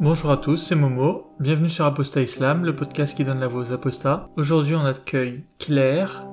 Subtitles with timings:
[0.00, 1.34] Bonjour à tous, c'est Momo.
[1.38, 4.28] Bienvenue sur Apostat Islam, le podcast qui donne la voix aux apostats.
[4.36, 6.24] Aujourd'hui, on accueille Claire.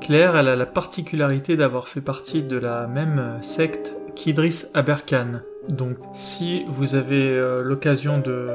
[0.00, 5.40] Claire, elle a la particularité d'avoir fait partie de la même secte qu'Idriss Aberkan.
[5.68, 8.48] Donc, si vous avez euh, l'occasion de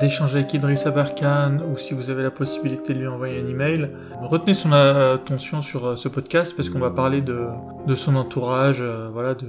[0.00, 3.90] d'échanger avec Idriss Aberkan ou si vous avez la possibilité de lui envoyer un email,
[4.20, 7.48] retenez son attention sur euh, ce podcast parce qu'on va parler de,
[7.94, 9.48] son entourage, euh, voilà, de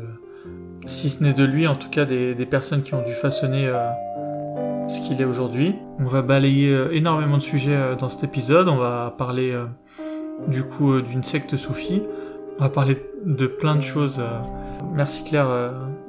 [0.87, 3.89] si ce n'est de lui, en tout cas des, personnes qui ont dû façonner euh,
[4.87, 5.75] ce qu'il est aujourd'hui.
[5.99, 8.67] On va balayer euh, énormément de sujets euh, dans cet épisode.
[8.67, 9.53] On va parler
[10.47, 12.01] du coup d'une secte soufie.
[12.59, 14.21] On va parler de plein de choses.
[14.93, 15.47] Merci Claire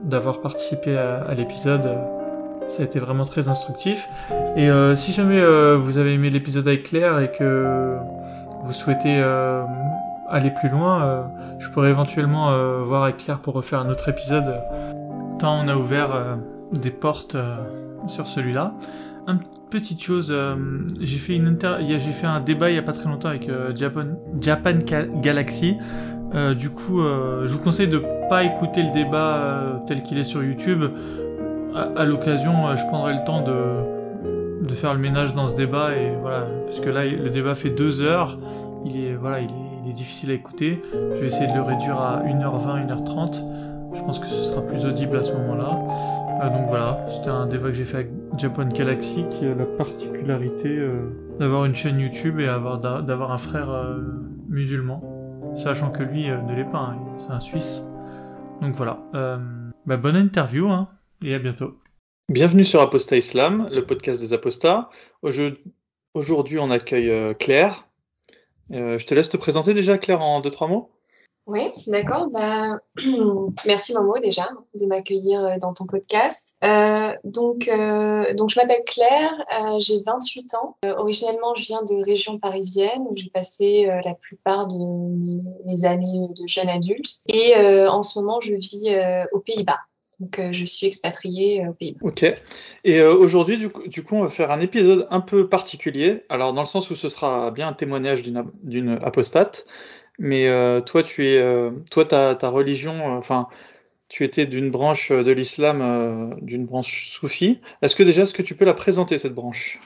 [0.03, 1.89] d'avoir participé à, l'épisode.
[2.69, 4.09] Ça a été vraiment très instructif.
[4.57, 5.41] Et si jamais
[5.77, 7.97] vous avez aimé l'épisode avec Claire et que
[8.65, 9.23] vous souhaitez
[10.31, 11.23] aller plus loin, euh,
[11.59, 14.63] je pourrais éventuellement euh, voir avec Claire pour refaire un autre épisode.
[15.39, 16.37] Tant on a ouvert euh,
[16.73, 17.57] des portes euh,
[18.07, 18.75] sur celui-là.
[19.27, 19.41] Une
[19.71, 20.55] petite chose, euh,
[21.01, 21.77] j'ai fait une inter...
[21.81, 24.07] j'ai fait un débat il y a pas très longtemps avec euh, Japan,
[24.41, 25.77] Japan Ga- Galaxy.
[26.35, 30.19] Euh, du coup, euh, je vous conseille de pas écouter le débat euh, tel qu'il
[30.19, 30.85] est sur YouTube.
[31.97, 35.97] À, l'occasion, euh, je prendrai le temps de, de faire le ménage dans ce débat
[35.97, 38.39] et voilà, parce que là, le débat fait deux heures.
[38.85, 40.81] Il est voilà, il est, il est difficile à écouter.
[40.93, 43.95] Je vais essayer de le réduire à 1h20, 1h30.
[43.95, 45.79] Je pense que ce sera plus audible à ce moment-là.
[46.43, 49.67] Euh, donc voilà, c'était un débat que j'ai fait avec Japan Galaxy qui a la
[49.67, 53.99] particularité euh, d'avoir une chaîne YouTube et avoir d'a- d'avoir un frère euh,
[54.49, 55.03] musulman,
[55.57, 57.85] sachant que lui ne l'est pas, hein, c'est un Suisse.
[58.63, 58.99] Donc voilà,
[59.87, 60.89] bah, bonne interview hein,
[61.25, 61.79] et à bientôt.
[62.31, 64.89] Bienvenue sur Apostat Islam, le podcast des apostats.
[65.25, 65.57] Aujo-
[66.15, 67.89] Aujourd'hui, on accueille Claire.
[68.73, 70.91] Euh, je te laisse te présenter déjà, Claire, en deux trois mots.
[71.47, 72.29] Oui, d'accord.
[72.31, 72.79] Bah,
[73.67, 76.57] merci Momo déjà de m'accueillir euh, dans ton podcast.
[76.63, 77.69] Euh, donc,
[78.37, 79.35] donc je m'appelle Claire,
[79.79, 80.77] j'ai 28 ans.
[80.85, 86.29] Originellement, je viens de région parisienne où j'ai passé la plupart de mes, mes années
[86.39, 87.23] de jeune adulte.
[87.27, 88.95] Et en ce moment, je vis
[89.33, 89.81] aux Pays-Bas.
[90.21, 92.01] Donc, euh, je suis expatriée euh, aux Pays-Bas.
[92.03, 92.23] Ok.
[92.85, 96.25] Et euh, aujourd'hui, du, coup- du coup, on va faire un épisode un peu particulier.
[96.29, 99.65] Alors, dans le sens où ce sera bien un témoignage d'une ap- d'une apostate.
[100.19, 100.47] Mais
[100.85, 101.43] toi, tu es,
[101.91, 103.49] toi, ta, ta religion, enfin,
[104.09, 107.61] tu étais d'une branche de l'islam, euh, d'une branche soufie.
[107.81, 109.81] Est-ce que déjà, est-ce que tu peux la présenter cette branche?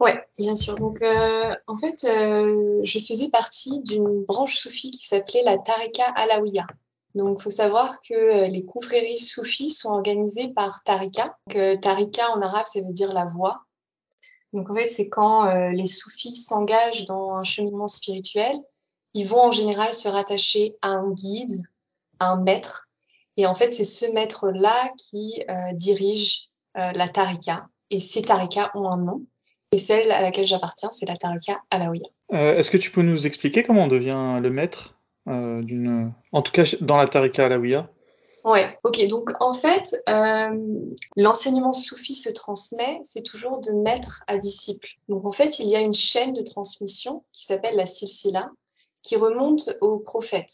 [0.00, 0.76] Ouais, bien sûr.
[0.76, 6.04] Donc, euh, en fait, euh, je faisais partie d'une branche soufie qui s'appelait la Tariqa
[6.16, 6.66] Alawiya.
[7.14, 11.36] Donc, faut savoir que euh, les confréries soufis sont organisées par Tariqa.
[11.46, 13.62] Donc, euh, Tariqa en arabe, ça veut dire la voie.
[14.52, 18.56] Donc, en fait, c'est quand euh, les soufis s'engagent dans un cheminement spirituel,
[19.14, 21.62] ils vont en général se rattacher à un guide,
[22.18, 22.88] à un maître.
[23.36, 25.40] Et en fait, c'est ce maître-là qui
[25.72, 27.68] dirige la Tariqa.
[27.90, 29.22] Et ces Tariqas ont un nom.
[29.74, 32.06] Et celle à laquelle j'appartiens, c'est la Tariqa Alawiya.
[32.32, 34.93] Euh, est-ce que tu peux nous expliquer comment on devient le maître?
[35.28, 37.88] Euh, en tout cas dans la tariqa alawiya?
[38.44, 39.06] Ouais, ok.
[39.08, 40.50] Donc en fait, euh,
[41.16, 44.88] l'enseignement soufi se transmet, c'est toujours de maître à disciple.
[45.08, 48.50] Donc en fait, il y a une chaîne de transmission qui s'appelle la silsila,
[49.02, 50.50] qui remonte au prophète.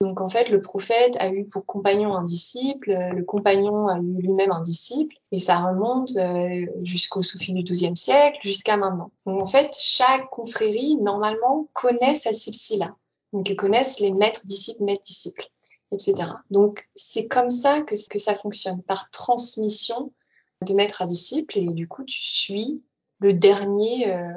[0.00, 4.20] Donc en fait, le prophète a eu pour compagnon un disciple, le compagnon a eu
[4.20, 9.10] lui-même un disciple, et ça remonte euh, jusqu'au soufi du XIIe siècle, jusqu'à maintenant.
[9.26, 12.94] Donc en fait, chaque confrérie, normalement, connaît sa silsila.
[13.44, 15.48] Ils connaissent les maîtres disciples, maîtres disciples
[15.92, 16.28] etc.
[16.50, 20.12] Donc c'est comme ça que, que ça fonctionne, par transmission
[20.66, 22.82] de maître à disciple, et du coup tu suis
[23.18, 24.32] le dernier euh,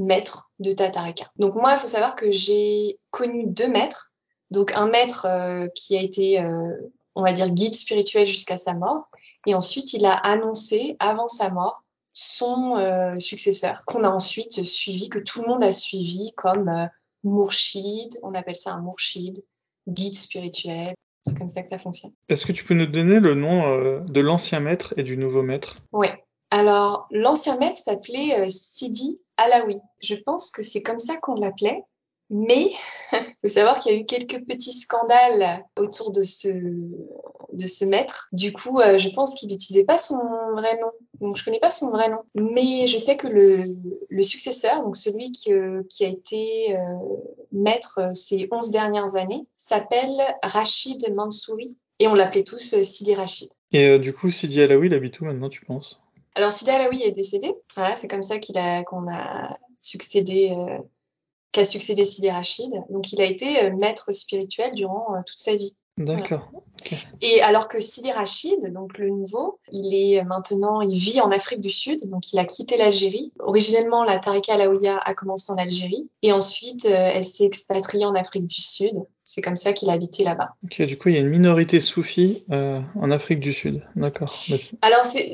[0.00, 1.30] maître de ta tarika.
[1.36, 4.12] Donc moi, il faut savoir que j'ai connu deux maîtres,
[4.50, 6.76] donc un maître euh, qui a été, euh,
[7.14, 9.08] on va dire, guide spirituel jusqu'à sa mort,
[9.46, 11.84] et ensuite il a annoncé, avant sa mort,
[12.16, 12.78] son
[13.18, 16.88] successeur, qu'on a ensuite suivi, que tout le monde a suivi comme
[17.24, 19.44] Mourchid, on appelle ça un Mourchid,
[19.88, 20.94] guide spirituel.
[21.26, 22.12] C'est comme ça que ça fonctionne.
[22.28, 25.42] Est-ce que tu peux nous donner le nom euh, de l'ancien maître et du nouveau
[25.42, 25.78] maître?
[25.90, 26.22] Ouais.
[26.50, 29.80] Alors, l'ancien maître s'appelait euh, Sidi Alaoui.
[30.02, 31.82] Je pense que c'est comme ça qu'on l'appelait.
[32.36, 32.72] Mais
[33.12, 37.84] il faut savoir qu'il y a eu quelques petits scandales autour de ce, de ce
[37.84, 38.28] maître.
[38.32, 40.18] Du coup, euh, je pense qu'il n'utilisait pas son
[40.56, 40.90] vrai nom.
[41.20, 42.22] Donc, je connais pas son vrai nom.
[42.34, 43.76] Mais je sais que le,
[44.08, 46.80] le successeur, donc celui qui, euh, qui a été euh,
[47.52, 51.78] maître ces 11 dernières années, s'appelle Rachid Mansouri.
[52.00, 53.50] Et on l'appelait tous Sidi Rachid.
[53.70, 56.00] Et euh, du coup, Sidi Alaoui, il habite où maintenant, tu penses?
[56.34, 57.54] Alors, Sidi Alaoui est décédé.
[57.76, 60.52] Voilà, c'est comme ça qu'il a, qu'on a succédé,
[61.54, 62.72] qu'a succédé Sidi Rachid.
[62.90, 65.76] Donc, il a été euh, maître spirituel durant euh, toute sa vie.
[65.96, 66.50] D'accord.
[67.22, 71.60] Et alors que Sidi Rachid, donc le nouveau, il est maintenant, il vit en Afrique
[71.60, 73.32] du Sud, donc il a quitté l'Algérie.
[73.38, 78.14] Originellement, la Tariqa Alaouia a commencé en Algérie et ensuite euh, elle s'est expatriée en
[78.14, 79.04] Afrique du Sud.
[79.22, 80.56] C'est comme ça qu'il a habité là-bas.
[80.64, 83.82] Ok, du coup, il y a une minorité soufie euh, en Afrique du Sud.
[83.94, 84.34] D'accord.
[84.82, 85.30] Alors c'est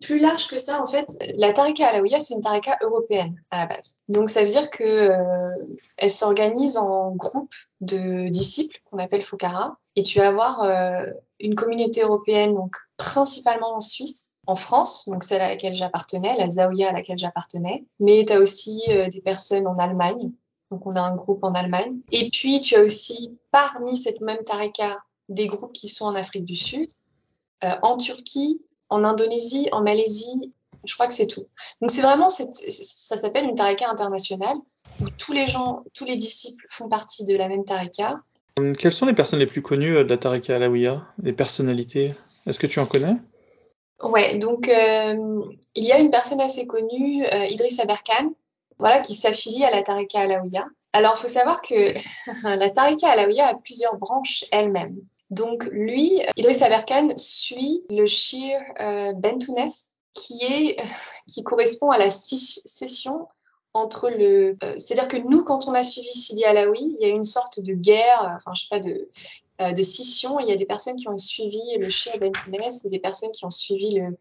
[0.00, 1.06] plus large que ça, en fait,
[1.36, 4.02] la Tariqa Alaouia, c'est une Tariqa européenne à la base.
[4.08, 9.76] Donc ça veut dire que euh, elle s'organise en groupes de disciples qu'on appelle Fokara.
[9.96, 11.04] Et tu vas avoir euh,
[11.38, 16.48] une communauté européenne, donc principalement en Suisse, en France, donc celle à laquelle j'appartenais, la
[16.48, 17.84] Zaouia à laquelle j'appartenais.
[17.98, 20.32] Mais tu as aussi euh, des personnes en Allemagne.
[20.70, 21.98] Donc on a un groupe en Allemagne.
[22.10, 24.98] Et puis tu as aussi parmi cette même Tariqa
[25.28, 26.88] des groupes qui sont en Afrique du Sud,
[27.62, 30.52] en Turquie, en Indonésie, en Malaisie,
[30.84, 31.46] je crois que c'est tout.
[31.80, 34.56] Donc c'est vraiment, ça s'appelle une tarika internationale
[35.00, 38.20] où tous les gens, tous les disciples font partie de la même tarika.
[38.58, 42.14] Euh, quelles sont les personnes les plus connues euh, de la tarika alawiya Les personnalités?
[42.46, 43.16] Est-ce que tu en connais?
[44.02, 45.42] Ouais, donc euh,
[45.74, 48.32] il y a une personne assez connue, Idriss Aberkan,
[48.78, 50.66] voilà, qui s'affilie à la tarika alawiya.
[50.92, 51.94] Alors, il faut savoir que
[52.58, 54.96] la tarika alawiya a plusieurs branches elle-même.
[55.30, 59.70] Donc lui, Idriss Aberkan suit le shir euh, Bentounes
[60.14, 60.76] qui est
[61.28, 63.28] qui correspond à la scission
[63.72, 67.14] entre le euh, c'est-à-dire que nous quand on a suivi Sidi Alaoui, il y a
[67.14, 69.08] une sorte de guerre euh, enfin je sais pas de
[69.60, 72.90] euh, de scission, il y a des personnes qui ont suivi le shir Bentounes et
[72.90, 74.18] des personnes qui ont suivi le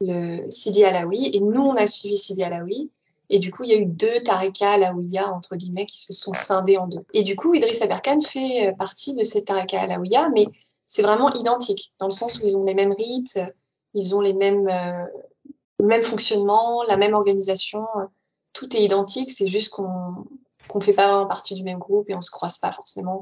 [0.00, 2.90] le Sidi Alaoui et nous on a suivi Sidi Alaoui
[3.30, 6.32] et du coup, il y a eu deux tarikas alaouia, entre guillemets, qui se sont
[6.34, 7.04] scindés en deux.
[7.14, 10.46] Et du coup, Idriss Aberkan fait euh, partie de ces tarikas alaouia, mais
[10.86, 13.40] c'est vraiment identique, dans le sens où ils ont les mêmes rites,
[13.94, 15.06] ils ont les mêmes, euh,
[15.78, 17.86] le même fonctionnement, la même organisation.
[18.52, 20.26] Tout est identique, c'est juste qu'on
[20.68, 23.20] qu'on fait pas partie du même groupe et on se croise pas forcément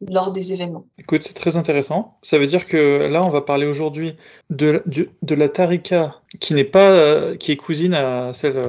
[0.00, 0.86] lors des événements.
[0.98, 2.18] Écoute, c'est très intéressant.
[2.22, 4.16] Ça veut dire que là, on va parler aujourd'hui
[4.50, 4.82] de,
[5.28, 8.62] la tarika qui n'est pas, euh, qui est cousine à celle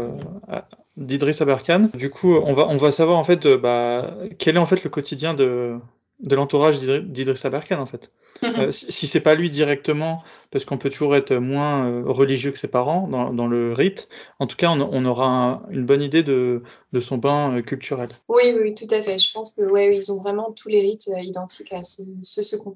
[0.97, 1.89] d'Idriss Aberkan.
[1.93, 4.89] Du coup, on va, on va savoir en fait, bah, quel est en fait le
[4.89, 5.77] quotidien de,
[6.21, 8.11] de l'entourage d'Idriss Aberkan en fait.
[8.43, 12.59] Euh, si, c'est pas lui directement, parce qu'on peut toujours être moins euh, religieux que
[12.59, 14.09] ses parents dans, dans, le rite,
[14.39, 16.63] en tout cas, on, on aura une bonne idée de,
[16.93, 18.09] de son bain euh, culturel.
[18.27, 19.19] Oui, oui, tout à fait.
[19.19, 22.71] Je pense que ouais, ils ont vraiment tous les rites identiques à ceux, ce qu'on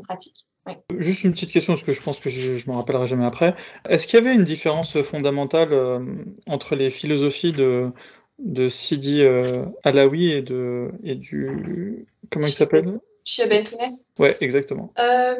[0.00, 0.46] pratique.
[0.98, 3.54] Juste une petite question, parce que je pense que je, je m'en rappellerai jamais après.
[3.88, 5.72] Est-ce qu'il y avait une différence fondamentale
[6.48, 7.92] entre les philosophies de,
[8.40, 9.22] de Sidi
[9.84, 12.04] Alaoui et, de, et du.
[12.30, 12.98] Comment il s'appelle?
[13.26, 14.90] Chez Bentounes Ouais, exactement.
[14.98, 15.34] Euh,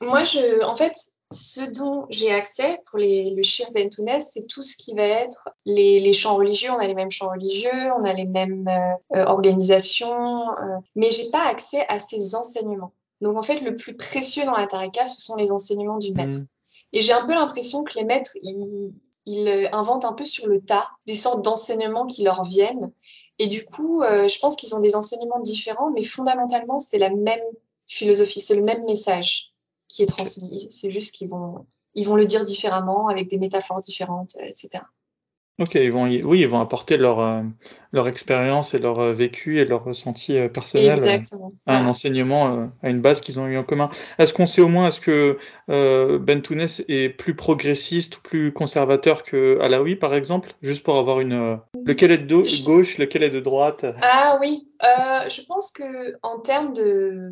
[0.00, 0.94] moi, je, en fait,
[1.30, 5.50] ce dont j'ai accès pour les, le Shir Bentounes, c'est tout ce qui va être
[5.66, 6.70] les, les, chants religieux.
[6.70, 8.66] On a les mêmes chants religieux, on a les mêmes
[9.14, 12.94] euh, organisations, euh, mais j'ai pas accès à ces enseignements.
[13.20, 16.36] Donc en fait, le plus précieux dans la tarika, ce sont les enseignements du maître.
[16.36, 16.46] Mm.
[16.94, 18.94] Et j'ai un peu l'impression que les maîtres, ils,
[19.26, 22.90] ils inventent un peu sur le tas des sortes d'enseignements qui leur viennent
[23.38, 27.10] et du coup, euh, je pense qu'ils ont des enseignements différents, mais fondamentalement, c'est la
[27.10, 27.42] même
[27.86, 29.52] philosophie, c'est le même message
[29.88, 30.66] qui est transmis.
[30.70, 34.80] C'est juste qu'ils vont, ils vont le dire différemment, avec des métaphores différentes, etc.
[35.58, 37.42] Ok, ils vont, oui, ils vont apporter leur, euh,
[37.92, 40.98] leur expérience et leur euh, vécu et leur ressenti euh, personnel
[41.66, 43.88] à un enseignement, à une base qu'ils ont eu en commun.
[44.18, 45.38] Est-ce qu'on sait au moins, est-ce que
[45.70, 50.98] euh, Ben Tounès est plus progressiste ou plus conservateur que Alaoui, par exemple, juste pour
[50.98, 53.86] avoir une, lequel est de gauche, lequel est de droite?
[54.02, 57.30] Ah oui, je pense que en termes de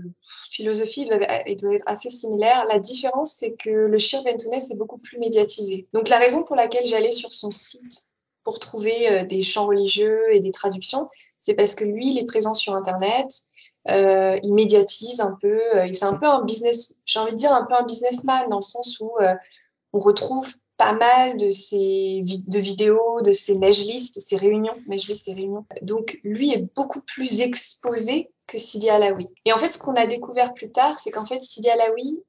[0.51, 2.65] philosophie, il doit, il doit, être assez similaire.
[2.69, 5.87] La différence, c'est que le Shir Ben Tounès est beaucoup plus médiatisé.
[5.93, 8.16] Donc la raison pour laquelle j'allais sur son site
[8.47, 12.27] pour trouver euh, des chants religieux et des traductions, c'est parce que lui, il est
[12.27, 13.27] présent sur Internet,
[13.89, 17.53] euh, il médiatise un peu, euh, c'est un peu un business, j'ai envie de dire
[17.53, 19.35] un peu un businessman dans le sens où euh,
[19.93, 25.33] on retrouve pas mal de ses de vidéos, de ses majlis, de ses réunions, et
[25.33, 25.65] réunions.
[25.83, 29.27] Donc lui est beaucoup plus exposé que Sidi Alaoui.
[29.45, 32.23] Et en fait, ce qu'on a découvert plus tard, c'est qu'en fait Sidi Alaoui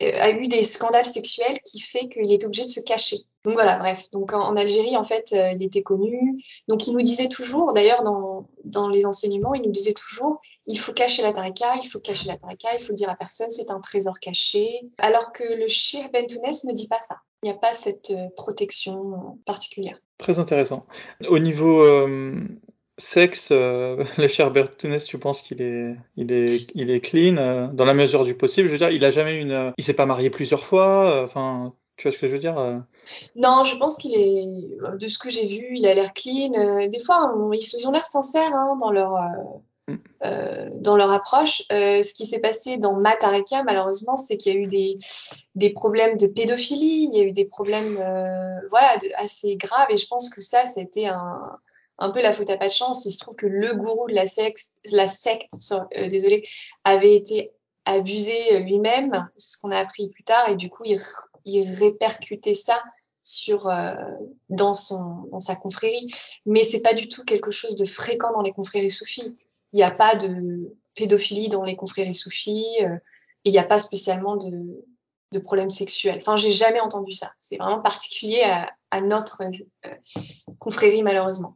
[0.00, 3.18] a eu des scandales sexuels qui fait qu'il était obligé de se cacher.
[3.44, 4.10] Donc voilà, bref.
[4.10, 6.42] Donc en, Algérie, en fait, euh, il était connu.
[6.66, 10.92] Donc il nous disait toujours, d'ailleurs dans, les enseignements, il nous disait toujours, il faut
[10.92, 13.70] cacher la tarika, il faut cacher la tarika, il faut le dire à personne, c'est
[13.70, 14.80] un trésor caché.
[14.98, 17.16] Alors que le Shir Bentounes ne dit pas ça.
[17.42, 19.98] Il n'y a pas cette euh, protection particulière.
[20.16, 20.86] Très intéressant.
[21.28, 22.34] Au niveau euh,
[22.96, 27.84] sexe, euh, le Shir Bentounes, tu penses qu'il est, il est, il est clean dans
[27.84, 28.68] la mesure du possible?
[28.68, 31.22] Je veux dire, il a jamais une, il s'est pas marié plusieurs fois.
[31.24, 32.78] Enfin, tu vois ce que je veux dire euh
[33.36, 36.52] Non, je pense qu'il est, de ce que j'ai vu, il a l'air clean.
[36.54, 39.96] Euh, des fois, ils ont l'air sincères hein, dans leur, euh, mm.
[40.24, 41.62] euh, dans leur approche.
[41.70, 44.98] Euh, ce qui s'est passé dans Matareka, malheureusement, c'est qu'il y a eu des,
[45.54, 49.86] des, problèmes de pédophilie, il y a eu des problèmes euh, voilà, de, assez graves,
[49.90, 51.58] et je pense que ça, c'était un,
[51.98, 53.04] un peu la faute à pas de chance.
[53.04, 54.60] Il se trouve que le gourou de la secte,
[54.90, 55.52] la secte
[55.96, 56.46] euh, désolé,
[56.82, 57.52] avait été
[57.84, 61.00] abusé lui-même, ce qu'on a appris plus tard, et du coup, il,
[61.44, 62.82] il répercutait ça
[63.24, 63.94] sur euh,
[64.50, 66.08] dans son dans sa confrérie.
[66.46, 69.36] Mais c'est pas du tout quelque chose de fréquent dans les confréries soufis.
[69.72, 72.94] Il n'y a pas de pédophilie dans les confréries soufis euh,
[73.44, 74.84] et il n'y a pas spécialement de
[75.32, 76.18] de problèmes sexuels.
[76.18, 77.32] Enfin j'ai jamais entendu ça.
[77.38, 79.94] C'est vraiment particulier à, à notre euh,
[80.58, 81.54] confrérie malheureusement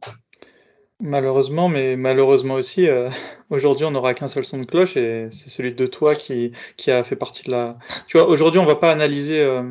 [1.01, 3.09] Malheureusement, mais malheureusement aussi, euh,
[3.49, 6.91] aujourd'hui on n'aura qu'un seul son de cloche et c'est celui de toi qui, qui
[6.91, 7.77] a fait partie de la.
[8.07, 9.63] Tu vois, aujourd'hui on va pas analyser euh,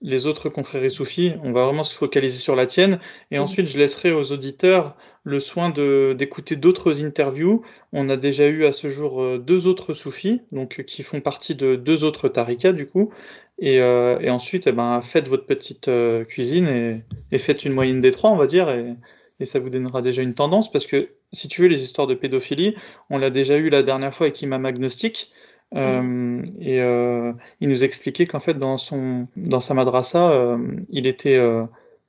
[0.00, 3.00] les autres confréries soufis, on va vraiment se focaliser sur la tienne.
[3.30, 7.62] Et ensuite, je laisserai aux auditeurs le soin de, d'écouter d'autres interviews.
[7.92, 11.54] On a déjà eu à ce jour euh, deux autres soufis, donc qui font partie
[11.54, 13.10] de deux autres tarikas du coup.
[13.58, 17.72] Et, euh, et ensuite, eh ben, faites votre petite euh, cuisine et, et, faites une
[17.72, 18.94] moyenne des trois, on va dire, et,
[19.40, 22.14] et ça vous donnera déjà une tendance, parce que si tu veux, les histoires de
[22.14, 22.74] pédophilie,
[23.10, 25.32] on l'a déjà eu la dernière fois avec Imam Agnostic.
[25.74, 30.56] Euh, et euh, il nous expliquait qu'en fait dans son dans sa madrasa, euh,
[30.88, 31.64] il était euh,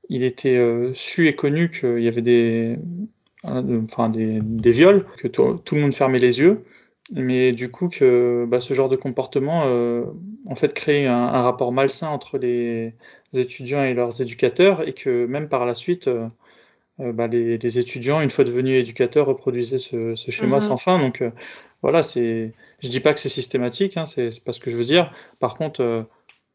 [0.08, 0.58] il était
[0.96, 2.78] su et connu qu'il y avait des
[3.44, 6.64] enfin des, des viols, que tout, tout, le monde fermait les yeux,
[7.12, 9.66] mais du coup que bah, ce genre de comportement
[10.48, 12.96] en fait crée un, un, rapport malsain entre les
[13.34, 16.10] étudiants et leurs éducateurs et que même par la suite
[17.00, 20.68] bah, les, les, étudiants, une fois devenus éducateurs, reproduisaient ce, ce schéma -hmm.
[20.68, 21.00] sans fin.
[21.00, 21.24] Donc
[21.82, 24.86] voilà, c'est je dis pas que c'est systématique, hein, c'est pas ce que je veux
[24.86, 25.14] dire.
[25.40, 26.04] Par contre, euh,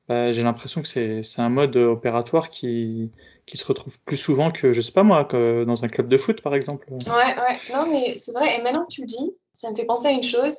[0.08, 3.10] bah, j'ai l'impression que c'est un mode opératoire qui,
[3.46, 6.16] qui se retrouve plus souvent que, je sais pas moi, que dans un club de
[6.16, 6.86] foot, par exemple.
[6.90, 8.58] Ouais, ouais, non, mais c'est vrai.
[8.58, 10.56] Et maintenant que tu le dis, ça me fait penser à une chose.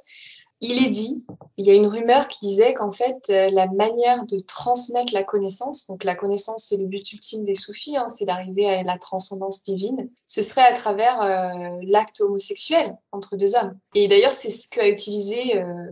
[0.62, 1.26] Il est dit,
[1.58, 5.24] il y a une rumeur qui disait qu'en fait, euh, la manière de transmettre la
[5.24, 8.98] connaissance, donc la connaissance, c'est le but ultime des soufis, hein, c'est d'arriver à la
[8.98, 13.78] transcendance divine, ce serait à travers euh, l'acte homosexuel entre deux hommes.
[13.94, 15.86] Et d'ailleurs, c'est ce qu'a utilisé, euh,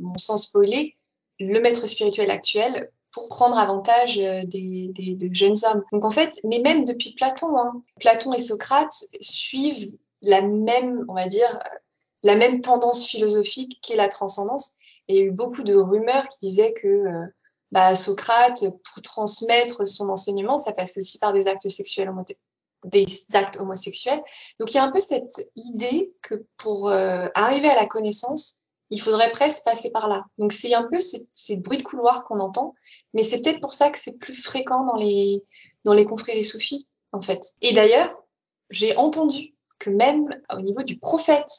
[0.00, 0.96] mon sens spoilé,
[1.38, 5.82] le maître spirituel actuel pour prendre avantage des, des, de jeunes hommes.
[5.92, 11.14] Donc en fait, mais même depuis Platon, hein, Platon et Socrate suivent la même, on
[11.14, 11.58] va dire,
[12.22, 14.72] la même tendance philosophique qu'est la transcendance.
[15.08, 17.26] Et il y a eu beaucoup de rumeurs qui disaient que euh,
[17.72, 22.10] bah, Socrate, pour transmettre son enseignement, ça passait aussi par des actes sexuels
[22.84, 24.22] des actes homosexuels.
[24.58, 28.64] Donc il y a un peu cette idée que pour euh, arriver à la connaissance,
[28.90, 30.24] il faudrait presque passer par là.
[30.38, 32.74] Donc c'est un peu ces, ces bruits de couloir qu'on entend,
[33.14, 35.44] mais c'est peut-être pour ça que c'est plus fréquent dans les
[35.84, 37.40] dans les confréries soufis en fait.
[37.60, 38.14] Et d'ailleurs,
[38.70, 41.50] j'ai entendu que même au niveau du prophète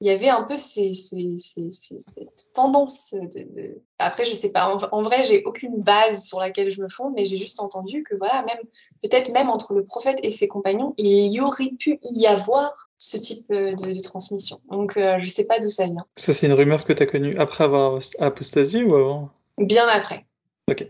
[0.00, 4.50] il y avait un peu ces, ces, ces, cette tendance de, de, Après, je sais
[4.50, 4.74] pas.
[4.74, 8.02] En, en vrai, j'ai aucune base sur laquelle je me fonde, mais j'ai juste entendu
[8.02, 8.58] que voilà, même
[9.02, 13.16] peut-être même entre le prophète et ses compagnons, il y aurait pu y avoir ce
[13.16, 14.60] type de, de transmission.
[14.70, 16.06] Donc, euh, je sais pas d'où ça vient.
[16.16, 19.30] Ça, c'est une rumeur que tu as connue après avoir apostasié ou avant?
[19.58, 20.26] Bien après.
[20.70, 20.86] Ok.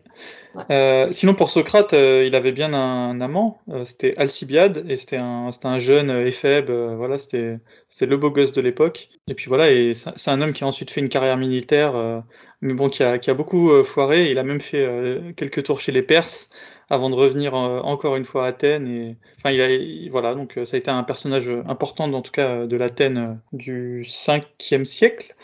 [0.70, 4.96] Euh, sinon, pour Socrate, euh, il avait bien un, un amant, euh, c'était Alcibiade, et
[4.96, 7.58] c'était un, un jeune éphèbe, euh, voilà, c'était
[8.00, 9.08] le beau gosse de l'époque.
[9.28, 12.20] Et puis voilà, et c'est un homme qui a ensuite fait une carrière militaire, euh,
[12.60, 14.30] mais bon, qui a, qui a beaucoup euh, foiré.
[14.30, 14.86] Il a même fait
[15.36, 16.50] quelques tours chez les Perses
[16.90, 18.86] avant de revenir encore une fois à Athènes.
[18.86, 22.32] Et enfin, il a, il, voilà, donc ça a été un personnage important, en tout
[22.32, 25.34] cas, de l'Athènes du 5e siècle.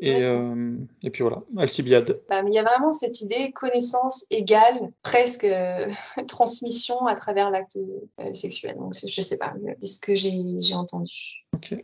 [0.00, 2.20] Et, euh, et, puis voilà, Alcibiade.
[2.28, 5.86] Bah, il y a vraiment cette idée connaissance égale presque euh,
[6.26, 7.76] transmission à travers l'acte
[8.18, 8.76] euh, sexuel.
[8.76, 11.44] Donc je sais pas, c'est ce que j'ai entendu.
[11.54, 11.74] Ok.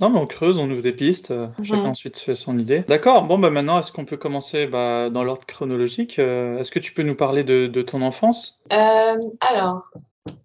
[0.00, 1.64] Non, mais on creuse, on ouvre des pistes, mmh.
[1.64, 2.84] chacun ensuite fait son idée.
[2.88, 6.94] D'accord, bon, bah maintenant, est-ce qu'on peut commencer bah, dans l'ordre chronologique Est-ce que tu
[6.94, 8.62] peux nous parler de, de ton enfance?
[8.70, 9.90] Alors,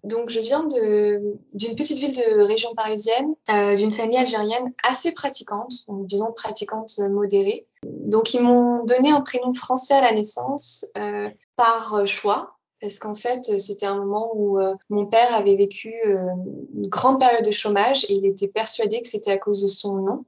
[0.04, 5.72] donc, je viens d'une petite ville de région parisienne, euh, d'une famille algérienne assez pratiquante,
[5.88, 7.66] disons pratiquante modérée.
[7.82, 13.14] Donc, ils m'ont donné un prénom français à la naissance euh, par choix, parce qu'en
[13.14, 18.04] fait, c'était un moment où euh, mon père avait vécu une grande période de chômage
[18.04, 20.24] et il était persuadé que c'était à cause de son nom.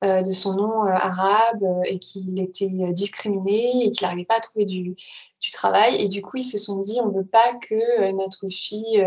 [0.00, 4.94] De son nom arabe et qu'il était discriminé et qu'il n'arrivait pas à trouver du,
[5.40, 5.96] du, travail.
[6.02, 9.04] Et du coup, ils se sont dit, on ne veut pas que notre fille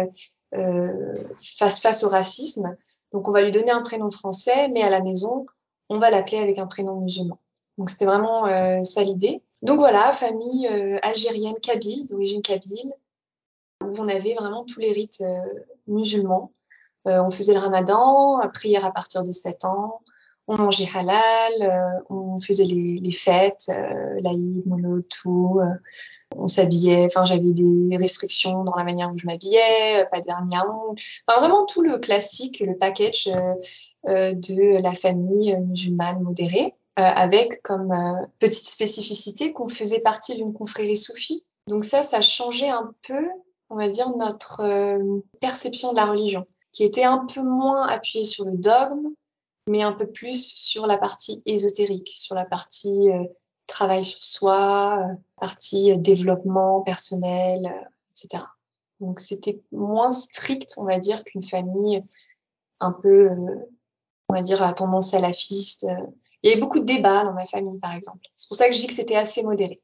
[0.52, 2.76] fasse face au racisme.
[3.14, 5.46] Donc, on va lui donner un prénom français, mais à la maison,
[5.90, 7.40] on va l'appeler avec un prénom musulman.
[7.78, 8.46] Donc, c'était vraiment
[8.84, 9.42] ça l'idée.
[9.62, 10.68] Donc voilà, famille
[11.04, 12.94] algérienne kabyle, d'origine kabyle,
[13.84, 15.24] où on avait vraiment tous les rites
[15.88, 16.52] musulmans.
[17.06, 20.02] on faisait le ramadan, prière à partir de 7 ans,
[20.48, 23.68] on mangeait halal, on faisait les, fêtes,
[24.22, 25.60] l'Aïd, Molo, tout.
[26.36, 30.56] On s'habillait, enfin j'avais des restrictions dans la manière où je m'habillais, pas de vernis
[31.28, 33.30] enfin vraiment tout le classique, le package
[34.06, 36.74] de la famille musulmane modérée.
[37.00, 41.46] Euh, avec comme euh, petite spécificité qu'on faisait partie d'une confrérie soufie.
[41.68, 43.30] Donc ça, ça changeait un peu,
[43.70, 48.26] on va dire, notre euh, perception de la religion, qui était un peu moins appuyée
[48.26, 49.08] sur le dogme,
[49.68, 53.10] mais un peu plus sur la partie ésotérique, sur la partie
[53.82, 55.08] travail sur soi,
[55.40, 57.74] partie développement personnel,
[58.12, 58.44] etc.
[59.00, 62.04] Donc c'était moins strict, on va dire, qu'une famille
[62.80, 63.28] un peu,
[64.30, 65.88] on va dire, à tendance salafiste,
[66.44, 68.22] il y avait beaucoup de débats dans ma famille, par exemple.
[68.36, 69.82] C'est pour ça que je dis que c'était assez modéré,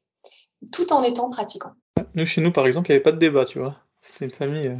[0.72, 1.72] tout en étant pratiquant.
[2.14, 3.76] Nous, chez nous, par exemple, il n'y avait pas de débat, tu vois.
[4.00, 4.76] C'était une famille euh...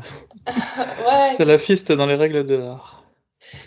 [1.06, 1.34] ouais.
[1.36, 3.04] salafiste dans les règles de l'art.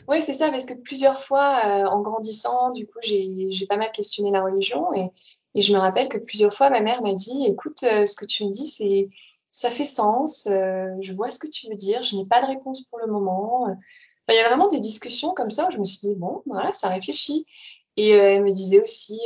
[0.08, 3.92] Oui, c'est ça, parce que plusieurs fois, euh, en grandissant, du coup, j'ai pas mal
[3.92, 5.12] questionné la religion et,
[5.56, 8.26] et, je me rappelle que plusieurs fois, ma mère m'a dit, écoute, euh, ce que
[8.26, 9.10] tu me dis, c'est
[9.54, 12.46] ça fait sens, euh, je vois ce que tu veux dire, je n'ai pas de
[12.46, 13.68] réponse pour le moment.
[14.30, 16.72] il y a vraiment des discussions comme ça où je me suis dit, bon, voilà,
[16.72, 17.46] ça réfléchit.
[17.98, 19.20] Et euh, elle me disait aussi,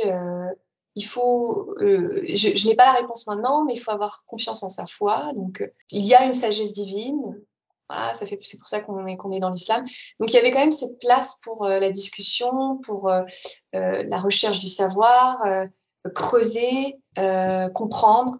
[0.96, 4.68] il faut, je, je n'ai pas la réponse maintenant, mais il faut avoir confiance en
[4.68, 5.32] sa foi.
[5.34, 7.40] Donc, il y a une sagesse divine.
[7.88, 9.84] Voilà, ça fait, c'est pour ça qu'on est, qu'on est dans l'islam.
[10.18, 13.08] Donc, il y avait quand même cette place pour la discussion, pour
[13.72, 15.68] la recherche du savoir,
[16.14, 16.96] creuser,
[17.74, 18.38] comprendre.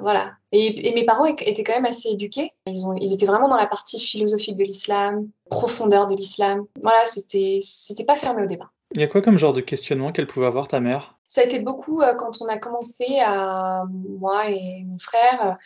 [0.00, 0.32] voilà.
[0.52, 2.52] Et, et, mes parents étaient quand même assez éduqués.
[2.66, 6.64] Ils, ont, ils étaient vraiment dans la partie philosophique de l'islam, profondeur de l'islam.
[6.82, 8.72] Voilà, c'était, c'était pas fermé au départ.
[8.94, 11.18] Il y a quoi comme genre de questionnement qu'elle pouvait avoir ta mère?
[11.26, 15.56] Ça a été beaucoup euh, quand on a commencé à, moi et mon frère,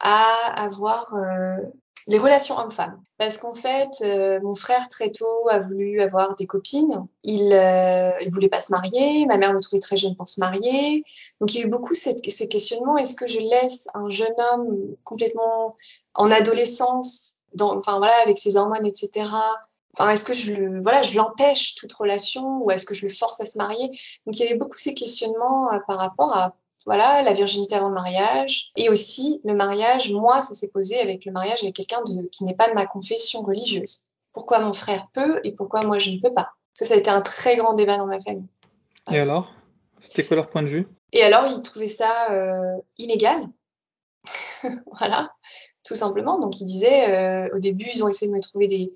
[0.00, 1.58] à avoir euh,
[2.06, 3.00] les relations hommes-femmes.
[3.18, 7.06] Parce qu'en fait, euh, mon frère très tôt a voulu avoir des copines.
[7.22, 9.26] Il, euh, voulait pas se marier.
[9.26, 11.04] Ma mère le trouvait très jeune pour se marier.
[11.40, 12.96] Donc il y a eu beaucoup cette, ces questionnements.
[12.96, 15.74] Est-ce que je laisse un jeune homme complètement
[16.14, 19.26] en adolescence, dans, enfin voilà, avec ses hormones, etc.,
[19.98, 23.12] Enfin, est-ce que je le, voilà, je l'empêche toute relation ou est-ce que je le
[23.12, 23.88] force à se marier?
[24.24, 26.54] Donc il y avait beaucoup ces questionnements euh, par rapport à
[26.86, 30.10] voilà la virginité avant le mariage et aussi le mariage.
[30.10, 33.42] Moi, ça s'est posé avec le mariage avec quelqu'un qui n'est pas de ma confession
[33.42, 34.10] religieuse.
[34.32, 36.52] Pourquoi mon frère peut et pourquoi moi je ne peux pas?
[36.74, 38.48] Ça, ça a été un très grand débat dans ma famille.
[39.10, 39.52] Et alors?
[40.00, 40.88] C'était quoi leur point de vue?
[41.12, 43.46] Et alors, ils trouvaient ça euh, inégal.
[44.98, 45.34] voilà,
[45.84, 46.38] tout simplement.
[46.38, 48.92] Donc, ils disaient, euh, au début, ils ont essayé de me trouver des,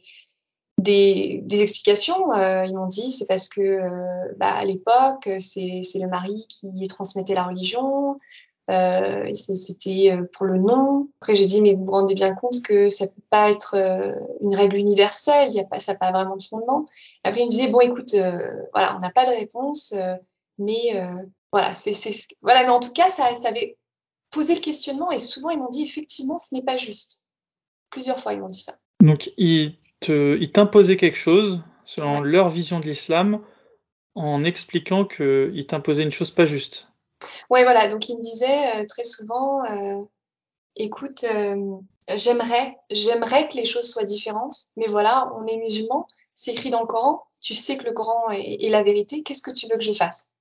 [0.79, 2.33] des, explications.
[2.35, 6.87] Euh, ils m'ont dit c'est parce que euh, bah, à l'époque c'est le mari qui
[6.89, 8.17] transmettait la religion.
[8.71, 11.09] Euh, c'était pour le nom.
[11.21, 13.77] Après j'ai dit mais vous vous rendez bien compte que ça peut pas être
[14.41, 15.53] une règle universelle.
[15.53, 16.85] Y a pas ça n'a pas vraiment de fondement.
[17.25, 18.15] Après ils me disaient bon écoute
[18.73, 19.95] voilà on n'a pas de réponse
[20.59, 20.95] mais
[21.53, 21.95] voilà c'est
[22.43, 23.77] voilà mais en tout cas ça, ça avait
[24.31, 27.27] posé le questionnement et souvent ils m'ont dit effectivement ce n'est pas juste.
[27.91, 28.75] Plusieurs fois ils m'ont dit ça.
[29.01, 29.31] Donc
[30.09, 33.41] il ils t'imposaient quelque chose selon leur vision de l'islam
[34.15, 36.89] en expliquant qu'ils t'imposaient une chose pas juste.
[37.51, 37.89] Oui, voilà.
[37.89, 40.03] Donc, ils me disaient euh, très souvent, euh,
[40.77, 41.77] écoute, euh,
[42.17, 46.81] j'aimerais, j'aimerais que les choses soient différentes, mais voilà, on est musulman, c'est écrit dans
[46.81, 49.85] le Coran, tu sais que le Coran est, la vérité, qu'est-ce que tu veux que
[49.85, 50.35] je fasse?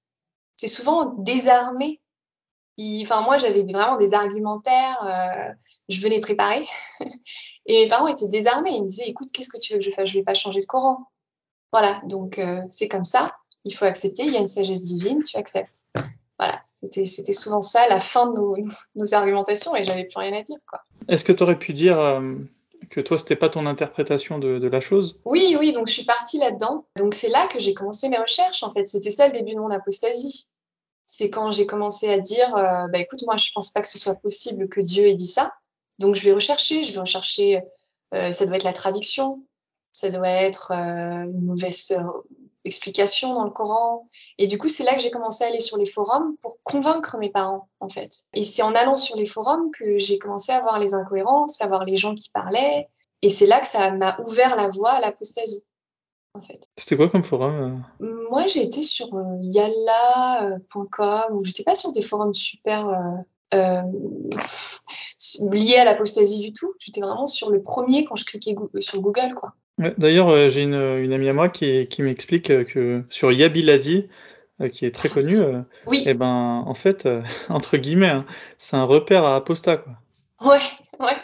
[0.55, 2.01] C'est souvent désarmé.
[3.01, 5.55] Enfin, moi, j'avais vraiment des argumentaires
[5.89, 6.65] je venais préparer.
[7.65, 8.71] Et mes parents étaient désarmés.
[8.71, 10.09] Ils me disaient, écoute, qu'est-ce que tu veux que je fasse?
[10.09, 11.07] Je vais pas changer le Coran.
[11.71, 13.33] Voilà, donc euh, c'est comme ça.
[13.65, 14.23] Il faut accepter.
[14.23, 15.89] Il y a une sagesse divine, tu acceptes.
[16.39, 18.57] Voilà, c'était souvent ça la fin de nos,
[18.95, 20.57] nos argumentations et j'avais plus rien à dire.
[21.07, 22.35] Est-ce que tu aurais pu dire euh,
[22.89, 25.21] que toi, c'était pas ton interprétation de, de, la chose?
[25.25, 26.85] Oui, oui, donc je suis partie là-dedans.
[26.97, 28.87] Donc c'est là que j'ai commencé mes recherches, en fait.
[28.87, 30.47] C'était ça le début de mon apostasie.
[31.05, 33.99] C'est quand j'ai commencé à dire, euh, bah écoute, moi je pense pas que ce
[33.99, 35.53] soit possible que Dieu ait dit ça.
[35.99, 37.61] Donc je vais rechercher, je vais rechercher,
[38.13, 39.43] euh, ça doit être la traduction,
[39.91, 42.03] ça doit être euh, une mauvaise euh,
[42.65, 44.07] explication dans le Coran.
[44.37, 47.17] Et du coup, c'est là que j'ai commencé à aller sur les forums pour convaincre
[47.17, 48.11] mes parents, en fait.
[48.33, 51.67] Et c'est en allant sur les forums que j'ai commencé à voir les incohérences, à
[51.67, 52.87] voir les gens qui parlaient.
[53.21, 55.63] Et c'est là que ça m'a ouvert la voie à l'apostasie.
[56.35, 56.65] En fait.
[56.79, 59.09] C'était quoi comme forum Moi, j'ai été sur
[59.41, 62.87] yalla.com, où j'étais pas sur des forums super
[63.53, 63.81] euh,
[65.51, 66.73] lié à l'apostasie du tout.
[66.79, 69.53] J'étais vraiment sur le premier quand je cliquais sur Google, quoi.
[69.97, 74.07] D'ailleurs, euh, j'ai une, une, amie à moi qui, qui m'explique euh, que sur Yabiladi,
[74.71, 75.35] qui est très ah, connu,
[75.87, 76.03] oui.
[76.05, 77.09] et eh ben en fait,
[77.49, 78.23] entre guillemets, hein,
[78.59, 79.93] c'est un repère à apostat, quoi.
[80.41, 80.61] Ouais,
[80.99, 81.17] ouais.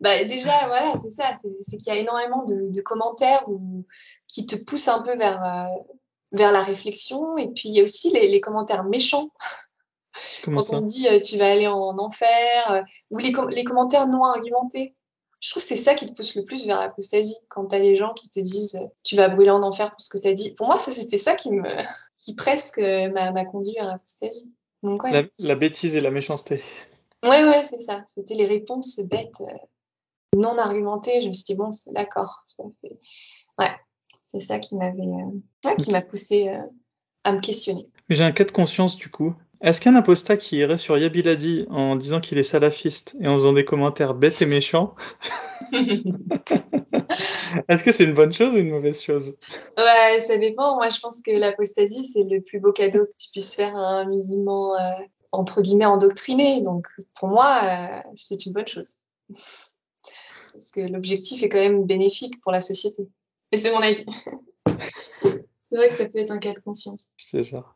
[0.00, 3.84] Bah déjà, voilà, c'est ça, c'est qu'il y a énormément de, de commentaires ou
[4.26, 5.40] qui te poussent un peu vers
[6.32, 7.36] vers la réflexion.
[7.36, 9.30] Et puis il y a aussi les, commentaires méchants.
[10.44, 14.94] Quand on dit tu vas aller en enfer, ou les, les commentaires non argumentés
[15.40, 17.36] je trouve que c'est ça qui te pousse le plus vers l'apostasie.
[17.48, 20.08] Quand tu as les gens qui te disent tu vas brûler en enfer pour ce
[20.08, 20.54] que tu as dit.
[20.54, 21.62] Pour moi, ça c'était ça qui me
[22.18, 24.52] qui presque m'a conduit vers l'apostasie.
[24.82, 25.30] Donc ouais.
[25.38, 26.62] la, bêtise et la méchanceté.
[27.24, 28.02] Ouais ouais, c'est ça.
[28.06, 29.58] C'était les réponses bêtes euh,
[30.36, 31.20] non argumentées.
[31.20, 32.42] Je me suis dit bon, c'est d'accord.
[32.44, 32.62] c'est
[33.58, 33.70] ouais,
[34.22, 36.62] c'est ça qui m'avait euh, qui m'a poussé euh,
[37.24, 37.88] à me questionner.
[38.08, 39.34] J'ai un cas de conscience du coup.
[39.62, 43.54] Est-ce qu'un apostat qui irait sur Yabiladi en disant qu'il est salafiste et en faisant
[43.54, 44.94] des commentaires bêtes et méchants,
[45.72, 46.12] est-ce
[47.82, 49.36] que c'est une bonne chose ou une mauvaise chose?
[49.76, 50.76] Ouais, ça dépend.
[50.76, 54.00] Moi, je pense que l'apostasie, c'est le plus beau cadeau que tu puisses faire à
[54.00, 54.78] un musulman, euh,
[55.32, 56.62] entre guillemets, endoctriné.
[56.62, 56.86] Donc,
[57.18, 59.06] pour moi, euh, c'est une bonne chose.
[59.28, 63.08] Parce que l'objectif est quand même bénéfique pour la société.
[63.52, 64.04] Et c'est mon avis.
[65.68, 67.10] C'est vrai que ça peut être un cas de conscience.
[67.28, 67.74] C'est genre.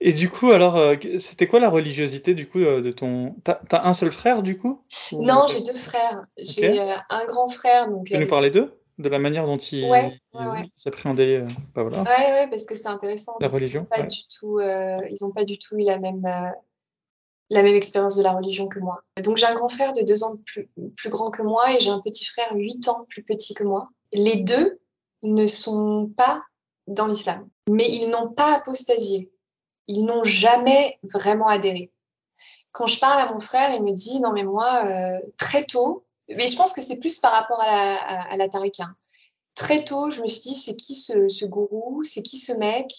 [0.00, 3.34] Et du coup, alors, euh, c'était quoi la religiosité du coup euh, de ton.
[3.42, 4.84] T'as as un seul frère du coup?
[5.10, 6.24] Non, j'ai deux frères.
[6.38, 7.90] J'ai euh, un grand frère.
[7.90, 8.78] Donc, tu nous parler d'eux?
[8.98, 11.44] De la manière dont ils ouais, ouais, s'appréhendaient.
[11.74, 12.02] Bah, voilà.
[12.02, 13.32] Ouais, ouais, parce que c'est intéressant.
[13.40, 13.80] La religion.
[13.80, 16.22] Ils n'ont pas, du tout, ils ont pas du tout eu la même.
[17.50, 19.02] la même expérience de la religion que moi.
[19.24, 21.90] Donc j'ai un grand frère de deux ans plus, plus grand que moi et j'ai
[21.90, 23.88] un petit frère huit ans plus petit que moi.
[24.12, 24.78] Les deux
[25.24, 26.44] ne sont pas
[26.86, 27.48] dans l'islam.
[27.68, 29.30] Mais ils n'ont pas apostasié.
[29.86, 31.92] Ils n'ont jamais vraiment adhéré.
[32.72, 36.04] Quand je parle à mon frère, il me dit non mais moi euh, très tôt,
[36.28, 38.86] mais je pense que c'est plus par rapport à la, à, la tarika.
[39.54, 42.90] Très tôt, je me suis dit c'est qui ce, ce gourou, c'est qui ce mec,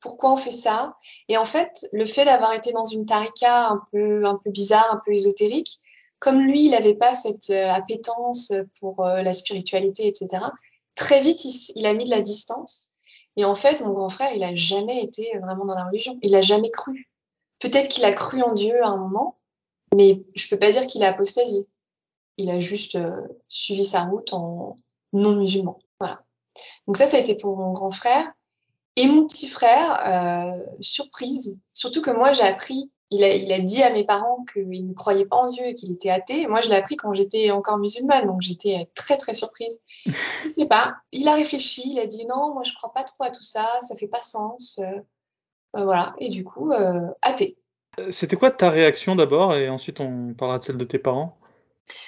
[0.00, 0.96] pourquoi on fait ça?
[1.28, 4.88] Et en fait, le fait d'avoir été dans une tarika un peu un peu bizarre,
[4.90, 5.78] un peu ésotérique,
[6.18, 10.44] comme lui, il n'avait pas cette euh, appétence pour euh, la spiritualité, etc.
[10.96, 12.89] Très vite, il, il, a mis de la distance
[13.36, 16.18] et en fait, mon grand frère, il a jamais été vraiment dans la religion.
[16.22, 17.08] Il a jamais cru.
[17.58, 19.36] Peut-être qu'il a cru en Dieu à un moment,
[19.94, 21.66] mais je peux pas dire qu'il a apostasié.
[22.36, 24.76] Il a juste euh, suivi sa route en
[25.12, 25.78] non musulman.
[25.98, 26.22] Voilà.
[26.86, 28.32] Donc ça, ça a été pour mon grand frère.
[28.96, 33.58] Et mon petit frère, euh, surprise, surtout que moi j'ai appris il a, il a
[33.58, 36.46] dit à mes parents qu'il ne croyait pas en Dieu et qu'il était athée.
[36.46, 39.80] moi, je l'ai appris quand j'étais encore musulmane, donc j'étais très très surprise.
[40.06, 40.96] Je sais pas.
[41.10, 43.66] Il a réfléchi, il a dit non, moi je crois pas trop à tout ça,
[43.80, 44.78] ça fait pas sens.
[44.78, 45.00] Euh,
[45.76, 46.14] euh voilà.
[46.18, 47.56] Et du coup, euh, athée.
[48.10, 49.54] C'était quoi ta réaction d'abord?
[49.56, 51.36] Et ensuite on parlera de celle de tes parents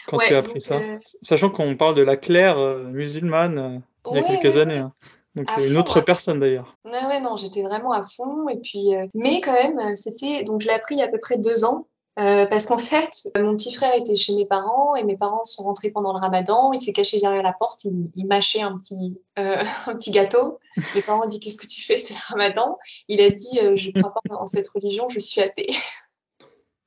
[0.06, 0.78] quand tu as appris ça
[1.22, 4.78] Sachant qu'on parle de la Claire musulmane il y a quelques années.
[4.78, 4.92] Hein.
[5.34, 6.76] Donc une autre personne d'ailleurs.
[6.84, 8.48] Ouais, ouais, non, j'étais vraiment à fond.
[8.48, 11.08] Et puis, euh, mais quand même, c'était donc je l'ai appris il y a à
[11.08, 11.86] peu près deux ans.
[12.18, 15.62] Euh, parce qu'en fait, mon petit frère était chez mes parents et mes parents sont
[15.62, 16.72] rentrés pendant le ramadan.
[16.74, 20.58] Il s'est caché derrière la porte, il, il mâchait un petit, euh, un petit gâteau.
[20.94, 21.96] Mes parents ont dit Qu'est-ce que tu fais?
[21.96, 22.78] C'est le ramadan.
[23.08, 25.70] Il a dit euh, Je ne crois pas en cette religion, je suis athée.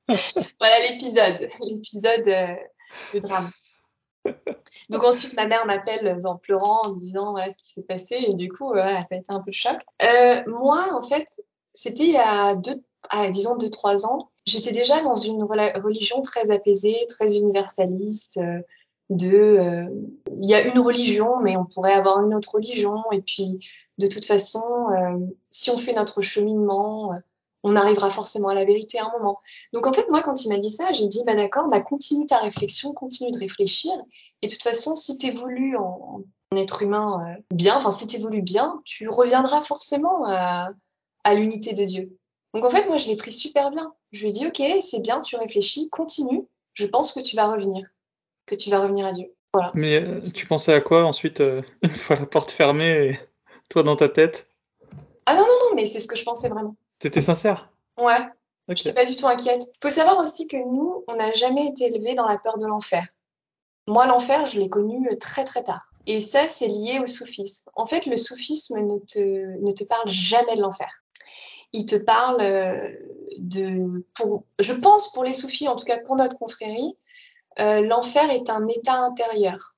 [0.08, 2.54] voilà l'épisode, l'épisode euh,
[3.14, 3.50] de drame.
[4.90, 8.24] Donc ensuite, ma mère m'appelle en pleurant, en disant voilà ce qui s'est passé.
[8.26, 9.78] Et du coup, ça a été un peu choc.
[10.02, 11.26] Euh, moi, en fait,
[11.74, 14.30] c'était il y a deux, ah, disons deux, trois ans.
[14.46, 18.38] J'étais déjà dans une religion très apaisée, très universaliste.
[18.38, 18.60] Euh,
[19.10, 19.88] euh,
[20.40, 23.02] il y a une religion, mais on pourrait avoir une autre religion.
[23.12, 23.58] Et puis,
[23.98, 24.62] de toute façon,
[25.50, 27.12] si on fait notre cheminement,
[27.68, 29.40] on arrivera forcément à la vérité à un moment.
[29.72, 32.24] Donc en fait, moi, quand il m'a dit ça, j'ai dit, bah d'accord, bah continue
[32.24, 33.92] ta réflexion, continue de réfléchir.
[34.40, 38.16] Et de toute façon, si tu évolues en, être humain euh, bien, enfin si tu
[38.16, 40.70] évolues bien, tu reviendras forcément à,
[41.34, 42.16] l'unité de Dieu.
[42.54, 43.92] Donc en fait, moi, je l'ai pris super bien.
[44.12, 46.46] Je lui ai dit, ok, c'est bien, tu réfléchis, continue.
[46.72, 47.84] Je pense que tu vas revenir,
[48.46, 49.34] que tu vas revenir à Dieu.
[49.52, 49.72] Voilà.
[49.74, 53.20] Mais euh, tu pensais à quoi ensuite, euh, une fois la porte fermée, et
[53.70, 54.46] toi dans ta tête?
[55.26, 56.76] Ah non, non, non, mais c'est ce que je pensais vraiment.
[57.06, 57.70] T'étais sincère?
[57.98, 58.18] Ouais.
[58.66, 59.62] Je J'étais pas du tout inquiète.
[59.80, 63.06] Faut savoir aussi que nous, on n'a jamais été élevés dans la peur de l'enfer.
[63.86, 65.88] Moi, l'enfer, je l'ai connu euh, très très tard.
[66.08, 67.70] Et ça, c'est lié au soufisme.
[67.76, 69.20] En fait, le soufisme ne te,
[69.64, 70.88] ne te parle jamais de l'enfer.
[71.72, 72.90] Il te parle euh,
[73.38, 76.96] de, pour, je pense pour les soufis, en tout cas pour notre confrérie,
[77.60, 79.75] euh, l'enfer est un état intérieur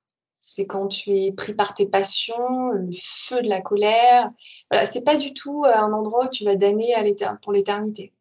[0.48, 4.30] c'est quand tu es pris par tes passions, le feu de la colère.
[4.70, 6.94] Voilà, c'est pas du tout euh, un endroit où tu vas damner
[7.42, 8.12] pour l'éternité.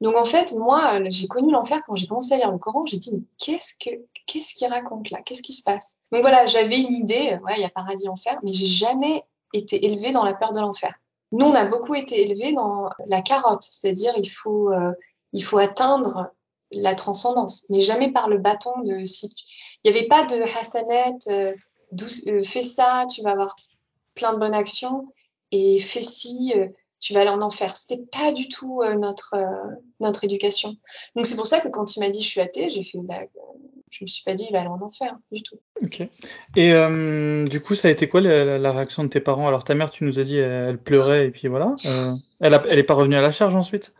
[0.00, 2.86] Donc en fait, moi, euh, j'ai connu l'enfer quand j'ai commencé à lire le Coran.
[2.86, 3.90] J'ai dit mais qu'est-ce que
[4.26, 5.20] qu'est-ce qu'il raconte là?
[5.22, 6.04] Qu'est-ce qui se passe?
[6.12, 7.38] Donc voilà, j'avais une idée.
[7.44, 10.60] Ouais, il y a paradis, enfer, mais j'ai jamais été élevée dans la peur de
[10.60, 10.94] l'enfer.
[11.32, 14.92] Nous, on a beaucoup été élevés dans la carotte, c'est-à-dire il faut euh,
[15.32, 16.30] il faut atteindre
[16.70, 19.04] la transcendance, mais jamais par le bâton de
[19.84, 21.54] il n'y avait pas de Hassanet, euh,
[22.28, 23.56] euh, fais ça, tu vas avoir
[24.14, 25.12] plein de bonnes actions,
[25.52, 26.66] et fais ci, euh,
[26.98, 27.76] tu vas aller en enfer.
[27.76, 29.34] C'était pas du tout notre,
[30.00, 30.74] notre éducation.
[31.14, 33.20] Donc c'est pour ça que quand il m'a dit je suis athée, j'ai fait, bah,
[33.90, 35.60] je me suis pas dit il va aller en enfer, du tout.
[35.82, 36.00] Ok.
[36.56, 36.72] Et
[37.48, 39.46] du coup, ça a été quoi la, la, réaction de tes parents?
[39.46, 41.74] Alors ta mère, tu nous as dit, elle, pleurait et puis voilà.
[42.40, 43.92] elle, a, elle est pas revenue à la charge ensuite?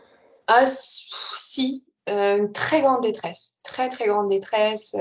[0.47, 4.97] Ah si, une très grande détresse, très très grande détresse,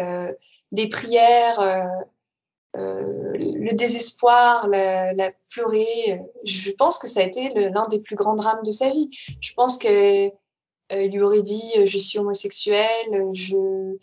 [0.72, 1.60] des prières
[2.76, 6.20] euh, le désespoir, la, pleurer.
[6.44, 9.10] Je pense que ça a été l'un des plus grands drames de sa vie.
[9.40, 10.28] Je pense que
[10.92, 13.96] euh, il lui aurait dit euh, je suis homosexuel, je,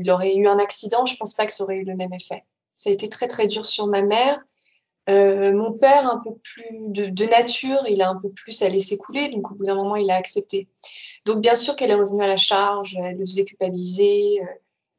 [0.00, 2.44] il aurait eu un accident, je pense pas que ça aurait eu le même effet.
[2.74, 4.40] Ça a été très très dur sur ma mère.
[5.08, 8.68] Euh, mon père, un peu plus de, de, nature, il a un peu plus à
[8.68, 10.68] laisser couler, donc au bout d'un moment, il a accepté.
[11.26, 14.40] Donc bien sûr qu'elle est revenue à la charge, elle le faisait culpabiliser,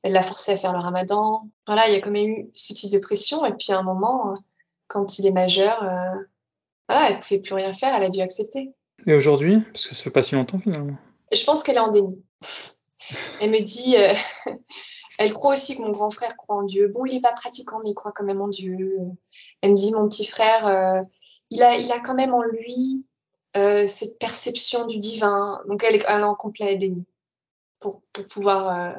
[0.03, 1.47] elle l'a forcé à faire le ramadan.
[1.67, 3.45] Voilà, il y a quand même eu ce type de pression.
[3.45, 4.33] Et puis à un moment, euh,
[4.87, 6.21] quand il est majeur, euh,
[6.89, 8.73] voilà, elle pouvait plus rien faire, elle a dû accepter.
[9.05, 10.97] Et aujourd'hui, parce que ça fait pas si longtemps finalement.
[11.31, 12.23] Je pense qu'elle est en déni.
[13.39, 14.13] elle me dit, euh,
[15.19, 16.87] elle croit aussi que mon grand frère croit en Dieu.
[16.87, 18.97] Bon, il est pas pratiquant, mais il croit quand même en Dieu.
[19.61, 21.01] Elle me dit, mon petit frère, euh,
[21.51, 23.05] il a, il a quand même en lui
[23.53, 25.61] cette perception du divin.
[25.67, 27.05] Donc elle est, elle est en complet déni
[27.81, 28.95] pour, pour pouvoir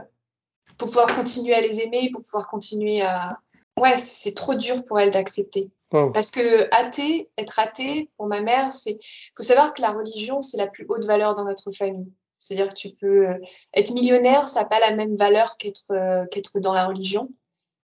[0.79, 3.39] pour pouvoir continuer à les aimer, pour pouvoir continuer à.
[3.79, 5.71] Ouais, c'est trop dur pour elle d'accepter.
[5.91, 8.99] Parce que athée, être athée, pour ma mère, c'est.
[9.37, 12.11] faut savoir que la religion, c'est la plus haute valeur dans notre famille.
[12.43, 13.39] C'est-à-dire que tu peux euh,
[13.75, 17.29] être millionnaire, ça n'a pas la même valeur qu'être euh, qu'être dans la religion.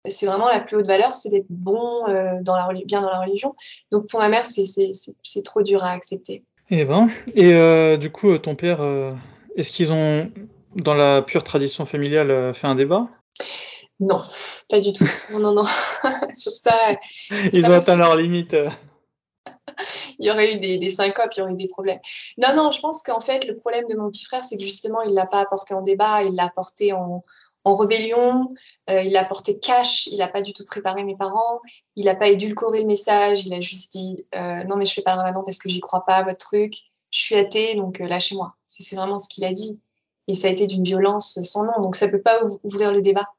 [0.08, 3.19] C'est vraiment la plus haute valeur, c'est d'être bon euh, dans la bien dans la
[3.19, 3.56] religion.
[3.91, 6.43] Donc pour ma mère, c'est trop dur à accepter.
[6.69, 8.82] Eh ben, et du coup, ton père,
[9.56, 10.30] est-ce qu'ils ont
[10.76, 13.08] dans la pure tradition familiale, euh, fait un débat?
[14.00, 14.22] Non,
[14.70, 15.08] pas du tout.
[15.32, 15.64] Non, non, non.
[16.34, 16.98] Sur ça.
[17.52, 18.56] Ils ont atteint leur limite.
[20.20, 22.00] il y aurait eu des, des, syncopes, il y aurait eu des problèmes.
[22.38, 25.02] Non, non, je pense qu'en fait, le problème de mon petit frère, c'est que justement,
[25.02, 27.24] il l'a pas apporté en débat, il l'a apporté en,
[27.64, 28.54] en rébellion,
[28.90, 31.62] euh, il l'a apporté cash, il n'a pas du tout préparé mes parents,
[31.96, 35.02] il n'a pas édulcoré le message, il a juste dit euh, non mais je fais
[35.02, 36.74] pas le ramadan parce que j'y crois pas à votre truc,
[37.12, 38.56] je suis athée donc euh, lâchez-moi.
[38.68, 39.80] C'est vraiment ce qu'il a dit
[40.28, 41.82] et ça a été d'une violence sans nom.
[41.82, 43.30] Donc ça peut pas ouvrir le débat.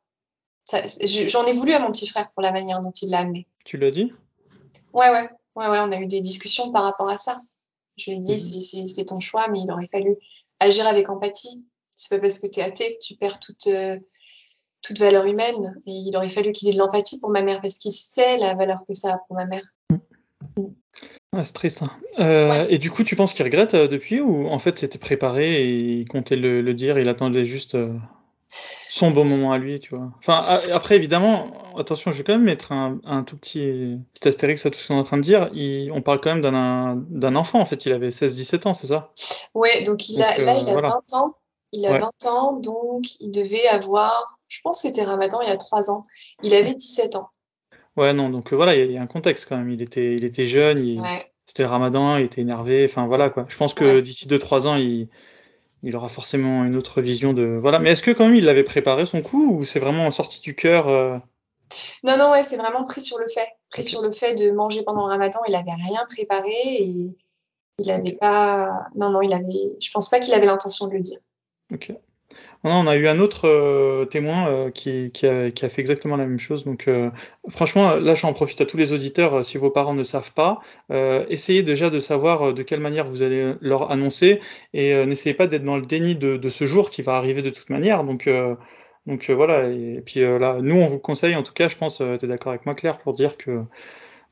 [0.73, 3.47] J'en ai voulu à mon petit frère pour la manière dont il l'a amené.
[3.64, 4.12] Tu l'as dit?
[4.92, 5.79] Ouais, ouais, ouais, ouais.
[5.81, 7.37] On a eu des discussions par rapport à ça.
[7.97, 8.88] Je lui ai dit, mhm.
[8.88, 10.16] c'est ton choix, mais il aurait fallu
[10.59, 11.64] agir avec empathie.
[11.94, 13.99] C'est pas parce que tu es athée que tu perds toute, euh,
[14.83, 15.81] toute valeur humaine.
[15.87, 18.55] Et il aurait fallu qu'il ait de l'empathie pour ma mère parce qu'il sait la
[18.55, 19.64] valeur que ça a pour ma mère.
[21.35, 21.83] Mm c'est triste.
[21.83, 21.90] Hein.
[22.20, 25.62] Euh, et du coup, tu penses qu'il regrette euh, depuis ou en fait c'était préparé
[25.62, 25.68] et
[26.01, 27.92] il comptait le, le dire, il attendait juste euh,
[28.49, 30.12] son bon moment à lui, tu vois?
[30.18, 34.64] Enfin, après évidemment, attention, je vais quand même mettre un, un tout petit, petit astérix
[34.64, 35.51] à tout ce qu'on est en train de dire.
[35.55, 36.42] Il, on parle quand même
[37.11, 39.11] d'un enfant en fait, il avait 16-17 ans, c'est ça?
[39.55, 41.35] Ouais, donc il a, là il a 20 ans.
[41.73, 45.51] Il a 20 ans, donc il devait avoir, je pense que c'était Ramadan il y
[45.51, 46.05] a 3 ans.
[46.44, 47.31] Il avait 17 ans.
[47.96, 49.70] Ouais, non, donc euh, voilà, il y, a un contexte quand même.
[49.70, 51.00] Il était, il était jeune, il,
[51.46, 53.46] c'était le ramadan, il était énervé, enfin voilà quoi.
[53.48, 55.09] Je pense que d'ici 2-3 ans, il,
[55.85, 57.59] il aura forcément une autre vision de.
[57.61, 60.40] Voilà, mais est-ce que quand même il avait préparé son coup ou c'est vraiment sorti
[60.40, 61.18] du cœur euh?
[62.02, 63.48] Non, non, ouais, c'est vraiment pris sur le fait.
[63.70, 67.11] Pris sur le fait de manger pendant le ramadan, il avait rien préparé et
[67.78, 68.87] il avait pas.
[68.96, 69.76] Non, non, il avait.
[69.80, 71.18] Je pense pas qu'il avait l'intention de le dire.
[71.72, 71.92] Ok
[72.72, 76.64] on a eu un autre euh, témoin euh, qui, a, fait exactement la même chose.
[76.64, 77.11] Donc, euh,
[77.50, 79.44] franchement, là, j'en profite à tous les auditeurs.
[79.44, 80.61] si vos parents ne savent pas,
[81.29, 84.40] essayez déjà de savoir de quelle manière vous allez leur annoncer
[84.72, 87.70] et n'essayez pas d'être dans le déni de, ce jour qui va arriver de toute
[87.70, 88.05] manière.
[88.05, 88.29] Donc,
[89.07, 89.68] donc voilà.
[89.68, 92.53] Et, puis là, nous, on vous conseille, en tout cas, je pense, tu es d'accord
[92.53, 93.62] avec moi, Claire, pour dire que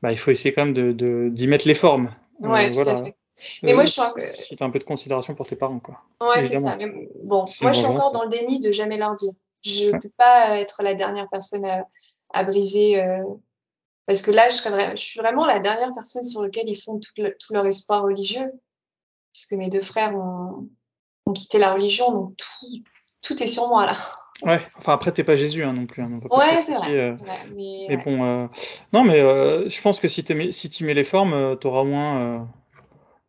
[0.01, 2.11] bah, il faut essayer quand même d'y de, d'y mettre les formes.
[2.39, 3.15] Ouais, tout à fait.
[3.61, 4.01] Mais moi, je suis
[4.33, 6.01] Si tu as un peu de considération pour tes parents, quoi.
[6.21, 6.77] Ouais, c'est ça.
[7.23, 9.33] bon, moi, je suis encore dans le déni de jamais leur dire.
[9.65, 11.87] Je ne peux pas être la dernière personne à,
[12.33, 13.01] à briser.
[13.01, 13.23] Euh,
[14.05, 16.99] parce que là, je, serais, je suis vraiment la dernière personne sur laquelle ils font
[16.99, 18.51] tout, tout, leur espoir religieux.
[19.31, 20.67] Puisque mes deux frères ont,
[21.25, 22.83] ont quitté la religion, donc tout,
[23.21, 23.97] tout est sur moi, là.
[24.41, 26.01] Ouais, enfin après t'es pas Jésus hein, non plus.
[26.01, 26.91] Hein, ouais, c'est vrai.
[26.91, 27.15] Euh,
[27.55, 28.47] mais, bon, euh,
[28.91, 31.85] non mais euh, je pense que si, mets, si tu mets les formes, t'auras au
[31.85, 32.49] moins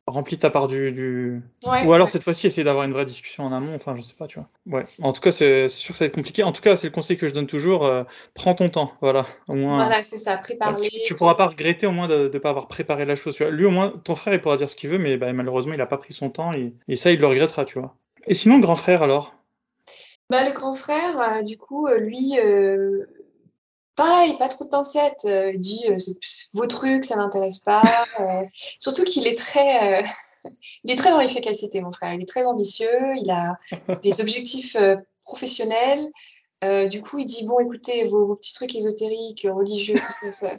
[0.07, 0.93] rempli ta part du.
[0.93, 1.43] du...
[1.64, 3.75] Ou alors cette fois-ci, essayer d'avoir une vraie discussion en amont.
[3.75, 4.49] Enfin, je sais pas, tu vois.
[4.79, 4.87] Ouais.
[5.03, 6.43] En tout cas, c'est sûr que ça va être compliqué.
[6.43, 7.85] En tout cas, c'est le conseil que je donne toujours.
[7.87, 8.93] Euh, prends ton temps.
[9.01, 9.27] Voilà.
[9.49, 9.77] Au moins.
[9.77, 10.37] Voilà, c'est ça.
[10.37, 13.35] Prépare tu, tu, pourras pas regretter au moins de ne pas avoir préparé la chose.
[13.35, 13.53] Tu vois.
[13.53, 15.81] Lui, au moins, ton frère, il pourra dire ce qu'il veut, mais bah, malheureusement, il
[15.81, 17.95] a pas pris son temps et, et, ça, il le regrettera, tu vois.
[18.27, 19.35] Et sinon, le grand frère alors?
[20.31, 22.33] Bah, le grand frère, euh, du coup, euh, lui
[23.96, 25.24] pareil, pas trop de pincettes.
[25.24, 25.96] Euh, il dit euh,
[26.52, 27.83] vos trucs, ça m'intéresse pas.
[28.20, 28.42] Euh,
[28.78, 30.02] surtout qu'il est très,
[30.85, 32.14] il est très dans l'efficacité, mon frère.
[32.14, 33.16] Il est très ambitieux.
[33.16, 33.59] Il a
[34.02, 34.76] des objectifs
[35.22, 36.11] professionnels.
[36.88, 40.57] du coup, il dit bon, écoutez, vos, petits trucs ésotériques, religieux, tout ça, ça,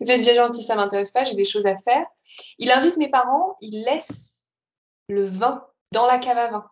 [0.00, 1.24] vous êtes bien gentil, ça m'intéresse pas.
[1.24, 2.06] J'ai des choses à faire.
[2.58, 3.56] Il invite mes parents.
[3.60, 4.44] Il laisse
[5.08, 6.70] le vin dans la cave à vin.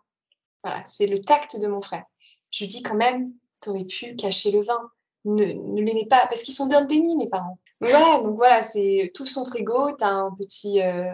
[0.62, 2.04] Voilà, c'est le tact de mon frère.
[2.50, 3.26] Je lui dis quand même,
[3.60, 4.90] t'aurais pu cacher le vin
[5.26, 7.58] ne, ne l'aimez pas parce qu'ils sont dans le déni mes parents.
[7.80, 11.12] Donc voilà, donc voilà, c'est tout son frigo, t'as un petit euh,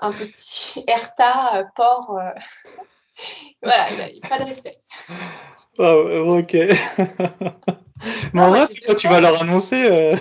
[0.00, 2.30] un petit Erta euh, porc euh,
[3.62, 3.86] voilà,
[4.28, 4.76] pas de respect.
[5.78, 6.52] Oh, ok.
[8.32, 10.18] Mais en vrai, toi, tu vas leur annoncer.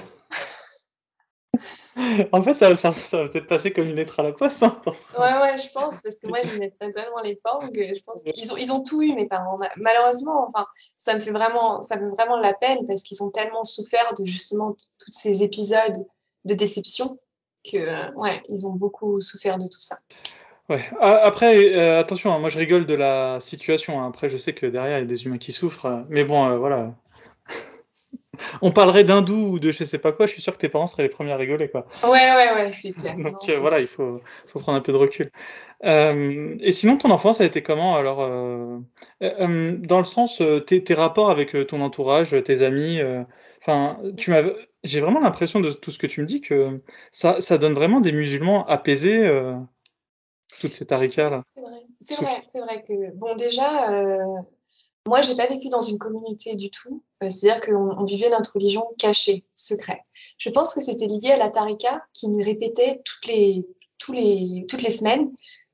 [2.31, 4.63] en fait, ça, ça, ça va peut-être passer comme une lettre à la poste.
[4.63, 4.79] Hein.
[5.17, 8.53] ouais, ouais, je pense, parce que moi, mettrais tellement les formes que je pense qu'ils
[8.53, 9.59] ont, ils ont tout eu, mes parents.
[9.77, 13.31] Malheureusement, enfin, ça me fait vraiment, ça me fait vraiment la peine parce qu'ils ont
[13.31, 16.05] tellement souffert de justement tous ces épisodes
[16.45, 17.17] de déception
[17.69, 19.97] que, ouais, ils ont beaucoup souffert de tout ça.
[20.69, 20.87] Ouais.
[21.01, 23.99] Après, euh, attention, hein, moi je rigole de la situation.
[23.99, 24.07] Hein.
[24.07, 26.57] Après, je sais que derrière il y a des humains qui souffrent, mais bon, euh,
[26.57, 26.93] voilà,
[28.61, 30.87] on parlerait d'hindou ou de je sais pas quoi, je suis sûr que tes parents
[30.87, 31.85] seraient les premiers à rigoler, quoi.
[32.03, 33.15] Ouais, ouais, ouais, c'est clair.
[33.17, 35.31] Donc euh, voilà, il faut, faut prendre un peu de recul.
[35.85, 38.79] Euh, et sinon, ton enfance a été comment alors euh,
[39.21, 42.99] Dans le sens, tes, tes, rapports avec ton entourage, tes amis,
[43.61, 44.43] enfin, tu m'as,
[44.83, 48.01] j'ai vraiment l'impression de tout ce que tu me dis que ça, ça donne vraiment
[48.01, 49.29] des musulmans apaisés.
[50.59, 51.43] toutes ces tarikas là.
[51.45, 53.87] C'est vrai, c'est vrai, c'est vrai que bon déjà
[55.09, 57.03] moi, j'ai pas vécu dans une communauté du tout.
[57.23, 60.03] Euh, c'est-à-dire qu'on vivait notre religion cachée, secrète.
[60.37, 63.67] Je pense que c'était lié à la tarika qui nous répétait toutes les,
[63.97, 65.31] toutes les semaines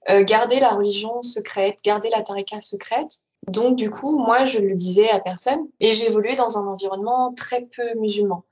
[0.09, 3.11] euh, garder la religion secrète, garder la tarika secrète.
[3.47, 5.67] Donc, du coup, moi, je le disais à personne.
[5.81, 8.45] Et évolué dans un environnement très peu musulman.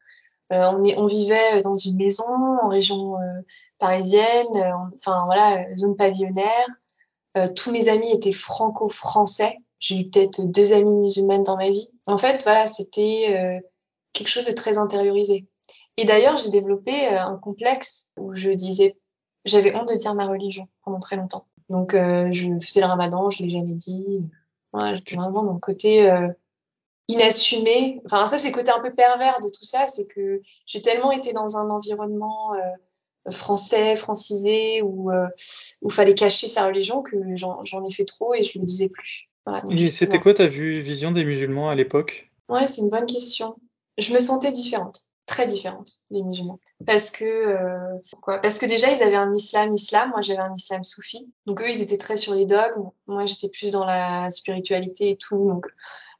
[0.51, 2.25] Euh, on, vivait dans une maison
[2.61, 3.15] en région
[3.79, 4.51] parisienne,
[4.95, 6.67] enfin voilà, zone pavillonnaire.
[7.55, 9.55] tous mes amis étaient franco-français.
[9.83, 11.89] J'ai eu peut-être deux amies musulmanes dans ma vie.
[12.07, 13.67] En fait, voilà, c'était euh,
[14.13, 15.45] quelque chose de très intériorisé.
[15.97, 18.95] Et d'ailleurs, j'ai développé euh, un complexe où je disais,
[19.43, 21.47] j'avais honte de dire ma religion pendant très longtemps.
[21.67, 24.21] Donc, euh, je faisais le ramadan, je l'ai jamais dit.
[24.71, 26.09] Voilà, j'étais vraiment dans le côté
[27.09, 28.01] inassumé.
[28.05, 31.11] Enfin, ça, c'est le côté un peu pervers de tout ça, c'est que j'ai tellement
[31.11, 32.53] été dans un environnement
[33.29, 38.57] français, francisé, où il fallait cacher sa religion que j'en ai fait trop et je
[38.57, 39.29] le disais plus.
[39.91, 42.31] C'était quoi ta vision des musulmans à l'époque?
[42.49, 43.55] Ouais, c'est une bonne question.
[43.97, 46.59] Je me sentais différente, très différente des musulmans.
[46.85, 48.39] Parce que, euh, pourquoi?
[48.39, 51.31] Parce que déjà, ils avaient un islam islam, moi j'avais un islam soufi.
[51.45, 52.89] Donc eux, ils étaient très sur les dogmes.
[53.07, 55.47] Moi, j'étais plus dans la spiritualité et tout.
[55.47, 55.67] Donc,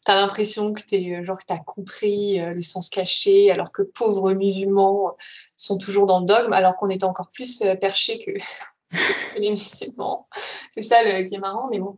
[0.06, 3.82] t'as l'impression que t'es euh, genre que t'as compris euh, le sens caché, alors que
[3.82, 5.16] pauvres musulmans
[5.56, 8.32] sont toujours dans le dogme, alors qu'on était encore plus perchés que,
[9.36, 10.28] que les musulmans.
[10.72, 11.98] C'est ça le, qui est marrant, mais bon.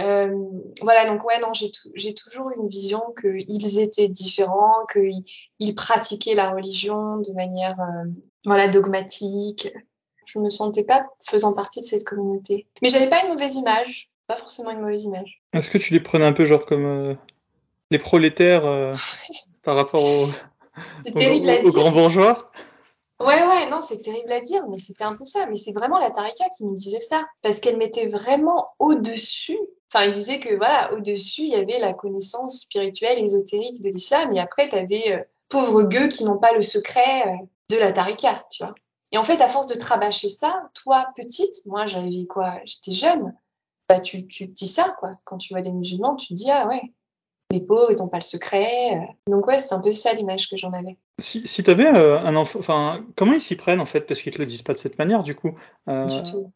[0.00, 0.34] Euh,
[0.80, 5.22] voilà, donc ouais, non, j'ai toujours une vision qu'ils étaient différents, qu'ils
[5.58, 8.08] ils pratiquaient la religion de manière euh,
[8.44, 9.68] voilà, dogmatique.
[10.26, 12.66] Je me sentais pas faisant partie de cette communauté.
[12.80, 15.42] Mais j'avais pas une mauvaise image, pas forcément une mauvaise image.
[15.52, 17.14] Est-ce que tu les prenais un peu genre comme euh,
[17.90, 18.62] les prolétaires
[19.62, 22.50] par rapport aux, aux, aux grands bourgeois?
[23.22, 25.46] Ouais, ouais, non, c'est terrible à dire, mais c'était un peu ça.
[25.46, 27.24] Mais c'est vraiment la Tarika qui nous disait ça.
[27.42, 29.58] Parce qu'elle mettait vraiment au-dessus.
[29.94, 34.32] Enfin, il disait que, voilà, au-dessus, il y avait la connaissance spirituelle, ésotérique de l'islam.
[34.32, 37.92] Et après, tu avais euh, pauvres gueux qui n'ont pas le secret euh, de la
[37.92, 38.74] Tarika, tu vois.
[39.12, 42.58] Et en fait, à force de trabacher ça, toi, petite, moi, j'avais quoi?
[42.64, 43.36] J'étais jeune.
[43.86, 45.10] Bah, tu, tu te dis ça, quoi.
[45.24, 46.80] Quand tu vois des musulmans, tu te dis, ah ouais,
[47.52, 48.94] les pauvres, ils n'ont pas le secret.
[48.94, 49.30] Euh.
[49.30, 50.96] Donc ouais, c'est un peu ça l'image que j'en avais.
[51.18, 54.20] Si, si tu avais euh, un enfant, enfin, comment ils s'y prennent en fait Parce
[54.20, 55.54] qu'ils te le disent pas de cette manière, du coup.
[55.88, 56.08] Euh,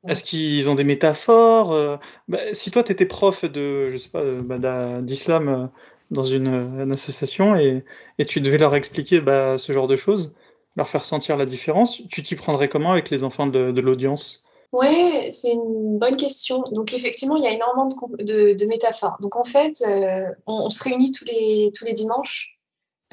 [0.08, 4.24] est-ce qu'ils ont des métaphores bah, Si toi, tu étais prof de, je sais pas,
[4.24, 5.70] bah, d'islam
[6.10, 7.84] dans une, association et,
[8.18, 10.34] et, tu devais leur expliquer bah, ce genre de choses,
[10.76, 14.45] leur faire sentir la différence, tu t'y prendrais comment avec les enfants de, de l'audience?
[14.76, 16.62] Ouais, c'est une bonne question.
[16.72, 19.16] Donc effectivement, il y a énormément de, de, métaphores.
[19.20, 22.58] Donc en fait, euh, on, se réunit tous les, tous les dimanches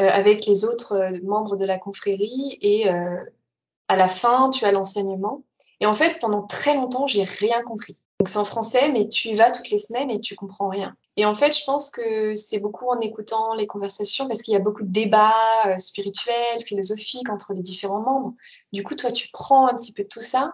[0.01, 4.73] euh, avec les autres euh, membres de la confrérie et à la fin, tu as
[4.73, 5.43] l'enseignement.
[5.79, 8.03] Et en fait, pendant très longtemps, j'ai rien compris.
[8.19, 10.93] Donc c'est en français, mais tu y vas toutes les semaines et tu comprends rien.
[11.15, 14.57] Et en fait, je pense que c'est beaucoup en écoutant les conversations parce qu'il y
[14.57, 18.33] a beaucoup de débats spirituels, philosophiques entre les différents membres.
[18.73, 20.51] Du coup, toi, tu prends un petit peu tout ça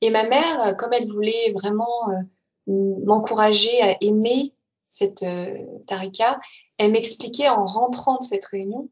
[0.00, 4.54] et ma mère, euh, comme elle voulait vraiment euh, m'encourager à aimer
[4.88, 6.40] cette euh, tarika,
[6.78, 8.88] elle m'expliquait en rentrant de cette réunion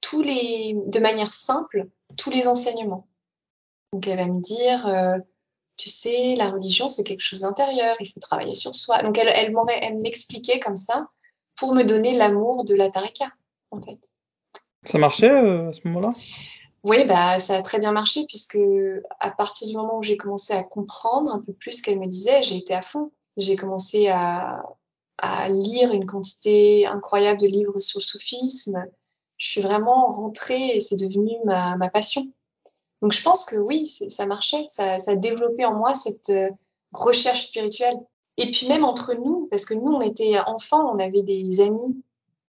[0.00, 3.06] tous les, de manière simple, tous les enseignements.
[3.92, 4.86] Donc elle va me dire,
[5.76, 9.02] tu sais, la religion c'est quelque chose d'intérieur, il faut travailler sur soi.
[9.02, 11.08] Donc elle, m'expliquait comme ça
[11.56, 13.32] pour me donner l'amour de la tarika,
[13.70, 13.98] en fait.
[14.84, 16.10] Ça marchait à ce moment-là?
[16.84, 18.58] Oui, bah, ça a très bien marché puisque
[19.20, 22.06] à partir du moment où j'ai commencé à comprendre un peu plus ce qu'elle me
[22.06, 23.10] disait, j'ai été à fond.
[23.36, 24.62] J'ai commencé à,
[25.18, 28.86] à lire une quantité incroyable de livres sur le soufisme.
[29.36, 32.24] Je suis vraiment rentrée et c'est devenu ma, ma, passion.
[33.02, 36.50] Donc je pense que oui, ça marchait, ça, ça, a développé en moi cette euh,
[36.92, 37.96] recherche spirituelle.
[38.36, 42.02] Et puis même entre nous, parce que nous on était enfants, on avait des amis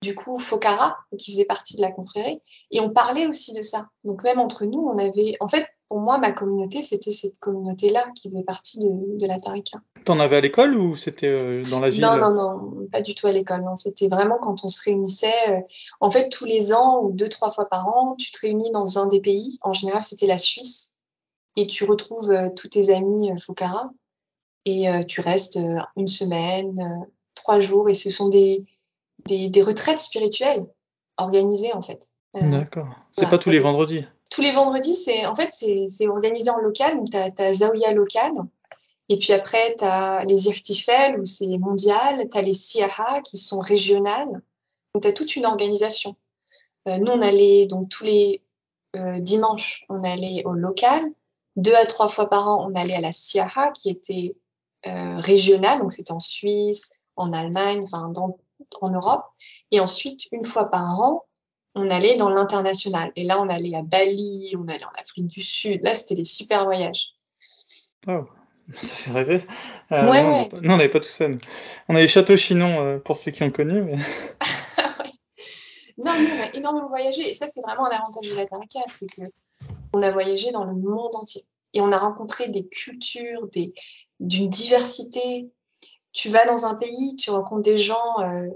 [0.01, 2.41] du coup Fokara, qui faisait partie de la confrérie,
[2.71, 3.89] et on parlait aussi de ça.
[4.03, 8.05] Donc même entre nous, on avait, en fait, pour moi, ma communauté, c'était cette communauté-là
[8.15, 9.79] qui faisait partie de, de la Tarika.
[10.05, 12.01] T'en avais à l'école ou c'était euh, dans la ville?
[12.01, 13.61] Non, non, non, pas du tout à l'école.
[13.63, 15.49] Non, c'était vraiment quand on se réunissait.
[15.49, 15.59] Euh,
[15.99, 18.99] en fait, tous les ans ou deux, trois fois par an, tu te réunis dans
[18.99, 19.57] un des pays.
[19.61, 20.99] En général, c'était la Suisse,
[21.57, 23.89] et tu retrouves euh, tous tes amis Fokara,
[24.65, 25.57] et tu restes
[25.95, 28.65] une semaine, trois jours, et ce sont des
[29.25, 30.65] des, des retraites spirituelles
[31.17, 32.09] organisées en fait.
[32.35, 32.87] Euh, D'accord.
[33.11, 34.05] C'est pas tous les vendredis.
[34.31, 36.97] Tous les vendredis, c'est en fait c'est organisé en local.
[36.97, 38.31] Donc tu as, Zawiya local.
[39.11, 42.27] Et puis après, tu as les Irtifel où c'est mondial.
[42.31, 44.41] Tu as les Siaha qui sont régionales.
[44.93, 46.15] Donc tu as toute une organisation.
[46.87, 48.43] Euh, nous, on allait donc tous les
[48.95, 51.03] euh, dimanches, on allait au local.
[51.55, 54.35] Deux à trois fois par an, on allait à la Siaha qui était
[54.85, 55.79] euh, régionale.
[55.79, 58.37] Donc c'était en Suisse, en Allemagne, enfin dans
[58.81, 59.25] en Europe.
[59.71, 61.25] Et ensuite, une fois par an,
[61.75, 63.11] on allait dans l'international.
[63.15, 65.81] Et là, on allait à Bali, on allait en Afrique du Sud.
[65.83, 67.09] Là, c'était des super voyages.
[68.07, 68.25] Oh,
[68.75, 69.45] ça fait rêver.
[69.91, 70.49] Euh, ouais, non, ouais.
[70.53, 71.27] on n'avait pas tout ça.
[71.87, 73.83] On avait Château Chinon, euh, pour ceux qui ont connu.
[73.83, 73.95] Mais...
[75.97, 77.29] non, nous, on a énormément voyagé.
[77.29, 79.21] Et ça, c'est vraiment un avantage de la Taraka, c'est que
[79.93, 81.43] on a voyagé dans le monde entier.
[81.73, 83.73] Et on a rencontré des cultures, des,
[84.19, 85.51] d'une diversité
[86.11, 88.47] tu vas dans un pays, tu rencontres des gens euh,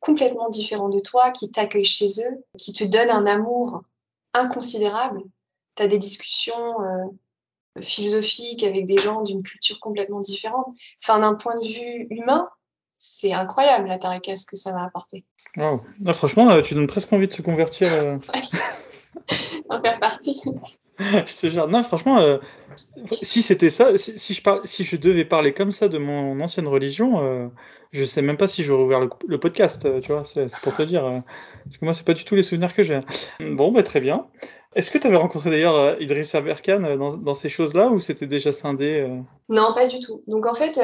[0.00, 3.82] complètement différents de toi, qui t'accueillent chez eux, qui te donnent un amour
[4.34, 5.22] inconsidérable.
[5.76, 10.76] Tu as des discussions euh, philosophiques avec des gens d'une culture complètement différente.
[11.02, 12.48] Enfin, d'un point de vue humain,
[12.96, 15.24] c'est incroyable la tarika, ce que ça m'a apporté.
[15.56, 15.82] Wow.
[16.06, 17.88] Ah, franchement, euh, tu donnes presque envie de se convertir.
[19.68, 20.40] en faire partie.
[21.68, 22.38] non, franchement, euh,
[23.10, 24.34] si c'était ça, si,
[24.84, 27.48] je devais parler comme ça de mon ancienne religion, euh,
[27.92, 30.82] je sais même pas si j'aurais ouvert le, podcast, euh, tu vois, c'est pour te
[30.82, 31.04] dire.
[31.04, 31.20] Euh,
[31.64, 33.00] parce que moi, c'est pas du tout les souvenirs que j'ai.
[33.40, 34.26] Bon, bah, très bien.
[34.74, 38.52] Est-ce que tu avais rencontré d'ailleurs Idriss Aberkan dans, dans, ces choses-là ou c'était déjà
[38.52, 39.08] scindé
[39.48, 40.22] Non, pas du tout.
[40.26, 40.78] Donc en fait,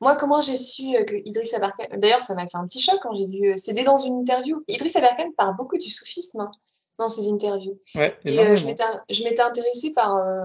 [0.00, 1.84] moi, comment j'ai su que Idriss Aberkan.
[1.98, 3.52] D'ailleurs, ça m'a fait un petit choc quand j'ai vu.
[3.56, 4.64] C'était dans une interview.
[4.68, 6.40] Idriss Aberkan parle beaucoup du soufisme.
[6.40, 6.50] Hein
[6.98, 7.78] dans ses interviews.
[7.94, 10.42] Ouais, et euh, je m'étais intéressée par euh,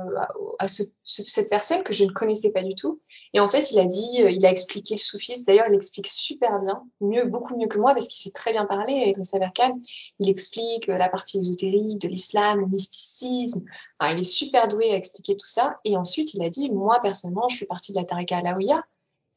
[0.59, 3.01] à, ce, cette personne que je ne connaissais pas du tout.
[3.33, 5.45] Et en fait, il a dit, euh, il a expliqué le soufisme.
[5.45, 8.65] D'ailleurs, il explique super bien, mieux, beaucoup mieux que moi, parce qu'il sait très bien
[8.65, 9.79] parler avec le Saberkan.
[10.19, 13.65] Il explique la partie ésotérique de l'islam, le mysticisme.
[14.01, 15.75] il est super doué à expliquer tout ça.
[15.85, 18.83] Et ensuite, il a dit, moi personnellement, je suis partie de la Tarika Alaouia.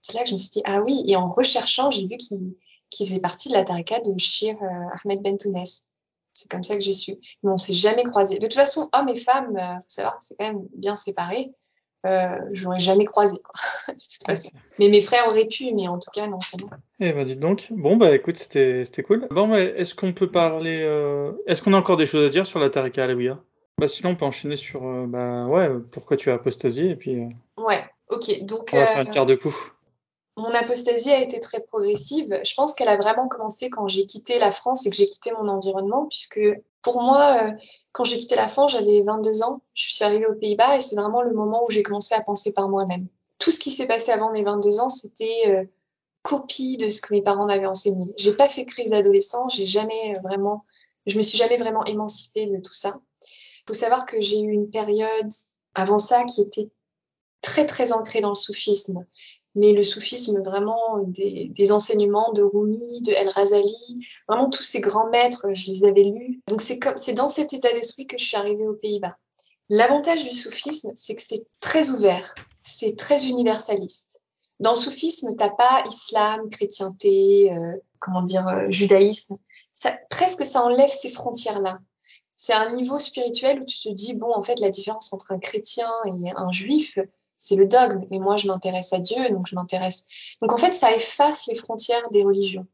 [0.02, 1.02] C'est là que je me suis dit, ah oui.
[1.06, 2.54] Et en recherchant, j'ai vu qu'il
[2.96, 4.54] faisait partie de la Tarika de Shir
[5.02, 5.64] Ahmed Bentounes.
[6.36, 7.14] C'est comme ça que j'ai su.
[7.42, 8.36] Mais on s'est jamais croisés.
[8.36, 11.50] De toute façon, hommes et femmes, euh, faut savoir, c'est quand même bien séparé.
[12.04, 13.54] Euh, je n'aurais jamais croisé, quoi.
[13.88, 14.50] de toute façon.
[14.78, 16.68] Mais mes frères auraient pu, mais en tout cas, non, c'est bon.
[17.00, 17.68] Eh ben, dites donc.
[17.70, 19.26] Bon, bah, écoute, c'était, c'était cool.
[19.30, 21.32] Bon, mais est-ce qu'on peut parler, euh...
[21.46, 23.42] est-ce qu'on a encore des choses à dire sur la Tarika Alaouia
[23.78, 27.22] Bah, sinon, on peut enchaîner sur, euh, bah, ouais, pourquoi tu as apostasié, et puis.
[27.56, 28.44] Ouais, ok.
[28.44, 28.68] Donc.
[28.74, 29.56] On va faire un quart de coup
[30.36, 32.40] mon apostasie a été très progressive.
[32.44, 35.32] Je pense qu'elle a vraiment commencé quand j'ai quitté la France et que j'ai quitté
[35.32, 36.40] mon environnement, puisque
[36.82, 37.52] pour moi, euh,
[37.92, 39.62] quand j'ai quitté la France, j'avais 22 ans.
[39.74, 42.52] Je suis arrivée aux Pays-Bas et c'est vraiment le moment où j'ai commencé à penser
[42.52, 43.08] par moi-même.
[43.38, 45.64] Tout ce qui s'est passé avant mes 22 ans, c'était euh,
[46.22, 48.12] copie de ce que mes parents m'avaient enseigné.
[48.18, 50.64] J'ai pas fait crise d'adolescent, j'ai jamais euh, vraiment,
[51.06, 52.94] je me suis jamais vraiment émancipée de tout ça.
[53.66, 55.28] Faut savoir que j'ai eu une période
[55.74, 56.70] avant ça qui était
[57.40, 59.06] très très ancrée dans le soufisme
[59.56, 65.08] mais le soufisme vraiment des, enseignements de Rumi, de El Razali, vraiment tous ces grands
[65.08, 66.42] maîtres, je les avais lus.
[66.46, 69.16] Donc c'est comme c'est dans cet état d'esprit que je suis arrivée aux Pays-Bas.
[69.70, 74.20] L'avantage du soufisme, c'est que c'est très ouvert, c'est très universaliste.
[74.60, 79.36] Dans le soufisme, t'as pas islam, chrétienté, euh, comment dire, euh, judaïsme.
[79.72, 81.80] Ça, presque ça enlève ces frontières-là.
[82.36, 85.38] C'est un niveau spirituel où tu te dis bon, en fait, la différence entre un
[85.38, 86.98] chrétien et un juif,
[87.46, 90.08] c'est le dogme, mais moi je m'intéresse à Dieu, donc je m'intéresse.
[90.42, 92.66] Donc en fait, ça efface les frontières des religions.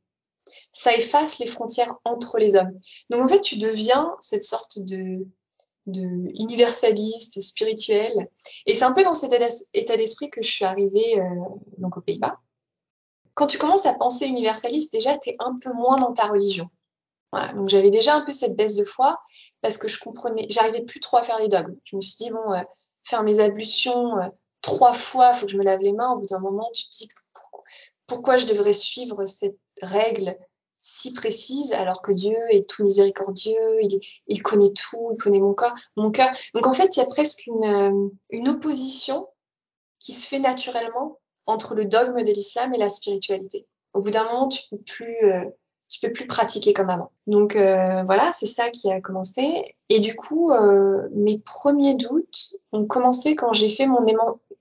[0.73, 2.73] ça efface les frontières entre les hommes.
[3.11, 5.27] Donc en fait, tu deviens cette sorte de,
[5.87, 8.31] universaliste, spirituel.
[8.65, 9.35] Et c'est un peu dans cet
[9.75, 11.45] état d'esprit que je suis arrivée euh,
[11.77, 12.39] donc aux Pays-Bas.
[13.35, 16.71] Quand tu commences à penser universaliste, déjà, tu es un peu moins dans ta religion.
[17.55, 19.19] Donc j'avais déjà un peu cette baisse de foi
[19.61, 21.77] parce que je comprenais, j'arrivais plus trop à faire les dogmes.
[21.85, 22.63] Je me suis dit, bon, euh,
[23.05, 24.29] faire mes ablutions euh,
[24.63, 26.13] trois fois, il faut que je me lave les mains.
[26.13, 27.09] Au bout d'un moment, tu te dis,
[28.07, 30.37] pourquoi je devrais suivre cette règle
[30.83, 35.55] si précise alors que Dieu est tout miséricordieux, il, il connaît tout, il connaît mon
[35.55, 36.29] corps, mon cœur.
[36.55, 39.29] Donc en fait, il y a presque une, euh, une opposition
[40.01, 43.69] qui se fait naturellement entre le dogme de l'islam et la spiritualité.
[43.95, 45.45] Au bout d'un moment, tu peux plus, euh,
[46.11, 47.13] plus pratiquer comme avant.
[47.27, 49.77] Donc euh, voilà, c'est ça qui a commencé.
[49.89, 54.05] Et du coup, euh, mes premiers doutes ont commencé quand j'ai fait mon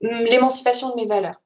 [0.00, 1.40] l'émancipation de mes valeurs.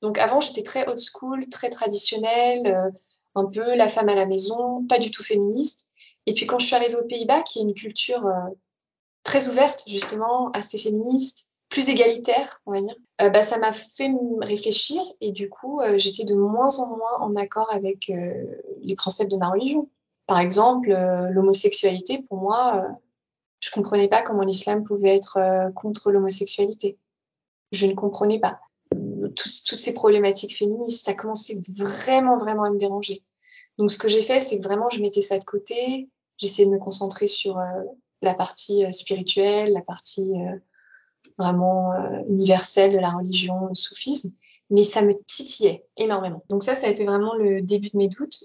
[0.00, 2.92] Donc avant, j'étais très old school, très traditionnelle
[3.38, 5.92] un peu la femme à la maison, pas du tout féministe.
[6.26, 8.48] Et puis quand je suis arrivée aux Pays-Bas, qui est une culture euh,
[9.22, 11.47] très ouverte, justement, assez féministe,
[11.78, 14.10] plus égalitaire, on va dire, euh, bah, ça m'a fait
[14.40, 18.10] réfléchir et du coup, euh, j'étais de moins en moins en accord avec
[18.82, 19.88] les principes de ma religion.
[20.26, 20.90] Par exemple,
[21.30, 22.86] l'homosexualité, pour moi,
[23.60, 25.38] je comprenais pas comment l'islam pouvait être
[25.74, 26.98] contre l'homosexualité.
[27.72, 28.60] Je ne comprenais pas
[29.34, 33.22] toutes, ces problématiques féministes, ça commençait vraiment, vraiment à me déranger.
[33.78, 36.08] Donc, ce que j'ai fait, c'est que vraiment, je mettais ça de côté.
[36.38, 37.82] J'essayais de me concentrer sur euh,
[38.22, 40.56] la partie euh, spirituelle, la partie euh,
[41.38, 41.92] vraiment
[42.28, 44.30] universelle de la religion, le soufisme.
[44.70, 46.44] Mais ça me titillait énormément.
[46.50, 48.44] Donc ça, ça a été vraiment le début de mes doutes.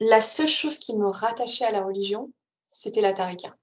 [0.00, 2.32] La seule chose qui me rattachait à la religion,
[2.70, 3.54] c'était la tarika.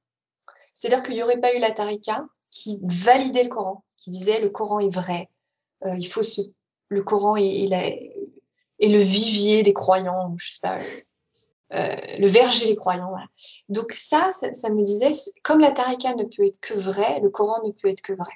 [0.74, 4.50] C'est-à-dire qu'il n'y aurait pas eu la tarika qui validait le Coran, qui disait le
[4.50, 5.30] Coran est vrai,
[5.86, 6.22] euh, il faut
[6.90, 7.68] le Coran est,
[8.80, 10.80] le vivier des croyants, je sais pas,
[11.74, 13.10] euh, le verger des croyants.
[13.10, 13.28] Voilà.
[13.70, 15.12] Donc ça, ça, me disait,
[15.44, 18.34] comme la tarika ne peut être que vraie, le Coran ne peut être que vrai.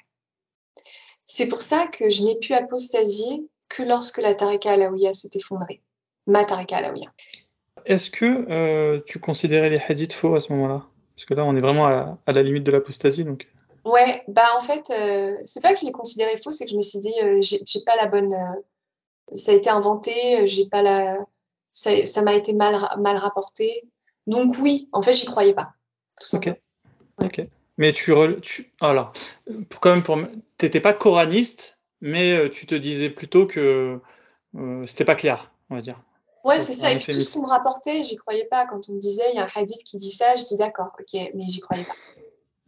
[1.26, 5.82] C'est pour ça que je n'ai pu apostasier que lorsque la tarika alaouia s'est effondrée.
[6.26, 7.12] Ma tarika alaouia.
[7.84, 10.86] Est-ce que euh, tu considérais les hadiths faux à ce moment-là?
[11.14, 13.24] Parce que là, on est vraiment à la limite de l'apostasie.
[13.24, 13.48] Donc...
[13.84, 16.76] Ouais, bah en fait, euh, c'est pas que je l'ai considéré faux, c'est que je
[16.76, 18.32] me suis dit, euh, j'ai pas la bonne.
[18.32, 21.18] Euh, ça a été inventé, j'ai pas la.
[21.70, 23.88] Ça, ça m'a été mal, mal rapporté.
[24.26, 25.72] Donc oui, en fait, j'y croyais pas.
[26.20, 26.50] Tout ok.
[27.22, 27.46] Ok.
[27.78, 29.12] Mais tu, tu alors,
[29.68, 30.18] pour quand même pour,
[30.58, 34.00] t'étais pas coraniste, mais tu te disais plutôt que
[34.86, 36.00] c'était pas clair, on va dire.
[36.46, 36.92] Ouais, c'est ça.
[36.92, 38.66] Et puis tout ce qu'on me rapportait, j'y croyais pas.
[38.66, 40.92] Quand on me disait, il y a un hadith qui dit ça, je dis d'accord,
[40.98, 41.94] ok, mais j'y croyais pas.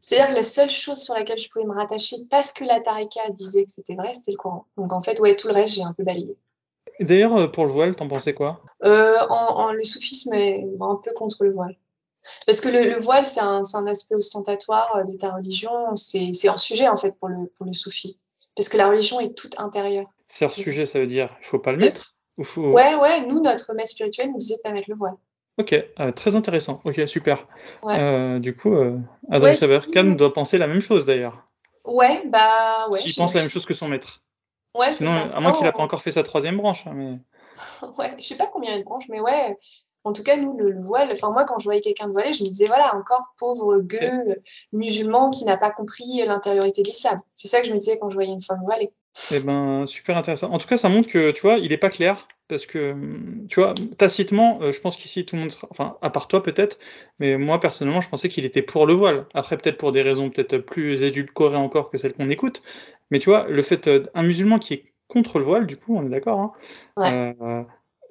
[0.00, 3.20] C'est-à-dire que la seule chose sur laquelle je pouvais me rattacher, parce que la Tarika
[3.30, 4.66] disait que c'était vrai, c'était le Coran.
[4.76, 6.36] Donc en fait, ouais, tout le reste, j'ai un peu balayé.
[7.00, 8.61] D'ailleurs, euh, pour le voile, t'en pensais quoi?
[8.82, 11.76] Euh, en, Le soufisme est un peu contre le voile.
[12.47, 15.97] Parce que le, voile, c'est un, un, aspect ostentatoire euh, de ta religion.
[15.97, 18.18] C'est hors sujet, en fait, pour le, pour le soufi.
[18.57, 20.07] Parce que la religion est toute intérieure.
[20.26, 22.70] C'est hors sujet, ça veut dire il faut pas le mettre ou faut...
[22.72, 25.16] Ouais, ouais, nous, notre maître spirituel nous disait de pas mettre le voile.
[25.59, 26.81] Ok, euh, très intéressant.
[26.85, 27.47] Ok, super.
[27.85, 28.97] Euh, du coup, euh,
[29.29, 31.49] Adrien ouais, doit penser la même chose d'ailleurs.
[31.85, 33.01] Ouais, bah ouais.
[33.01, 34.22] S'il pense la même chose que son maître.
[34.74, 35.22] Ouais, c'est ça.
[35.35, 36.87] À moins qu'il n'a pas encore fait sa troisième branche.
[36.87, 37.18] Hein, mais...
[37.99, 39.57] ouais, je sais pas combien il y a de branches, mais ouais.
[40.05, 42.44] En tout cas, nous, le, voile, enfin moi, quand je voyais quelqu'un de voilé, je
[42.44, 44.42] me disais, voilà, encore pauvre gueux
[44.72, 47.18] musulman qui n'a pas compris l'intériorité de l'islam.
[47.34, 48.92] C'est ça que je me disais quand je voyais une femme voilée.
[49.32, 50.51] Eh ben, super intéressant.
[50.53, 52.28] En tout cas, ça montre que, tu vois, il n'est pas clair.
[52.49, 52.94] Parce que,
[53.49, 56.42] tu vois, tacitement, euh, je pense qu'ici, tout le monde sera, enfin, à part toi
[56.42, 56.78] peut-être,
[57.18, 59.26] mais moi, personnellement, je pensais qu'il était pour le voile.
[59.34, 62.62] Après, peut-être pour des raisons peut-être plus édulcorées encore que celles qu'on écoute.
[63.11, 65.94] Mais tu vois, le fait, euh, un musulman qui est contre le voile, du coup,
[65.94, 66.53] on est d'accord, hein,
[66.96, 67.36] ouais.
[67.42, 67.62] euh,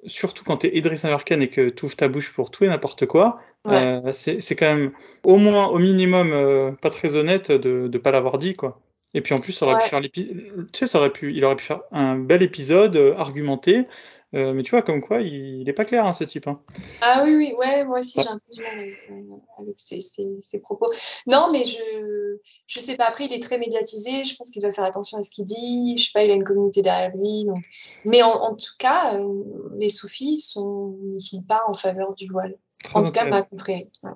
[0.06, 2.68] surtout quand tu es Idriss Amerkan et que tu ouvres ta bouche pour tout et
[2.68, 4.00] n'importe quoi, ouais.
[4.04, 4.92] euh, c'est quand même
[5.24, 8.80] au moins, au minimum, euh, pas très honnête de ne pas l'avoir dit, quoi.
[9.14, 10.26] Et puis en plus, ça aurait pu faire tu
[10.72, 13.86] sais, ça aurait pu, il aurait pu faire un bel épisode euh, argumenté.
[14.34, 16.46] Euh, mais tu vois, comme quoi, il n'est pas clair, hein, ce type.
[16.48, 16.60] Hein.
[17.00, 19.22] Ah oui, oui, ouais, moi aussi, j'ai un peu du mal avec, euh,
[19.58, 20.90] avec ses, ses, ses, propos.
[21.26, 23.06] Non, mais je je sais pas.
[23.06, 24.24] Après, il est très médiatisé.
[24.24, 25.96] Je pense qu'il doit faire attention à ce qu'il dit.
[25.96, 27.46] Je sais pas, il a une communauté derrière lui.
[27.46, 27.64] Donc...
[28.04, 29.42] Mais en, en tout cas, euh,
[29.78, 32.58] les soufis sont, ne sont pas en faveur du voile.
[32.92, 33.90] En tout cas, ma compris.
[34.02, 34.10] Ouais.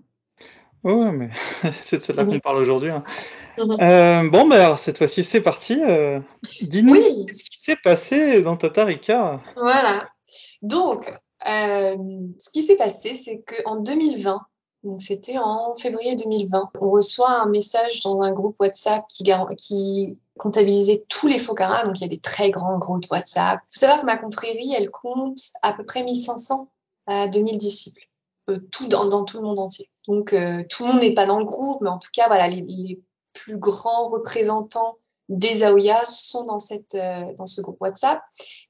[0.84, 1.30] Ouais, mais
[1.82, 2.90] c'est de cela qu'on parle aujourd'hui.
[2.90, 3.04] Hein.
[3.59, 5.80] Euh, bon, ben alors cette fois-ci, c'est parti.
[5.82, 6.20] Euh,
[6.62, 6.94] Dis-nous
[7.28, 9.40] ce qui s'est passé dans ta tarika.
[9.57, 10.09] Voilà.
[10.62, 11.11] Donc,
[11.48, 11.96] euh,
[12.38, 14.40] ce qui s'est passé, c'est qu'en 2020,
[14.84, 19.24] donc c'était en février 2020, on reçoit un message dans un groupe WhatsApp qui,
[19.57, 21.84] qui comptabilisait tous les Fokara.
[21.84, 23.61] Donc, il y a des très grands groupes WhatsApp.
[23.70, 26.68] Il faut savoir que ma confrérie, elle compte à peu près 1500
[27.07, 28.09] à 2000 disciples,
[28.70, 29.88] tout dans, tout le monde entier.
[30.07, 33.00] Donc tout le monde n'est pas dans le groupe, mais en tout cas, voilà, les,
[33.43, 36.97] plus grands représentants des Aouya sont dans, cette,
[37.36, 38.20] dans ce groupe WhatsApp.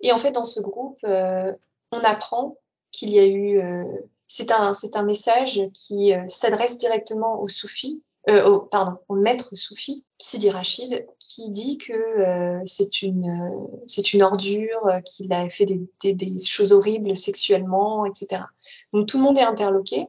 [0.01, 2.57] Et en fait, dans ce groupe, on apprend
[2.91, 3.61] qu'il y a eu
[4.33, 9.55] c'est un, c'est un message qui euh, s'adresse directement au soufi, euh, pardon, au maître
[9.55, 16.39] soufi, Sidi Rachid, qui dit que euh, c'est une, euh, ordure, qu'il a fait des,
[16.43, 18.45] choses horribles sexuellement, etc.
[18.95, 20.07] Donc tout le monde est interloqué.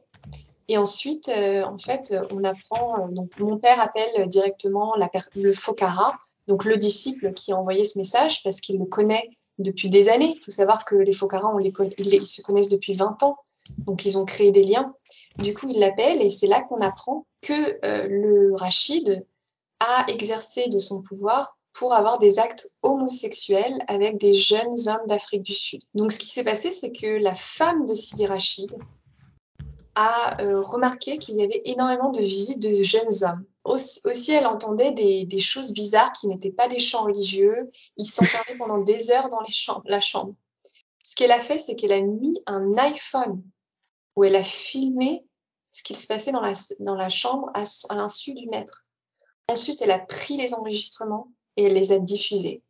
[0.68, 3.08] Et ensuite, en fait, on apprend.
[3.08, 6.14] donc mon père appelle directement la, le Fokara,
[6.48, 10.34] donc le disciple qui a envoyé ce message, parce qu'il le connaît depuis des années.
[10.36, 13.36] Il faut savoir que les Fokara, on les, ils, ils se connaissent depuis 20 ans.
[13.78, 14.94] Donc ils ont créé des liens.
[15.38, 17.52] Du coup, ils l'appellent et c'est là qu'on apprend que
[17.84, 19.26] euh, le Rachid
[19.80, 25.42] a exercé de son pouvoir pour avoir des actes homosexuels avec des jeunes hommes d'Afrique
[25.42, 25.80] du Sud.
[25.94, 28.74] Donc ce qui s'est passé, c'est que la femme de Sidi Rachid
[29.94, 33.44] a euh, remarqué qu'il y avait énormément de visites de jeunes hommes.
[33.64, 37.70] Aussi, elle entendait des, choses bizarres qui n'étaient pas des chants religieux.
[37.96, 39.40] Ils s'en parlaient pendant des heures dans
[39.84, 40.34] la chambre.
[41.02, 43.42] Ce qu'elle a fait, c'est qu'elle a mis un iPhone
[44.16, 45.24] où elle a filmé
[45.70, 47.64] ce qui se passait dans la, dans la chambre à,
[47.94, 48.86] l'insu du maître.
[49.48, 52.62] Ensuite, elle a pris les enregistrements et elle les a diffusés.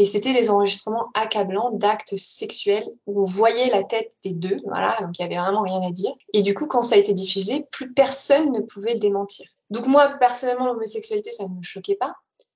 [0.00, 4.96] Et c'était des enregistrements accablants d'actes sexuels où on voyait la tête des deux, voilà,
[5.00, 6.12] donc il y avait vraiment rien à dire.
[6.32, 9.46] Et du coup, quand ça a été diffusé, plus personne ne pouvait démentir.
[9.70, 12.14] Donc moi, personnellement, l'homosexualité, ça ne me choquait pas.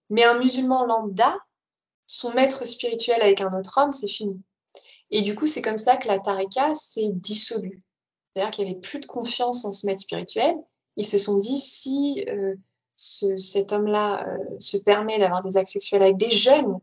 [0.08, 1.36] Mais un musulman lambda,
[2.06, 4.40] son maître spirituel avec un autre homme, c'est fini.
[5.10, 7.82] Et du coup, c'est comme ça que la tarika s'est dissolue.
[8.34, 10.54] C'est-à-dire qu'il n'y avait plus de confiance en ce maître spirituel.
[10.96, 12.54] Ils se sont dit, si euh,
[12.96, 16.78] ce, cet homme-là euh, se permet d'avoir des actes sexuels avec des jeunes,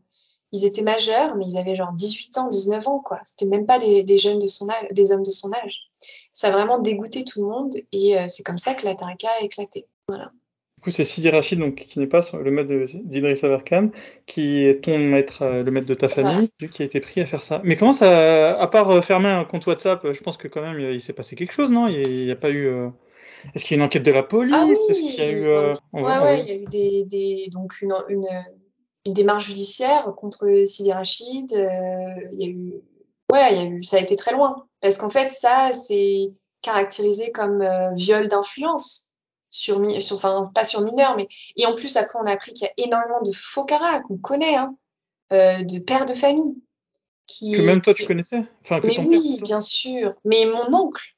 [0.52, 3.20] ils étaient majeurs, mais ils avaient genre 18 ans, 19 ans, quoi.
[3.24, 5.90] C'était même pas des, des, jeunes de son âge, des hommes de son âge.
[6.32, 9.28] Ça a vraiment dégoûté tout le monde et euh, c'est comme ça que la tarika
[9.40, 9.86] a éclaté.
[10.08, 10.32] Voilà.
[10.80, 12.72] Du coup, c'est Sidi Rachid, donc, qui n'est pas le maître
[13.04, 13.90] d'Idriss Aberkam,
[14.24, 17.26] qui est ton maître, euh, le maître de ta famille, qui a été pris à
[17.26, 17.60] faire ça.
[17.64, 20.80] Mais comment ça, à part euh, fermer un compte WhatsApp, je pense que quand même,
[20.80, 21.86] il, s'est passé quelque chose, non?
[21.86, 22.66] Il n'y a, pas eu.
[22.66, 22.88] Euh,
[23.54, 24.54] est-ce qu'il y a une enquête de la police?
[24.56, 25.44] Ah oui, Est-ce qu'il y a eu.
[25.48, 25.74] Euh...
[25.92, 27.48] Ouais, ouais, il y a eu des, des...
[27.52, 28.26] donc une, une,
[29.06, 31.50] une, démarche judiciaire contre Sidi Rachid.
[31.52, 32.74] il y a eu.
[33.32, 33.82] Ouais, il y a eu...
[33.82, 34.66] ça a été très loin.
[34.80, 36.32] Parce qu'en fait, ça, c'est
[36.62, 39.10] caractérisé comme viol d'influence
[39.50, 42.66] sur, sur, enfin pas sur mineurs, mais et en plus après on a appris qu'il
[42.66, 44.76] y a énormément de faux caras qu'on connaît, hein,
[45.32, 46.56] euh, de pères de famille.
[47.26, 48.44] Qui, que même toi tu connaissais?
[48.64, 50.12] Enfin, Mais oui, bien sûr.
[50.24, 51.14] Mais mon oncle,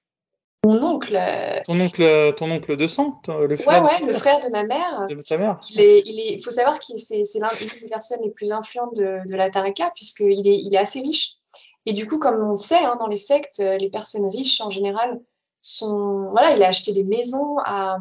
[0.65, 1.17] mon oncle.
[1.17, 3.83] Euh, ton oncle, ton oncle de sang, le frère.
[3.83, 5.07] Ouais, ouais, le frère de ma mère.
[5.09, 5.61] De ta mère.
[5.71, 8.95] Il est, il est, faut savoir qu'il c'est, c'est l'une des personnes les plus influentes
[8.97, 11.37] de, de la Tareka puisqu'il est, il est assez riche.
[11.87, 14.71] Et du coup, comme on sait, hein, dans les sectes, euh, les personnes riches en
[14.71, 15.21] général
[15.61, 17.99] sont, voilà, il a acheté des maisons à,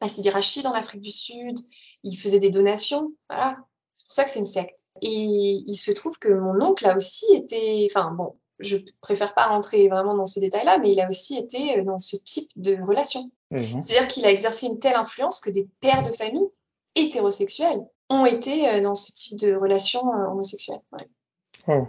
[0.00, 1.58] à Sidi Rachid en Afrique du Sud.
[2.02, 3.12] Il faisait des donations.
[3.28, 3.58] Voilà.
[3.92, 4.78] C'est pour ça que c'est une secte.
[5.02, 9.46] Et il se trouve que mon oncle a aussi été, enfin bon, je préfère pas
[9.46, 12.80] rentrer vraiment dans ces détails-là, mais il a aussi été euh, dans ce type de
[12.82, 13.30] relation.
[13.50, 13.82] Mhm.
[13.82, 16.48] C'est-à-dire qu'il a exercé une telle influence que des pères de famille
[16.94, 20.80] hétérosexuels ont été euh, dans ce type de relation euh, homosexuelle.
[20.92, 21.08] Ouais.
[21.68, 21.86] Oh.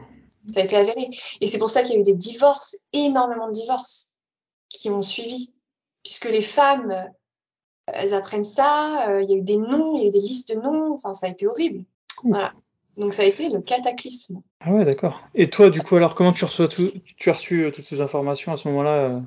[0.54, 1.10] Ça a été avéré.
[1.40, 4.18] Et c'est pour ça qu'il y a eu des divorces, énormément de divorces
[4.70, 5.54] qui ont suivi.
[6.04, 6.92] Puisque les femmes,
[7.86, 10.56] elles apprennent ça, il y a eu des noms, il y a eu des listes
[10.56, 11.86] de noms, enfin, ça a été horrible.
[12.24, 12.54] Voilà.
[12.98, 14.42] Donc ça a été le cataclysme.
[14.60, 15.22] Ah ouais, d'accord.
[15.34, 18.02] Et toi, du coup, alors comment tu reçois tout, tu as reçu euh, toutes ces
[18.02, 19.22] informations à ce moment-là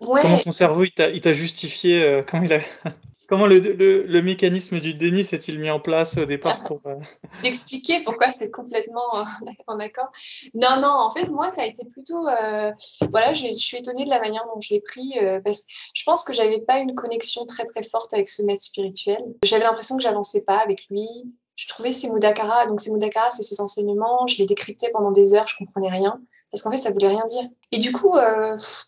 [0.00, 2.60] Comment ton cerveau il t'a justifié Comment il a
[3.28, 6.94] Comment le, le, le, mécanisme du déni s'est-il mis en place au départ pour euh,
[7.42, 9.24] D'expliquer pourquoi c'est complètement euh,
[9.66, 10.10] en accord.
[10.54, 12.26] Non, non, en fait, moi, ça a été plutôt.
[12.28, 12.70] Euh,
[13.10, 16.04] voilà, je suis étonnée de la manière dont je l'ai pris euh, parce que je
[16.04, 19.18] pense que j'avais pas une connexion très très forte avec ce maître spirituel.
[19.42, 21.08] J'avais l'impression que j'avançais pas avec lui.
[21.56, 24.26] Je trouvais ses Mudakara, donc ses Mudakara, c'est ses enseignements.
[24.26, 27.26] Je les décryptais pendant des heures, je comprenais rien parce qu'en fait, ça voulait rien
[27.26, 27.44] dire.
[27.72, 28.12] Et du coup,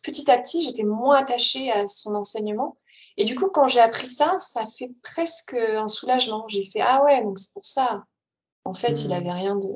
[0.02, 2.76] petit à petit, j'étais moins attachée à son enseignement.
[3.16, 6.46] Et du coup, quand j'ai appris ça, ça fait presque un soulagement.
[6.48, 8.04] J'ai fait ah ouais, donc c'est pour ça.
[8.64, 9.12] En fait, il hmm.
[9.12, 9.68] avait rien de,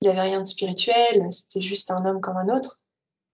[0.00, 1.26] il avait rien de spirituel.
[1.30, 2.78] C'était juste un homme comme un autre.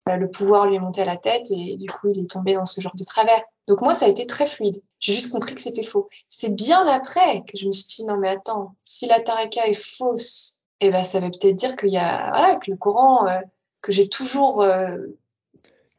[0.09, 2.53] Euh, le pouvoir lui est monté à la tête et du coup, il est tombé
[2.53, 3.43] dans ce genre de travers.
[3.69, 4.81] Donc moi, ça a été très fluide.
[4.99, 6.07] J'ai juste compris que c'était faux.
[6.27, 9.79] C'est bien après que je me suis dit non mais attends, si la tareka est
[9.79, 13.39] fausse, eh ben ça veut peut-être dire qu'il y a voilà que le Coran euh,
[13.81, 14.97] que j'ai toujours euh,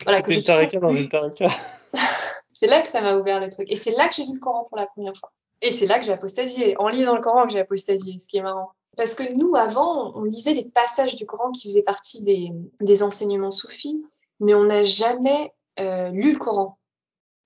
[0.04, 1.48] voilà que j'ai toujours dans une tareka.
[2.52, 3.70] C'est là que ça m'a ouvert le truc.
[3.70, 5.32] Et c'est là que j'ai lu le Coran pour la première fois.
[5.62, 6.76] Et c'est là que j'ai apostasié.
[6.78, 8.72] En lisant le Coran que j'ai apostasié, ce qui est marrant.
[8.98, 12.50] Parce que nous, avant, on lisait des passages du Coran qui faisaient partie des,
[12.82, 14.04] des enseignements soufis,
[14.40, 16.76] mais on n'a jamais euh, lu le Coran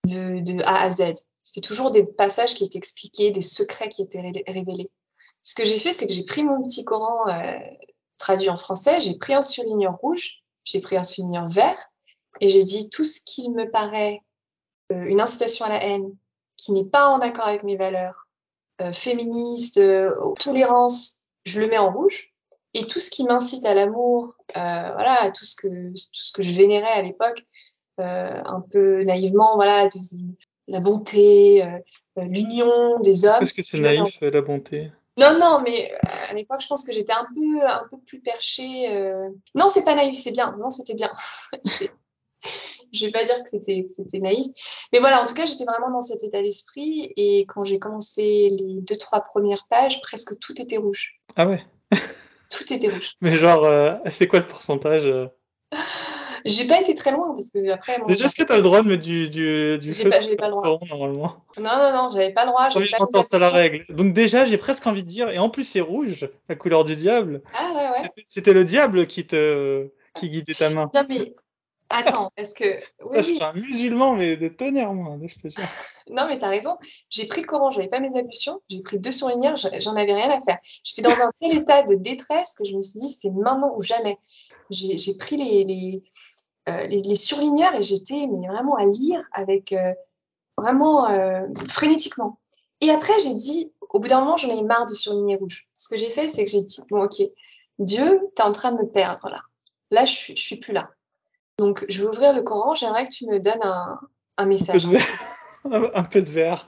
[0.04, 1.12] de, de A à Z.
[1.42, 4.90] C'était toujours des passages qui étaient expliqués, des secrets qui étaient révélés.
[5.42, 7.58] Ce que j'ai fait, c'est que j'ai pris mon petit Coran euh,
[8.16, 11.78] traduit en français, j'ai pris un surligneur rouge, j'ai pris un surligneur vert,
[12.40, 14.20] et j'ai dit tout ce qui me paraît
[14.92, 16.16] euh, une incitation à la haine,
[16.56, 18.26] qui n'est pas en accord avec mes valeurs,
[18.80, 22.32] euh, féministes, euh, tolérance, je le mets en rouge.
[22.72, 26.42] Et tout ce qui m'incite à l'amour, euh, voilà, tout ce que tout ce que
[26.42, 27.40] je vénérais à l'époque,
[27.98, 29.88] un peu naïvement, voilà,
[30.68, 31.62] la bonté,
[32.16, 33.42] l'union des hommes.
[33.42, 34.90] Est-ce que c'est naïf la bonté?
[35.16, 35.92] Non, non, mais
[36.28, 38.90] à l'époque, je pense que j'étais un peu, un peu plus perchée.
[38.90, 39.28] Euh...
[39.54, 40.56] Non, c'est pas naïf, c'est bien.
[40.60, 41.12] Non, c'était bien.
[42.92, 44.48] je vais pas dire que c'était, c'était naïf.
[44.92, 47.12] Mais voilà, en tout cas, j'étais vraiment dans cet état d'esprit.
[47.16, 51.20] Et quand j'ai commencé les deux, trois premières pages, presque tout était rouge.
[51.36, 51.64] Ah ouais?
[52.50, 53.12] Tout était rouge.
[53.20, 55.28] Mais genre, euh, c'est quoi le pourcentage euh?
[56.44, 57.98] J'ai pas été très loin parce que après.
[58.00, 60.36] Bon, Déjà, est-ce que t'as le droit de mettre du du du J'ai pas, j'ai
[60.36, 60.78] pas le droit.
[60.90, 62.68] normalement Non, non, non, j'avais pas le droit.
[62.76, 63.84] Oui, j'entends ça la règle.
[63.94, 66.96] Donc déjà, j'ai presque envie de dire, et en plus c'est rouge, la couleur du
[66.96, 67.42] diable.
[67.54, 68.02] Ah ouais, ouais.
[68.02, 69.88] C'était- C'était le diable qui te
[70.20, 70.90] qui guidait ta main.
[70.94, 71.34] Non mais
[71.88, 72.64] attends, parce que
[73.04, 73.34] oui, Ça, je oui.
[73.36, 75.54] suis un musulman, mais de tonnerre, moi, je te jure.
[76.10, 76.76] Non, mais t'as raison.
[77.08, 80.28] J'ai pris le Coran, j'avais pas mes ablutions, j'ai pris deux surligneurs, j'en avais rien
[80.28, 80.58] à faire.
[80.84, 83.80] J'étais dans un tel état de détresse que je me suis dit, c'est maintenant ou
[83.80, 84.18] jamais.
[84.70, 86.02] J'ai j'ai pris les, les,
[86.66, 89.92] les, les surligneurs et j'étais mais vraiment à lire avec euh,
[90.56, 92.38] vraiment euh, frénétiquement.
[92.80, 95.68] Et après, j'ai dit, au bout d'un moment, j'en ai marre de surligner rouge.
[95.74, 97.22] Ce que j'ai fait, c'est que j'ai dit, bon, ok,
[97.78, 99.40] Dieu, t'es en train de me perdre là.
[99.90, 100.90] Là, je suis, je suis plus là.
[101.58, 103.98] Donc, je vais ouvrir le Coran, j'aimerais que tu me donnes un,
[104.38, 104.86] un message.
[104.86, 104.98] Un peu
[105.70, 106.66] de- Un peu de verre.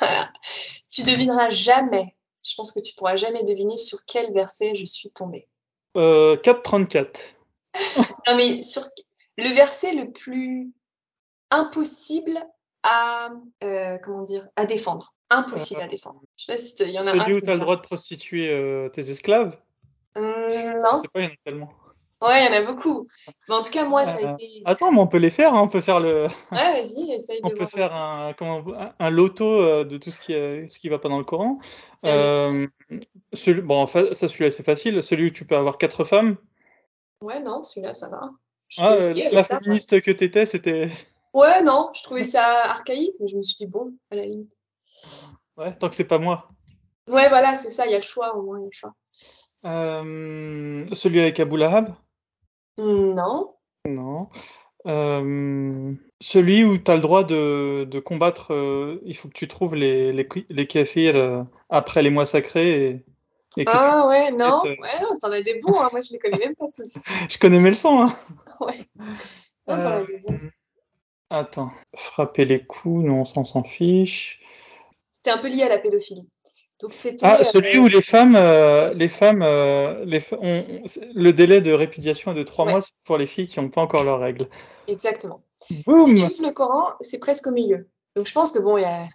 [0.00, 0.30] Voilà.
[0.92, 5.10] Tu devineras jamais, je pense que tu pourras jamais deviner sur quel verset je suis
[5.10, 5.48] tombée.
[5.96, 7.06] Euh, 4,34.
[8.26, 8.82] Non, mais sur
[9.38, 10.72] le verset le plus
[11.50, 12.38] impossible
[12.82, 13.30] à,
[13.62, 15.14] euh, comment dire, à défendre.
[15.30, 16.22] Impossible à défendre.
[16.36, 17.20] Je sais pas si il y en a un.
[17.20, 19.56] Celui où qui t'as le droit de prostituer euh, tes esclaves?
[20.16, 21.72] Je non, sais pas, il y en a tellement.
[22.22, 23.06] ouais, il y en a beaucoup.
[23.48, 24.62] Mais en tout cas, moi, ça a Euh, été.
[24.64, 27.48] Attends, mais on peut les faire, hein, on peut faire le, Ouais, vas-y, essaye on
[27.48, 27.70] de peut voir.
[27.70, 30.98] faire un, comment, un- un loto euh, de tout ce qui, euh, ce qui va
[30.98, 31.58] pas dans le Coran.
[32.04, 32.66] Euh,
[33.32, 35.00] celui, bon, ça, celui-là, c'est facile.
[35.02, 36.36] Celui où tu peux avoir quatre femmes?
[37.22, 38.30] Ouais, non, celui-là, ça va.
[38.78, 40.90] Ah, euh, la ça, féministe que t'étais, c'était,
[41.32, 44.58] Ouais, non, je trouvais ça archaïque, mais je me suis dit, bon, à la limite.
[45.56, 46.48] ouais, tant que c'est pas moi.
[47.08, 48.72] Ouais, voilà, c'est ça, il y a le choix, au moins, il y a le
[48.72, 48.94] choix.
[49.64, 51.94] Euh, celui avec Abu Lahab?
[52.78, 53.54] Non.
[53.86, 54.28] Non.
[54.86, 59.48] Euh, celui où tu as le droit de, de combattre, euh, il faut que tu
[59.48, 62.86] trouves les, les, les kafirs euh, après les mois sacrés.
[62.86, 63.04] Et,
[63.66, 65.88] Ah ouais, non, euh, ouais, t'en as des bons, hein.
[65.92, 66.94] Moi, je les connais même pas tous.
[67.30, 68.16] Je connais mes leçons, hein.
[68.60, 68.86] Ouais.
[69.66, 70.32] Non, t'en as des bons.
[70.34, 70.50] Euh,
[71.30, 74.40] Attends, frapper les coups, non, on s'en fiche.
[75.12, 76.28] C'était un peu lié à la pédophilie.
[76.80, 77.26] Donc, c'était.
[77.26, 80.84] Ah, euh, celui où les femmes, euh, les femmes, euh, les, on- on-
[81.14, 82.72] le délai de répudiation est de trois Ouais.
[82.72, 84.48] mois pour les filles qui n'ont pas encore leurs règles.
[84.88, 85.42] Exactement.
[85.86, 86.06] Boum!
[86.06, 87.88] Si tu ouvres le Coran, c'est presque au milieu.
[88.16, 89.06] Donc, je pense que bon, il y a.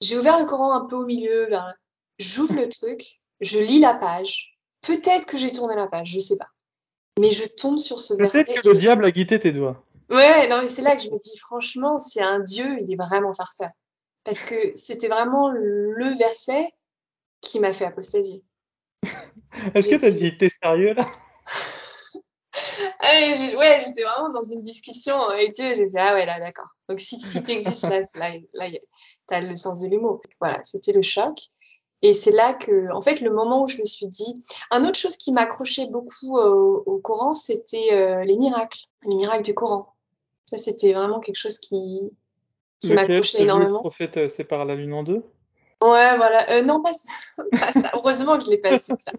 [0.00, 1.74] J'ai ouvert le Coran un peu au milieu, vers.
[2.18, 4.58] J'ouvre le truc, je lis la page.
[4.82, 6.48] Peut-être que j'ai tourné la page, je sais pas.
[7.18, 8.44] Mais je tombe sur ce verset.
[8.44, 9.84] Peut-être que le diable a guidé tes doigts.
[10.08, 12.96] Ouais, non, mais c'est là que je me dis, franchement, c'est un dieu, il est
[12.96, 13.70] vraiment farceur.
[14.24, 16.72] Parce que c'était vraiment le verset
[17.40, 18.44] qui m'a fait apostasier.
[19.74, 21.06] Est-ce que t'as dit, t'es sérieux là?
[23.00, 26.68] Ah ouais, j'étais vraiment dans une discussion avec Dieu, j'ai fait, ah ouais, là, d'accord.
[26.88, 28.78] Donc, si, si t'existes, là, là, là,
[29.26, 30.20] t'as le sens de l'humour.
[30.40, 31.36] Voilà, c'était le choc.
[32.02, 34.38] Et c'est là que, en fait, le moment où je me suis dit,
[34.70, 39.42] un autre chose qui m'accrochait beaucoup au, au Coran, c'était euh, les miracles, les miracles
[39.42, 39.94] du Coran.
[40.44, 42.00] Ça, c'était vraiment quelque chose qui,
[42.84, 43.80] m'accrochait où Le énormément.
[43.80, 45.24] prophète euh, sépare la lune en deux?
[45.80, 46.50] Ouais, voilà.
[46.52, 47.10] Euh, non, pas ça.
[47.52, 47.90] pas ça.
[47.94, 49.12] Heureusement que je l'ai pas su, ça.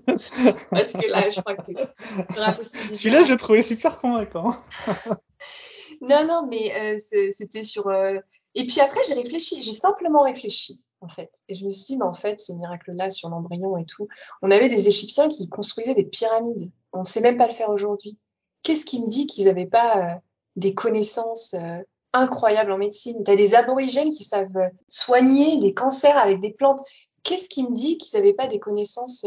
[0.72, 1.64] Parce que là, je crois que
[2.64, 2.96] c'est.
[2.98, 4.56] Celui-là, je le trouvais super convaincant.
[6.02, 7.88] Non, non, mais euh, c'était sur.
[7.88, 8.16] euh,
[8.56, 11.32] Et puis après, j'ai réfléchi, j'ai simplement réfléchi, en fait.
[11.48, 14.08] Et je me suis dit, mais en fait, ces miracles-là sur l'embryon et tout,
[14.42, 16.72] on avait des Égyptiens qui construisaient des pyramides.
[16.92, 18.18] On ne sait même pas le faire aujourd'hui.
[18.64, 20.20] Qu'est-ce qui me dit qu'ils n'avaient pas euh,
[20.56, 21.78] des connaissances euh,
[22.14, 23.24] incroyables en médecine?
[23.24, 26.82] Tu as des aborigènes qui savent euh, soigner des cancers avec des plantes.
[27.24, 29.26] Qu'est-ce qui me dit qu'ils n'avaient pas des connaissances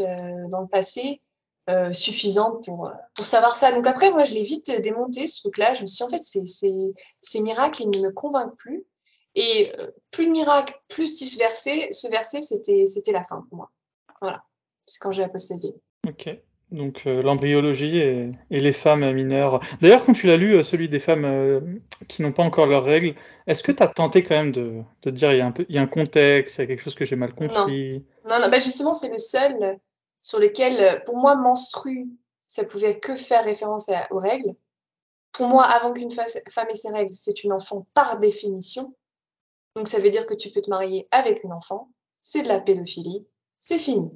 [0.49, 1.21] dans le passé
[1.69, 3.71] euh, suffisantes pour, pour savoir ça?
[3.71, 5.73] Donc après, moi, je l'ai vite démonté, ce truc-là.
[5.75, 8.83] Je me suis dit, en fait, c'est- ces miracles, ils ne me convainquent plus.
[9.35, 13.57] Et euh, plus de miracles, plus ce verset, ce verset, c'était c'était la fin pour
[13.57, 13.71] moi.
[14.21, 14.43] Voilà.
[14.85, 15.73] C'est quand j'ai apostasié.
[16.07, 16.29] Ok.
[16.73, 19.61] Donc euh, l'embryologie et, les femmes mineures.
[19.79, 21.61] D'ailleurs, quand tu l'as lu, euh, celui des femmes euh,
[22.07, 23.13] qui n'ont pas encore leurs règles,
[23.45, 25.67] est-ce que tu as tenté quand même de, de dire il y, a un peu,
[25.69, 28.03] il y a un contexte, il y a quelque chose que j'ai mal compris?
[28.27, 29.77] Non, non, bah justement, c'est le seul
[30.21, 32.07] sur lequel, pour moi, menstru,
[32.47, 34.55] ça pouvait que faire référence aux règles.
[35.31, 36.25] Pour moi, avant qu'une femme
[36.69, 38.95] ait ses règles, c'est une enfant par définition.
[39.75, 41.89] Donc ça veut dire que tu peux te marier avec une enfant,
[42.21, 43.25] c'est de la pédophilie,
[43.59, 44.11] c'est fini.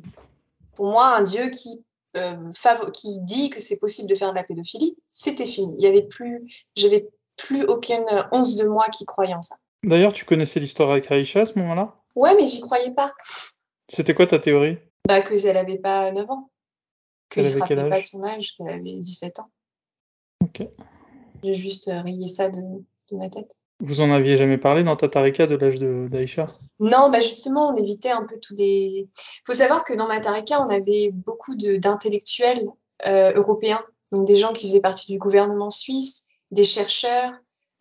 [0.76, 1.84] Pour moi, un Dieu qui
[2.16, 2.52] euh,
[2.94, 5.76] qui dit que c'est possible de faire de la pédophilie, c'était fini.
[5.78, 9.56] Il y avait plus, j'avais plus aucune once de moi qui croyait en ça.
[9.84, 11.96] D'ailleurs, tu connaissais l'histoire avec Aïcha à ce moment-là?
[12.16, 13.14] Ouais, mais j'y croyais pas.
[13.90, 14.80] C'était quoi ta théorie?
[15.08, 16.50] Bah qu'elle avait pas 9 ans.
[17.30, 19.52] Qu'elle ne se rappelait pas de son âge, qu'elle avait 17 ans.
[20.42, 20.64] Ok.
[21.44, 23.60] J'ai juste euh, rayé ça de ma tête.
[23.80, 26.46] Vous en aviez jamais parlé dans Tatarika de l'âge d'Aïcha?
[26.80, 29.08] Non, bah justement, on évitait un peu tous les.
[29.08, 32.68] Il faut savoir que dans Matarika, on avait beaucoup d'intellectuels
[33.06, 37.34] euh, européens, donc des gens qui faisaient partie du gouvernement suisse, des chercheurs,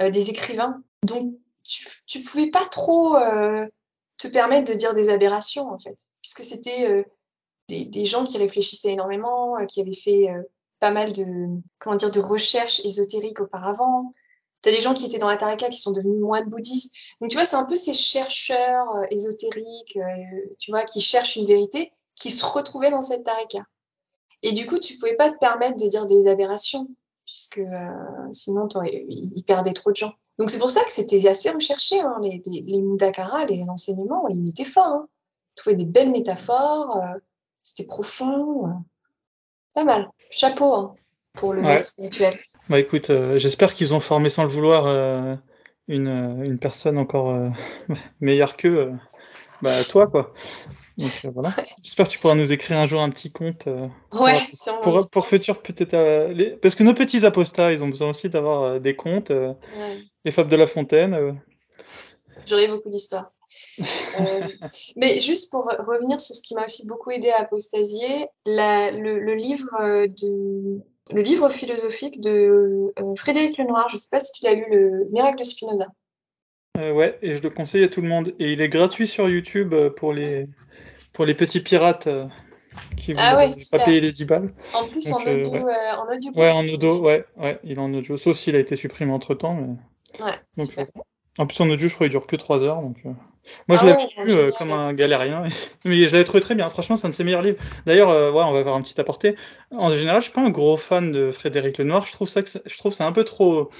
[0.02, 0.82] euh, des écrivains.
[1.02, 1.34] Donc,
[1.64, 3.66] tu, tu pouvais pas trop euh,
[4.18, 7.06] te permettre de dire des aberrations, en fait, puisque c'était
[7.68, 10.26] des, des, gens qui réfléchissaient énormément, qui avaient fait
[10.78, 11.24] pas mal de,
[11.78, 14.10] comment dire, de recherches ésotériques auparavant.
[14.66, 16.96] T'as des gens qui étaient dans la tarika qui sont devenus moines bouddhistes.
[17.20, 21.36] Donc, tu vois, c'est un peu ces chercheurs euh, ésotériques, euh, tu vois, qui cherchent
[21.36, 23.60] une vérité, qui se retrouvaient dans cette tarika.
[24.42, 26.88] Et du coup, tu pouvais pas te permettre de dire des aberrations,
[27.26, 27.92] puisque euh,
[28.32, 28.66] sinon,
[29.08, 30.14] ils perdaient trop de gens.
[30.40, 34.26] Donc, c'est pour ça que c'était assez recherché, hein, les, les, les Mudakara, les enseignements,
[34.26, 34.88] ils étaient forts.
[34.88, 35.08] Hein.
[35.54, 37.00] Trouver des belles métaphores,
[37.62, 38.82] c'était profond,
[39.74, 40.10] pas mal.
[40.30, 40.96] Chapeau hein,
[41.34, 41.84] pour le ouais.
[41.84, 42.36] spirituel.
[42.68, 45.36] Bah écoute, euh, j'espère qu'ils ont formé sans le vouloir euh,
[45.86, 47.52] une, euh, une, personne encore
[48.20, 48.92] meilleure qu'eux,
[49.62, 50.34] bah toi quoi.
[50.98, 51.50] Donc voilà.
[51.82, 53.66] J'espère que tu pourras nous écrire un jour un petit conte
[54.12, 58.30] ouais, pour, pour, pour, futur peut-être parce que nos petits apostats, ils ont besoin aussi
[58.30, 60.04] d'avoir des contes, ouais.
[60.24, 61.38] les fables de La Fontaine.
[62.46, 63.30] J'aurais beaucoup d'histoires.
[64.96, 69.20] mais juste pour revenir sur ce qui m'a aussi beaucoup aidé à apostasier, la, le,
[69.20, 70.82] le, livre de
[71.12, 73.88] le livre philosophique de euh, Frédéric Lenoir.
[73.88, 75.86] Je ne sais pas si tu l'as lu, Le Miracle de Spinoza.
[76.78, 78.34] Euh, ouais, et je le conseille à tout le monde.
[78.38, 80.48] Et il est gratuit sur YouTube euh, pour les,
[81.12, 82.26] pour les petits pirates euh,
[82.96, 84.54] qui ah vont ouais, pas payer les 10 balles.
[84.74, 85.60] En plus, Donc, en, audio, ouais.
[85.60, 86.32] Euh, en audio.
[86.34, 88.18] Ouais, en audio, ouais, ouais, il est en audio.
[88.18, 89.54] Sauf s'il a été supprimé entre temps.
[89.54, 90.24] Mais...
[90.24, 90.86] Ouais, Donc, super.
[91.38, 92.82] En plus, en audio, je crois qu'il dure que 3 heures.
[92.82, 92.96] Donc,
[93.68, 95.44] moi, ah je l'ai ouais, lu euh, comme un galérien,
[95.84, 96.68] mais je l'avais trouvé très bien.
[96.70, 97.58] Franchement, c'est un de ses meilleurs livres.
[97.86, 99.36] D'ailleurs, euh, ouais, on va faire un petit apporté.
[99.70, 102.06] En général, je suis pas un gros fan de Frédéric Lenoir.
[102.06, 103.70] Je trouve ça, que je trouve c'est un peu trop.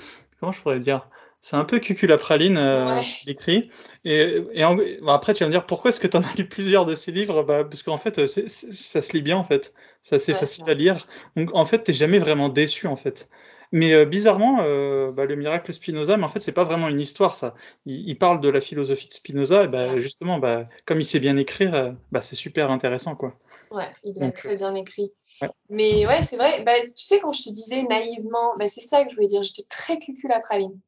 [0.40, 1.08] Comment je pourrais dire?
[1.40, 3.02] C'est un peu cuculapraline euh, ouais.
[3.28, 3.70] écrit.
[4.04, 4.74] Et, et en...
[4.74, 6.96] bon, après, tu vas me dire pourquoi est-ce que tu en as lu plusieurs de
[6.96, 7.44] ces livres?
[7.44, 9.72] Bah, Parce qu'en fait, c'est, ça se lit bien en fait.
[10.02, 11.06] C'est assez facile à lire.
[11.36, 13.28] Donc, en fait, t'es jamais vraiment déçu en fait.
[13.76, 16.98] Mais euh, bizarrement, euh, bah, le miracle Spinoza, mais en fait, c'est pas vraiment une
[16.98, 17.54] histoire, ça.
[17.84, 21.20] Il, il parle de la philosophie de Spinoza, et bah, justement, bah, comme il sait
[21.20, 23.34] bien écrire, euh, bah, c'est super intéressant, quoi.
[23.70, 25.12] Ouais, il l'a très bien écrit.
[25.42, 25.50] ouais.
[25.68, 26.64] Mais ouais, c'est vrai.
[26.64, 29.42] Bah, tu sais, quand je te disais naïvement, bah, c'est ça que je voulais dire.
[29.42, 30.80] J'étais très cucul à praline.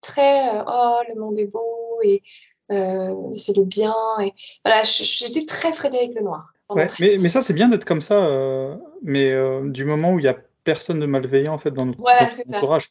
[0.00, 2.22] Très, euh, oh, le monde est beau et
[2.68, 3.96] c'est le bien.
[4.22, 4.32] Et
[4.64, 6.52] voilà, j'étais très Frédéric Lenoir.
[6.70, 9.34] Ouais, mais, mais ça, c'est bien d'être comme ça, mais
[9.64, 10.36] du moment où il y a
[10.66, 12.58] personne de malveillant en fait dans notre, Voilà, notre c'est ça.
[12.58, 12.90] entourage.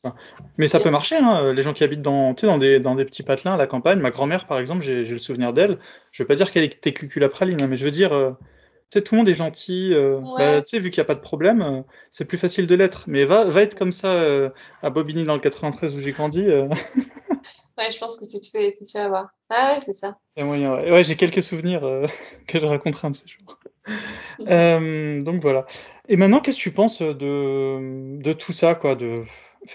[0.57, 1.53] Mais ça peut marcher, hein.
[1.53, 3.99] Les gens qui habitent dans, dans des, dans des petits patelins à la campagne.
[3.99, 5.77] Ma grand-mère, par exemple, j'ai le souvenir d'elle.
[6.11, 8.31] Je veux pas dire qu'elle était cuculapraline, hein, mais je veux dire, euh,
[8.89, 9.93] tu sais, tout le monde est gentil.
[9.93, 10.63] euh, bah, Ouais.
[10.63, 13.03] tu sais, vu qu'il n'y a pas de problème, euh, c'est plus facile de l'être.
[13.07, 14.49] Mais va, va être comme ça
[14.81, 16.47] à Bobigny dans le 93 où j'ai grandi.
[17.77, 19.27] Ouais, je pense que tu te fais, tu te vas voir.
[19.49, 20.17] Ah ouais, c'est ça.
[20.37, 20.65] Ouais.
[20.91, 21.81] Ouais, j'ai quelques souvenirs
[22.47, 23.59] que je raconterai un de ces jours.
[24.49, 25.65] Euh, donc voilà.
[26.09, 29.23] Et maintenant, qu'est-ce que tu penses de, de tout ça, quoi, de...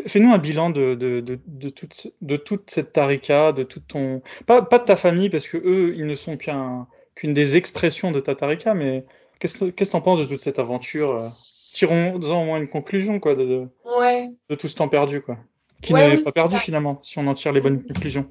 [0.06, 4.20] Fais-nous un bilan de, de, de, de, toute, de toute cette tarika, de tout ton...
[4.46, 8.12] Pas, pas de ta famille, parce que eux, ils ne sont qu'un, qu'une des expressions
[8.12, 9.04] de ta tarika, mais
[9.38, 11.12] qu'est-ce que qu'est-ce que t'en penses de toute cette aventure?
[11.20, 11.28] euh?
[11.72, 14.28] Tirons-en au moins une conclusion, quoi, de, de, Ouais.
[14.50, 15.38] de tout ce temps perdu, quoi.
[15.80, 16.60] Qui Ouais, n'est oui, pas perdu, ça.
[16.60, 18.28] finalement, si on en tire les bonnes conclusions.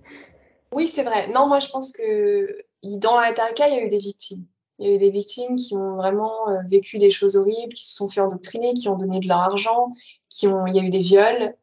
[0.71, 1.29] Oui, c'est vrai.
[1.33, 2.55] Non, moi, je pense que
[2.99, 4.45] dans la Tarika, il y a eu des victimes.
[4.79, 7.85] Il y a eu des victimes qui ont vraiment euh, vécu des choses horribles, qui
[7.85, 9.91] se sont fait endoctriner, qui ont donné de leur argent,
[10.29, 11.53] qui ont, il y a eu des viols.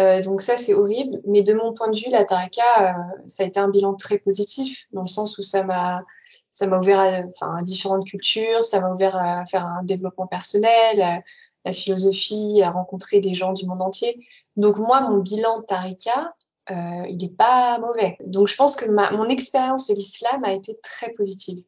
[0.00, 1.20] Euh, donc ça, c'est horrible.
[1.26, 4.18] Mais de mon point de vue, la Tarika, euh, ça a été un bilan très
[4.18, 6.02] positif, dans le sens où ça m'a,
[6.50, 10.26] ça m'a ouvert à, enfin, à différentes cultures, ça m'a ouvert à faire un développement
[10.26, 11.20] personnel, à
[11.66, 14.26] la philosophie, à rencontrer des gens du monde entier.
[14.56, 16.34] Donc moi, mon bilan Tarika,
[16.70, 18.16] il n'est pas mauvais.
[18.24, 21.62] Donc je pense que ma, mon expérience de l'islam a été très positive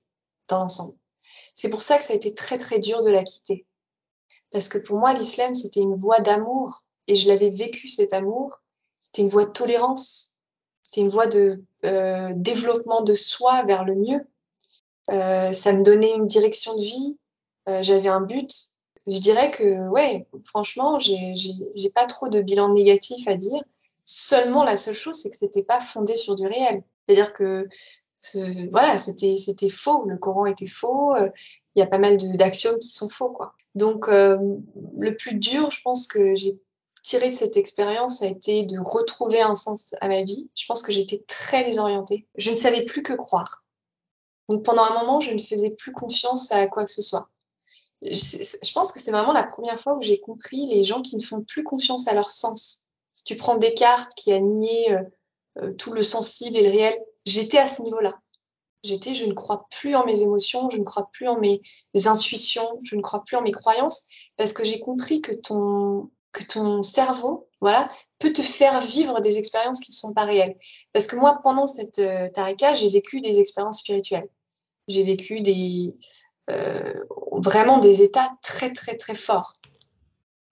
[0.49, 0.95] dans l'ensemble.
[1.55, 3.67] C'est pour ça que ça a été très très dur de la quitter.
[4.51, 6.81] Parce que pour moi, l'islam, c'était une voie d'amour.
[7.07, 8.61] Et je l'avais vécu, cet amour.
[8.99, 10.39] C'était une voie de tolérance.
[10.83, 14.27] C'était une voie de euh, développement de soi vers le mieux.
[15.11, 17.19] Euh, ça me donnait une direction de vie.
[17.69, 18.51] Euh, J'avais un but.
[19.07, 23.63] Je dirais que, ouais, franchement, j'ai pas trop de bilan négatif à dire.
[24.05, 26.83] Seulement, la seule chose, c'est que c'était pas fondé sur du réel.
[27.07, 27.69] C'est-à-dire que
[28.71, 30.05] voilà, c'était c'était faux.
[30.07, 31.15] Le Coran était faux.
[31.15, 31.29] Euh,
[31.75, 33.55] il y a pas mal d'axiomes qui sont faux, quoi.
[33.75, 34.39] Donc euh,
[34.97, 36.59] le plus dur, je pense que j'ai
[37.03, 40.49] tiré de cette expérience, ça a été de retrouver un sens à ma vie.
[40.55, 42.27] Je pense que j'étais très désorientée.
[42.37, 43.63] Je ne savais plus que croire.
[44.49, 47.29] Donc pendant un moment, je ne faisais plus confiance à quoi que ce soit.
[48.03, 51.23] Je, pense que c'est vraiment la première fois où j'ai compris les gens qui ne
[51.23, 52.87] font plus confiance à leur sens.
[53.13, 54.99] Si tu prends Descartes qui a nié
[55.59, 58.13] euh, tout le sensible et le réel, j'étais à ce niveau-là.
[58.83, 61.63] J'étais, je ne crois plus en mes émotions, je ne crois plus en mes
[62.05, 66.45] intuitions, je ne crois plus en mes croyances, parce que j'ai compris que ton, que
[66.45, 70.57] ton cerveau, voilà, peut te faire vivre des expériences qui ne sont pas réelles.
[70.93, 74.29] Parce que moi, pendant cette euh, tarika, j'ai vécu des expériences spirituelles.
[74.89, 75.97] J'ai vécu des,
[76.51, 79.55] euh, vraiment des états très, très, très forts.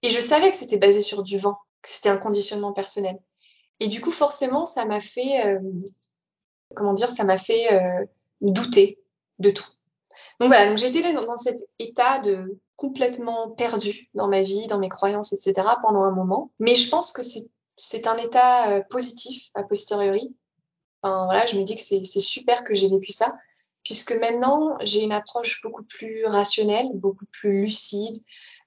[0.02, 3.18] Et je savais que c'était basé sur du vent, que c'était un conditionnement personnel.
[3.80, 5.60] Et du coup, forcément, ça m'a fait, euh,
[6.76, 8.04] comment dire, ça m'a fait euh,
[8.40, 8.98] douter
[9.38, 9.66] de tout.
[10.40, 14.78] Donc voilà, donc j'étais dans, dans cet état de complètement perdu dans ma vie, dans
[14.78, 15.62] mes croyances, etc.
[15.82, 16.50] pendant un moment.
[16.58, 17.22] Mais je pense que
[17.76, 20.34] c'est un état euh, positif a posteriori.
[21.04, 23.34] Voilà, je me dis que c'est super que j'ai vécu ça,
[23.82, 28.16] puisque maintenant j'ai une approche beaucoup plus rationnelle, beaucoup plus lucide.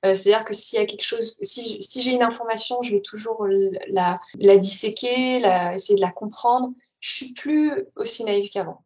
[0.05, 3.01] Euh, C'est-à-dire que s'il y a quelque chose, si, si j'ai une information, je vais
[3.01, 3.47] toujours
[3.87, 6.69] la, la disséquer, la, essayer de la comprendre.
[7.05, 8.83] Je suis plus aussi naïve qu'avant.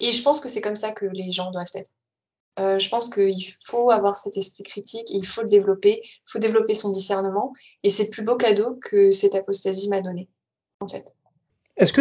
[0.00, 1.90] Et je pense que c'est comme ça que les gens doivent être.
[2.58, 6.38] Euh, je pense qu'il faut avoir cet esprit critique, il faut le développer, il faut
[6.38, 7.52] développer son discernement,
[7.82, 10.30] et c'est le plus beau cadeau que cette apostasie m'a donné,
[10.80, 11.14] en fait.
[11.76, 12.00] Est-ce que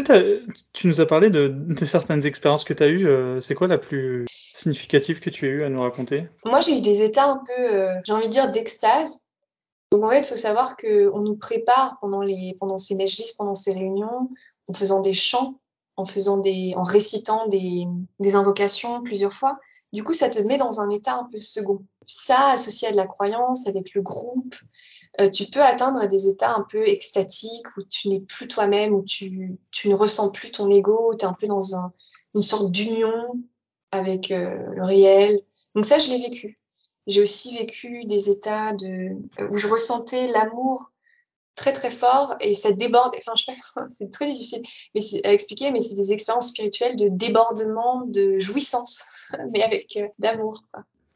[0.72, 3.68] tu nous as parlé de, de certaines expériences que tu as eues euh, C'est quoi
[3.68, 6.30] la plus significative que tu as eue à nous raconter?
[6.46, 9.20] Moi, j'ai eu des états un peu, euh, j'ai envie de dire, d'extase.
[9.92, 13.54] Donc, en fait, il faut savoir qu'on nous prépare pendant, les, pendant ces mejlis, pendant
[13.54, 14.30] ces réunions,
[14.68, 15.60] en faisant des chants,
[15.96, 17.86] en, faisant des, en récitant des,
[18.20, 19.60] des invocations plusieurs fois.
[19.94, 21.84] Du coup, ça te met dans un état un peu second.
[22.06, 24.56] Ça, associé à de la croyance, avec le groupe,
[25.20, 29.04] euh, tu peux atteindre des états un peu extatiques où tu n'es plus toi-même, où
[29.04, 31.92] tu, tu, ne ressens plus ton ego, où tu es un peu dans un,
[32.36, 33.34] une sorte d'union
[33.92, 35.42] avec euh, le réel.
[35.74, 36.56] Donc ça, je l'ai vécu.
[37.08, 39.16] J'ai aussi vécu des états de,
[39.50, 40.92] où je ressentais l'amour
[41.58, 43.14] très très fort et ça déborde.
[43.18, 44.62] Enfin, je sais pas, c'est très difficile
[44.96, 49.04] mais à expliquer, mais c'est des expériences spirituelles de débordement, de jouissance,
[49.52, 50.64] mais avec euh, d'amour.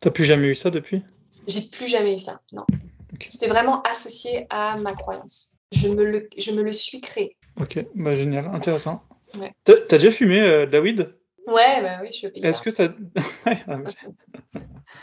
[0.01, 1.03] T'as plus jamais eu ça depuis?
[1.47, 2.65] J'ai plus jamais eu ça, non.
[3.13, 3.29] Okay.
[3.29, 5.53] C'était vraiment associé à ma croyance.
[5.71, 7.37] Je me le, je me le suis créé.
[7.59, 9.03] Ok, bah génial, intéressant.
[9.39, 9.51] Ouais.
[9.63, 11.13] T'as déjà fumé, euh, David
[11.47, 12.31] Ouais, bah oui, je suis au.
[12.35, 12.93] Est-ce que ça.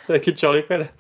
[0.07, 0.93] c'est la culture locale.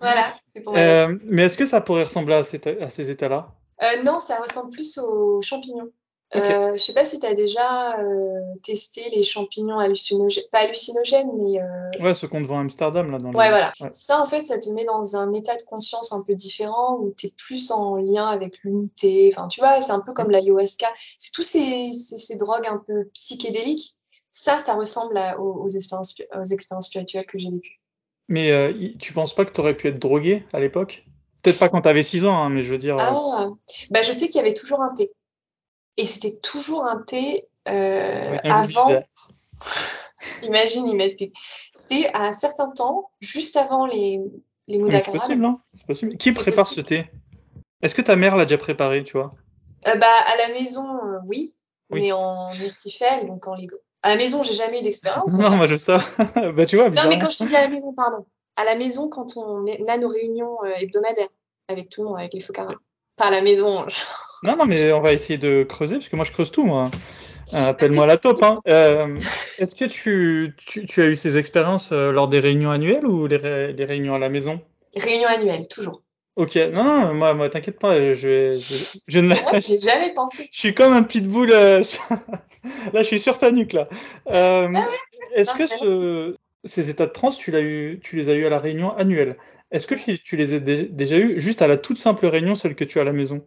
[0.00, 0.32] Voilà.
[0.62, 3.52] Pour euh, mais est-ce que ça pourrait ressembler à ces, à ces états-là?
[3.82, 5.90] Euh, Non, ça ressemble plus aux champignons.
[6.34, 6.42] Okay.
[6.42, 11.30] Euh, je sais pas si tu as déjà euh, testé les champignons hallucinogènes, pas hallucinogènes,
[11.36, 11.60] mais.
[12.02, 13.18] Ouais, ce qu'on te vend à Amsterdam, là.
[13.18, 13.72] Dans ouais, voilà.
[13.80, 13.90] Ouais.
[13.92, 17.14] Ça, en fait, ça te met dans un état de conscience un peu différent où
[17.16, 19.30] tu es plus en lien avec l'unité.
[19.32, 20.88] Enfin, tu vois, c'est un peu comme l'ayahuasca.
[21.18, 23.96] C'est tous ces, ces, ces, drogues un peu psychédéliques.
[24.30, 27.80] Ça, ça ressemble à, aux, aux, expériences, aux expériences spirituelles que j'ai vécues.
[28.26, 31.04] Mais tu penses pas que tu aurais pu être drogué à l'époque?
[31.44, 32.96] Peut-être pas quand tu avais 6 ans, hein, mais je veux dire.
[32.98, 33.48] Ah,
[33.90, 35.10] bah, je sais qu'il y avait toujours un thé
[35.96, 39.02] et c'était toujours un thé euh, avant.
[40.42, 41.32] Imagine, mettaient.
[41.70, 44.20] C'était à un certain temps, juste avant les,
[44.68, 44.80] les.
[44.90, 46.16] C'est possible, hein C'est possible.
[46.16, 46.86] Qui prépare possible.
[46.86, 47.10] ce thé?
[47.82, 49.34] Est-ce que ta mère l'a déjà préparé, tu vois?
[49.86, 51.54] Euh, Bah, à la maison, euh, oui,
[51.90, 53.76] oui, mais en Mirtifel, donc en Lego.
[54.02, 55.32] À la maison, j'ai jamais eu d'expérience.
[55.38, 55.96] Non, moi je sais.
[56.56, 56.90] bah, tu vois.
[56.90, 58.26] Non, mais quand je te dis à la maison, pardon.
[58.56, 61.28] À la maison, quand on a nos réunions euh, hebdomadaires
[61.68, 62.74] avec tout le monde, avec les Fokara.
[63.16, 63.86] Pas à la maison.
[64.42, 66.90] Non, non, mais on va essayer de creuser, parce que moi je creuse tout, moi.
[67.54, 68.42] Euh, Appelle-moi la top.
[68.42, 68.60] Hein.
[68.68, 69.16] Euh,
[69.58, 73.26] Est-ce que tu, tu, tu, as eu ces expériences euh, lors des réunions annuelles ou
[73.26, 74.60] les, ré les réunions à la maison?
[74.96, 76.02] Réunions annuelles, toujours.
[76.36, 78.48] Ok, non, non, moi, moi t'inquiète pas, je vais.
[78.48, 80.48] Je, je ne ouais, J'ai jamais pensé.
[80.52, 81.52] Je suis comme un pitbull.
[81.52, 81.82] Euh,
[82.92, 83.88] là, je suis sur ta nuque, là.
[84.28, 84.84] Ah ouais
[85.34, 88.50] Est-ce que ce, ces états de transe, tu, as eu, tu les as eu à
[88.50, 89.36] la réunion annuelle
[89.70, 92.74] Est-ce que tu, tu les as déjà eu juste à la toute simple réunion, celle
[92.74, 93.46] que tu as à la maison?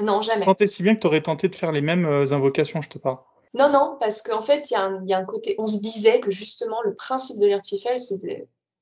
[0.00, 0.44] Non, jamais.
[0.44, 2.98] Tentais si bien que tu aurais tenté de faire les mêmes euh, invocations, je te
[2.98, 3.18] parle.
[3.54, 5.56] Non, non, parce qu'en fait, il y, y, a un côté.
[5.58, 7.98] On se disait que justement, le principe de l'Irtifel,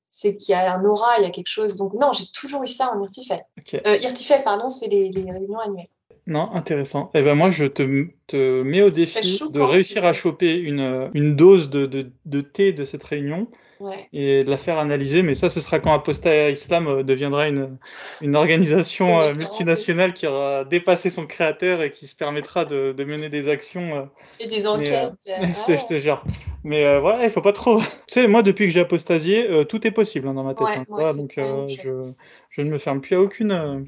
[0.09, 1.75] c'est qu'il y a un aura, il y a quelque chose.
[1.75, 3.43] Donc non, j'ai toujours eu ça en Irtifel.
[3.57, 3.81] Ok.
[3.85, 5.89] Euh, Irtifel, pardon, c'est les, les réunions annuelles.
[6.29, 7.09] Non, intéressant.
[7.15, 9.19] Eh ben moi, je te, te mets au défi
[9.51, 13.47] de réussir à choper une, une dose de, de, de thé de cette réunion
[13.79, 14.09] Ouais.
[14.11, 15.23] et de la faire analyser.
[15.23, 17.77] Mais ça, ce sera quand Apostat Islam euh, deviendra une,
[18.21, 23.03] une organisation euh, multinationale qui aura dépassé son créateur et qui se permettra de, de
[23.05, 23.95] mener des actions.
[23.95, 24.03] euh,
[24.41, 25.13] Et des enquêtes.
[25.29, 25.77] euh, je, ouais.
[25.79, 26.23] je te jure.
[26.65, 27.79] Mais voilà, il faut pas trop.
[28.07, 30.67] Tu sais, moi, depuis que j'ai apostasié, tout est possible hein, dans ma tête.
[30.67, 32.11] Ouais, hein, moi aussi, donc je,
[32.49, 33.87] je ne me ferme plus à aucune.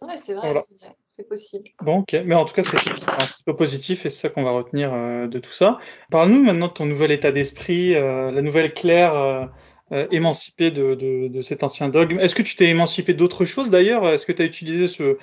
[0.00, 0.62] Ouais, c'est vrai, Voilà.
[0.62, 1.68] c'est vrai, c'est possible.
[1.82, 2.16] Bon, ok.
[2.24, 5.26] Mais en tout cas, c'est un peu positif et c'est ça qu'on va retenir euh,
[5.26, 5.78] de tout ça.
[6.10, 9.14] Parle-nous maintenant de ton nouvel état d'esprit, euh, la nouvelle Claire
[9.92, 12.18] euh, émancipée de, de, de cet ancien dogme.
[12.18, 14.08] Est-ce que tu t'es émancipé d'autres choses d'ailleurs?
[14.08, 15.18] Est-ce que tu as utilisé ce,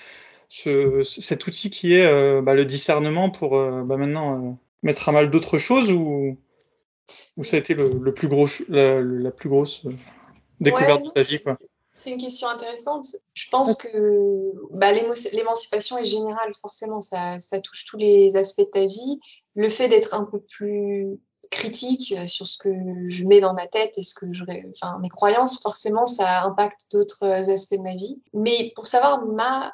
[0.49, 5.57] ce, cet outil qui est bah, le discernement pour bah, maintenant mettre à mal d'autres
[5.57, 6.37] choses ou,
[7.37, 9.83] ou ça a été le, le plus gros, la, la plus grosse
[10.59, 11.55] découverte Ouais, non, de ta vie, quoi?
[11.97, 13.07] C'est une question intéressante.
[13.33, 18.65] Je pense que bah, l'émancipation est générale, forcément, ça, ça touche tous les aspects de
[18.65, 19.19] ta vie.
[19.55, 21.19] Le fait d'être un peu plus
[21.49, 22.69] critique euh, sur ce que
[23.07, 26.81] je mets dans ma tête et ce que je, enfin, mes croyances, forcément, ça impacte
[26.91, 28.21] d'autres euh, aspects de ma vie.
[28.31, 29.71] Mais pour savoir ma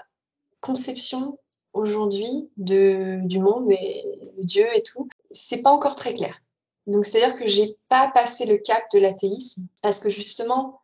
[0.61, 1.37] conception
[1.73, 4.05] aujourd'hui de, du monde et
[4.37, 6.39] de Dieu et tout, c'est pas encore très clair.
[6.87, 10.82] Donc, c'est-à-dire que j'ai pas passé le cap de l'athéisme parce que justement,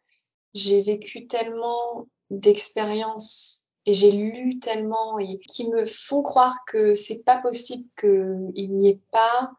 [0.54, 7.24] j'ai vécu tellement d'expériences et j'ai lu tellement et qui me font croire que c'est
[7.24, 9.52] pas possible qu'il n'y ait pas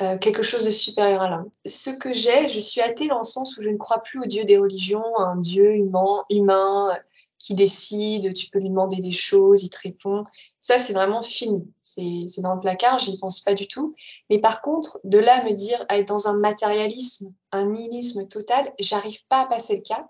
[0.00, 1.50] euh, quelque chose de supérieur à l'homme.
[1.66, 4.26] Ce que j'ai, je suis athée dans le sens où je ne crois plus au
[4.26, 6.98] Dieu des religions, un Dieu humain, humain
[7.38, 10.24] qui décide, tu peux lui demander des choses, il te répond.
[10.60, 11.70] Ça, c'est vraiment fini.
[11.80, 13.94] C'est dans le placard, j'y pense pas du tout.
[14.30, 18.26] Mais par contre, de là à me dire à être dans un matérialisme, un nihilisme
[18.28, 20.06] total, j'arrive pas à passer le cap.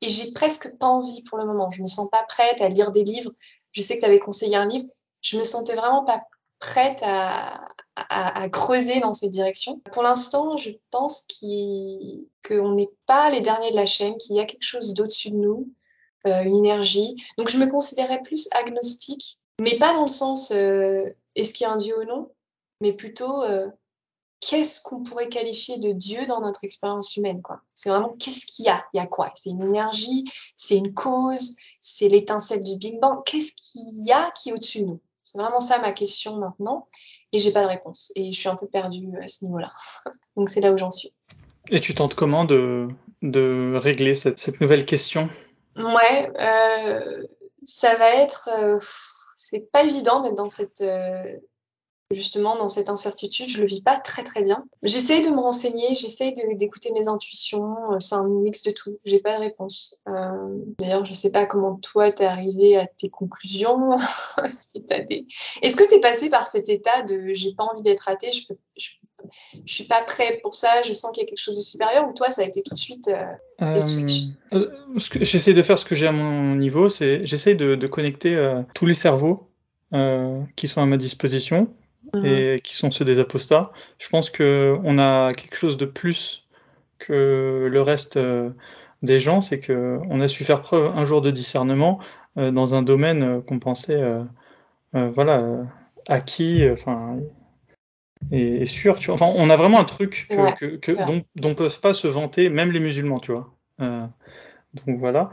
[0.00, 1.68] Et j'ai presque pas envie pour le moment.
[1.70, 3.30] Je me sens pas prête à lire des livres.
[3.72, 4.86] Je sais que tu avais conseillé un livre.
[5.22, 6.22] Je me sentais vraiment pas
[6.58, 7.68] prête à,
[8.50, 9.80] creuser dans cette direction.
[9.92, 14.44] Pour l'instant, je pense qu'on n'est pas les derniers de la chaîne, qu'il y a
[14.44, 15.72] quelque chose d'au-dessus de nous,
[16.26, 17.16] euh, une énergie.
[17.36, 21.04] Donc je me considérais plus agnostique, mais pas dans le sens euh,
[21.34, 22.30] est-ce qu'il y a un Dieu ou non,
[22.80, 23.68] mais plutôt euh,
[24.42, 27.60] qu'est-ce qu'on pourrait qualifier de Dieu dans notre expérience humaine, quoi.
[27.74, 28.84] C'est vraiment qu'est-ce qu'il y a?
[28.92, 29.32] Il y a quoi?
[29.36, 30.24] C'est une énergie,
[30.56, 33.22] c'est une cause, c'est l'étincelle du Big Bang.
[33.24, 35.00] Qu'est-ce qu'il y a qui est au-dessus de nous?
[35.22, 36.88] C'est vraiment ça ma question maintenant,
[37.30, 38.12] et j'ai pas de réponse.
[38.16, 39.72] Et je suis un peu perdue à ce niveau-là.
[40.36, 41.12] Donc c'est là où j'en suis.
[41.70, 42.88] Et tu tentes comment de,
[43.22, 45.30] de régler cette, cette nouvelle question?
[45.76, 47.24] Ouais, euh,
[47.62, 48.78] ça va être, euh,
[49.36, 51.22] c'est pas évident d'être dans cette, euh,
[52.12, 53.48] justement, dans cette incertitude.
[53.48, 54.64] Je le vis pas très très bien.
[54.82, 57.74] J'essaye de me renseigner, j'essaye de- d'écouter mes intuitions.
[57.92, 58.98] euh, C'est un mix de tout.
[59.04, 60.00] J'ai pas de réponse.
[60.08, 63.96] Euh, d'ailleurs, je sais pas comment toi t'es arrivé à tes conclusions.
[64.52, 65.26] Si t'as des,
[65.62, 68.56] est-ce que t'es passé par cet état de j'ai pas envie d'être athée, je peux,
[68.76, 68.90] je,
[69.64, 72.08] je suis pas prêt pour ça, je sens qu'il y a quelque chose de supérieur,
[72.08, 73.24] ou toi ça a été tout de suite euh,
[73.62, 74.24] Euh, switch?
[75.20, 78.86] j'essaie de faire ce que j'ai à mon niveau, c'est j'essaie de, de connecter tous
[78.86, 79.48] les cerveaux
[80.56, 81.68] qui sont à ma disposition
[82.14, 82.24] Mhm.
[82.26, 83.72] et qui sont ceux des apostats.
[83.98, 86.46] Je pense que on a quelque chose de plus
[86.98, 88.50] que le reste euh,
[89.02, 91.98] des gens, c'est que on a su faire preuve un jour de discernement
[92.38, 94.02] euh, dans un domaine euh, qu'on pensait
[94.92, 95.66] voilà
[96.08, 97.16] acquis, enfin
[98.30, 98.98] et, sûr.
[98.98, 99.14] Tu vois.
[99.14, 102.48] Enfin, on a vraiment un truc que, que, que- dont, dont peuvent pas se vanter
[102.48, 103.52] même les musulmans, tu vois.
[103.80, 104.06] Euh,
[104.86, 105.30] donc voilà.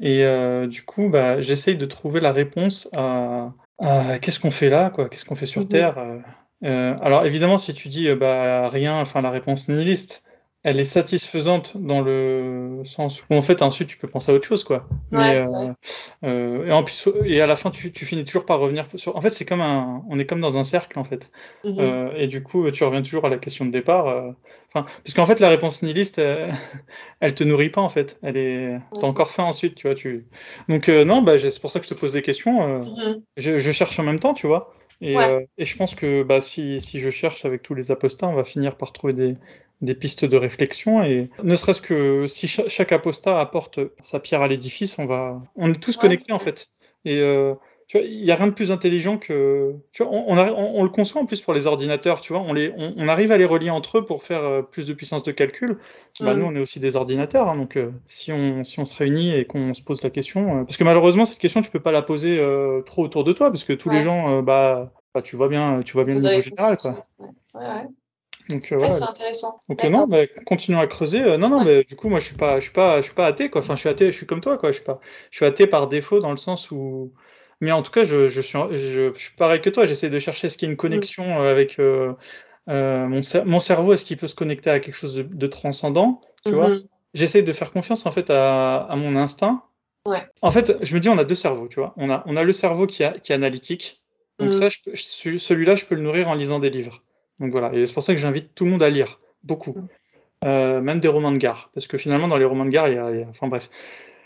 [0.00, 4.70] Et euh, du coup, bah, j'essaye de trouver la réponse à, à qu'est-ce qu'on fait
[4.70, 5.68] là, quoi, qu'est-ce qu'on fait sur Mhm.
[5.68, 5.98] Terre.
[5.98, 6.18] euh.
[6.64, 10.24] Euh, alors évidemment, si tu dis euh, bah rien, enfin la réponse nihiliste,
[10.68, 14.46] elle est satisfaisante dans le sens où en fait ensuite tu peux penser à autre
[14.46, 14.86] chose, quoi.
[15.12, 15.72] Ouais, Mais c'est euh,
[16.24, 19.16] euh, et en plus et à la fin tu, tu finis toujours par revenir sur.
[19.16, 21.30] En fait, c'est comme un, on est comme dans un cercle en fait.
[21.64, 21.76] Mhm.
[21.78, 24.34] Euh, et du coup, tu reviens toujours à la question de départ.
[24.74, 26.52] Enfin, parce qu'en fait, la réponse nihiliste, elle,
[27.20, 28.18] elle te nourrit pas en fait.
[28.22, 29.94] Elle est, Ouais, t'as encore faim ensuite, tu vois.
[29.94, 30.26] Tu.
[30.68, 32.80] Donc non, bah c'est pour ça que je te pose des questions.
[32.80, 33.22] Mhm.
[33.38, 34.74] je, je cherche en même temps, tu vois.
[35.00, 35.30] Et, Ouais.
[35.30, 38.34] euh, et je pense que bah si si je cherche avec tous les apostats, on
[38.34, 39.36] va finir par trouver des
[39.80, 44.42] des pistes de réflexion et ne serait-ce que si cha- chaque apostat apporte sa pierre
[44.42, 46.68] à l'édifice, on va, on est tous Ouais, connectés en fait.
[47.04, 47.54] Et euh,
[47.86, 50.80] tu vois, il y a rien de plus intelligent que, tu vois, on, on, on-
[50.80, 53.38] on le conçoit en plus pour les ordinateurs, tu vois, on les, on, arrive à
[53.38, 55.78] les relier entre eux pour faire euh, plus de puissance de calcul.
[56.20, 56.40] Bah Mhm.
[56.40, 59.32] nous, on est aussi des ordinateurs, hein, donc euh, si on si on se réunit
[59.34, 61.92] et qu'on se pose la question, euh, parce que malheureusement cette question tu peux pas
[61.92, 62.38] la poser
[62.86, 65.92] trop autour de toi, parce que tous les gens, bah, bah, tu vois bien, tu
[65.94, 66.96] vois bien le niveau général, quoi.
[67.54, 67.88] ouais.
[68.48, 69.60] Donc, ouais, c'est intéressant.
[69.68, 71.20] Donc non, bah, continuons à creuser.
[71.36, 73.26] non, non, mais du coup, moi, je suis pas, je suis pas, je suis pas
[73.26, 73.60] athée, quoi.
[73.60, 74.70] Enfin, je suis athée, je suis comme toi, quoi.
[74.70, 75.00] Je suis pas,
[75.30, 77.12] je suis athée par défaut dans le sens où,
[77.60, 79.86] mais en tout cas, je, je suis, je, je suis pareil que toi.
[79.86, 80.78] J'essaie de chercher ce qu'il y a une mm.
[80.78, 82.14] connexion avec euh,
[82.66, 83.92] mon, mon, cerveau.
[83.92, 86.70] Est-ce qu'il peut se connecter à quelque chose de, de transcendant, tu vois?
[86.70, 86.86] Mm-hmm.
[87.14, 89.64] J'essaie de faire confiance en fait à, à mon instinct.
[90.06, 90.22] Ouais.
[90.40, 91.92] En fait, je me dis, on a deux cerveaux, tu vois.
[91.96, 94.02] On a, on a le cerveau qui, a, qui est analytique.
[94.38, 94.54] Donc mm.
[94.54, 97.02] ça, celui-là, je peux le nourrir en lisant des livres.
[97.40, 99.72] Donc voilà, et c'est pour ça que j'invite tout le monde à lire, beaucoup.
[99.72, 99.88] Mm.
[100.44, 102.94] Euh, même des romans de gare, parce que finalement, dans les romans de gare, il
[102.94, 103.68] y a, il y a enfin bref.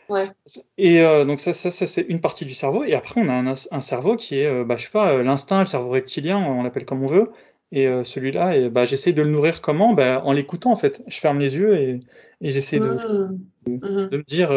[0.09, 0.29] Ouais.
[0.77, 2.85] Et euh, donc ça, ça, ça c'est une partie du cerveau.
[2.85, 5.61] Et après, on a un, un cerveau qui est, euh, bah, je sais pas, l'instinct,
[5.61, 7.31] le cerveau reptilien, on l'appelle comme on veut.
[7.71, 9.95] Et euh, celui-là, et, bah, j'essaie de le nourrir comment?
[9.95, 11.03] Bah, En l'écoutant, en fait.
[11.07, 12.01] Je ferme les yeux et,
[12.43, 13.39] et j'essaie de, mmh.
[13.67, 14.09] de, mmh.
[14.11, 14.51] de, me dire...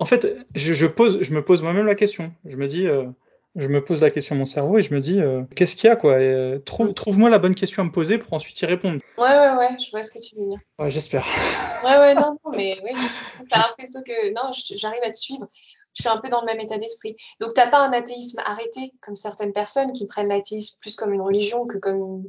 [0.00, 2.32] en fait, je, je, pose, je me pose moi-même la question.
[2.44, 2.88] Je me dis
[3.54, 5.90] je me pose la question mon cerveau et je me dis euh, qu'est-ce qu'il y
[5.90, 9.00] a quoi euh, trouve, Trouve-moi la bonne question à me poser pour ensuite y répondre.
[9.18, 10.58] Ouais ouais ouais, je vois ce que tu veux dire.
[10.78, 11.26] Ouais, j'espère.
[11.84, 12.92] Ouais ouais non non mais oui,
[13.50, 15.46] t'as l'impression que non, j'arrive à te suivre.
[15.94, 17.16] Je suis un peu dans le même état d'esprit.
[17.40, 21.20] Donc t'as pas un athéisme arrêté comme certaines personnes qui prennent l'athéisme plus comme une
[21.20, 22.24] religion que comme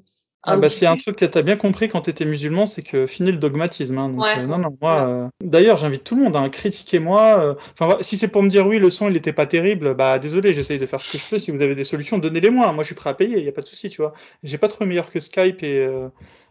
[0.45, 2.81] ah bah c'est un truc que tu as bien compris quand tu étais musulman, c'est
[2.81, 3.97] que fini le dogmatisme.
[3.97, 5.07] Hein, ouais, euh, non, non, moi.
[5.07, 7.39] Euh, d'ailleurs, j'invite tout le monde à hein, critiquer-moi.
[7.39, 10.19] Euh, enfin, si c'est pour me dire oui, le son il était pas terrible, bah
[10.19, 11.39] désolé, j'essaye de faire ce que je peux.
[11.39, 12.73] Si vous avez des solutions, donnez-les-moi.
[12.73, 14.13] Moi, je suis prêt à payer, il y a pas de souci, tu vois.
[14.43, 15.87] J'ai pas trop meilleur que Skype et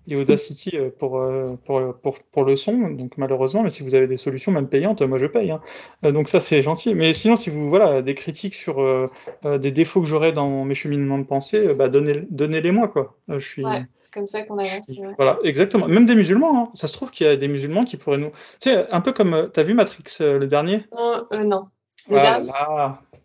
[0.09, 2.91] et Audacity euh, pour, euh, pour, pour, pour, le son.
[2.91, 5.51] Donc malheureusement, mais si vous avez des solutions même payantes, moi je paye.
[5.51, 5.61] Hein.
[6.05, 6.95] Euh, donc ça c'est gentil.
[6.95, 8.83] Mais sinon, si vous voilà des critiques sur
[9.45, 13.17] des défauts que j'aurais dans mes cheminements de pensée, bah donnez, donnez-les moi quoi.
[13.29, 13.65] je suis.
[13.65, 14.93] Ouais, c'est comme ça qu'on avance.
[15.17, 15.87] Voilà, exactement.
[15.87, 16.65] Même des musulmans.
[16.65, 16.71] Hein.
[16.75, 18.31] Ça se trouve qu'il y a des musulmans qui pourraient nous.
[18.61, 20.85] Tu sais, un peu comme t'as vu Matrix le dernier?
[21.33, 21.69] Non.
[22.11, 22.51] Le dernier?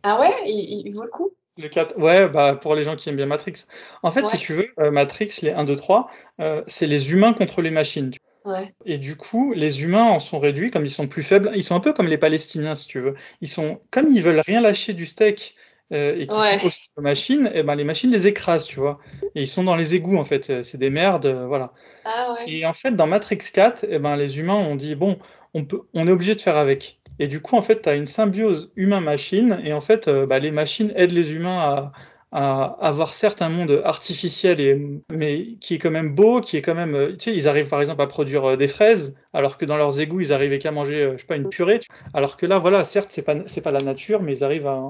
[0.04, 1.32] Ah ouais, il, il vaut le coup?
[1.58, 3.66] Le 4, ouais, bah, pour les gens qui aiment bien Matrix.
[4.04, 6.10] En fait, si tu veux, euh, Matrix, les 1, 2, 3,
[6.40, 8.12] euh, c'est les humains contre les machines.
[8.46, 8.74] Ouais.
[8.86, 11.52] Et du coup, les humains en sont réduits, comme ils sont plus faibles.
[11.56, 13.16] Ils sont un peu comme les Palestiniens, si tu veux.
[13.42, 15.56] Ils sont, comme ils veulent rien lâcher du steak
[15.92, 16.60] euh, et qu'ils ouais.
[16.60, 19.00] sont aussi aux machines, et eh ben les machines les écrasent, tu vois.
[19.36, 20.64] Et ils sont dans les égouts, en fait.
[20.64, 21.74] C'est des merdes, euh, voilà.
[22.06, 22.52] Ah ouais.
[22.52, 25.20] Et en fait, dans Matrix 4, eh ben les humains ont dit bon,
[25.54, 26.97] on peut, on est obligé de faire avec.
[27.20, 30.40] Et du coup, en fait, tu as une symbiose humain-machine, et en fait, euh, bah,
[30.40, 31.92] les machines aident les humains à,
[32.32, 34.78] à avoir certes un monde artificiel et
[35.10, 37.80] mais qui est quand même beau, qui est quand même tu sais ils arrivent par
[37.80, 41.04] exemple à produire euh, des fraises alors que dans leurs égouts ils arrivaient qu'à manger
[41.04, 41.80] euh, je sais pas une purée
[42.14, 44.82] alors que là voilà certes c'est pas c'est pas la nature mais ils arrivent à,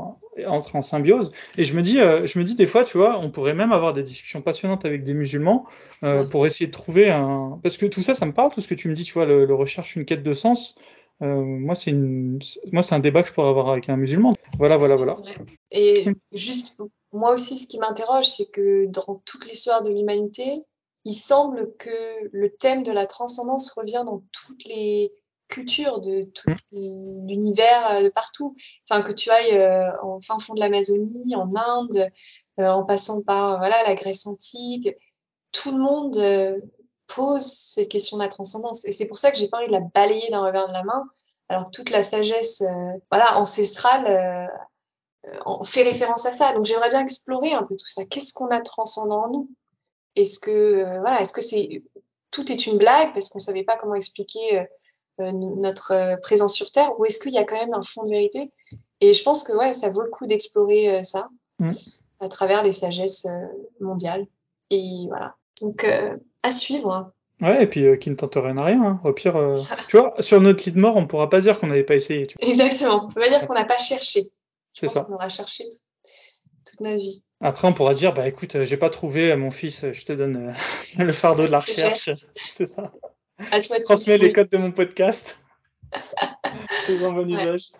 [0.48, 1.32] entrer en symbiose.
[1.58, 3.72] Et je me dis euh, je me dis des fois tu vois on pourrait même
[3.72, 5.68] avoir des discussions passionnantes avec des musulmans
[6.06, 8.68] euh, pour essayer de trouver un parce que tout ça ça me parle tout ce
[8.68, 10.76] que tu me dis tu vois le, le recherche une quête de sens
[11.22, 12.40] euh, moi, c'est une,
[12.72, 14.36] moi, c'est un débat que je pourrais avoir avec un musulman.
[14.58, 15.16] Voilà, voilà, voilà.
[15.72, 16.78] Et juste,
[17.12, 20.64] moi aussi, ce qui m'interroge, c'est que dans toute l'histoire de l'humanité,
[21.06, 21.90] il semble que
[22.32, 25.12] le thème de la transcendance revient dans toutes les
[25.48, 27.28] cultures de tout mm.
[27.28, 28.56] l'univers, euh, de partout.
[28.90, 32.12] Enfin, que tu ailles euh, en fin fond de l'Amazonie, en Inde,
[32.58, 34.90] en passant par voilà la Grèce antique,
[35.52, 36.18] tout le monde
[37.18, 38.86] pose cette question de la transcendance.
[38.86, 40.84] Et c'est pour ça que j'ai pas envie de la balayer d'un revers de la
[40.84, 41.04] main,
[41.50, 44.52] alors que toute la sagesse euh, voilà, ancestrale
[45.26, 46.54] euh, fait référence à ça.
[46.54, 48.06] Donc j'aimerais bien explorer un peu tout ça.
[48.06, 49.50] Qu'est-ce qu'on a transcendant en nous?
[50.16, 51.84] Est-ce que euh, voilà, est-ce que c'est
[52.30, 54.68] tout est une blague parce qu'on savait pas comment expliquer
[55.20, 58.10] euh, notre présence sur Terre, ou est-ce qu'il y a quand même un fond de
[58.10, 58.52] vérité?
[59.02, 61.30] Et je pense que ouais, ça vaut le coup d'explorer ça
[61.60, 61.72] mmh.
[62.20, 63.26] à travers les sagesses
[63.80, 64.28] mondiales.
[64.70, 65.36] Et voilà.
[65.62, 65.88] Donc
[66.44, 67.12] à suivre.
[67.42, 68.84] Ouais, et puis euh, qui ne tente rien à rien.
[68.84, 69.02] Hein.
[69.04, 71.68] Au pire, euh, tu vois, sur notre lit de mort, on pourra pas dire qu'on
[71.68, 72.26] n'avait pas essayé.
[72.28, 72.50] Tu vois.
[72.50, 73.06] Exactement.
[73.06, 74.24] On peut pas dire qu'on n'a pas cherché.
[74.74, 75.06] C'est ça.
[75.10, 75.66] On aura cherché
[76.66, 77.24] toute notre vie.
[77.40, 80.56] Après, on pourra dire, bah écoute, euh, j'ai pas trouvé mon fils, je te donne
[80.98, 82.10] le fardeau de la recherche.
[82.50, 82.92] C'est ça.
[83.52, 85.40] À toi de Transmets les codes de mon podcast.
[86.88, 87.72] C'est un bon usage.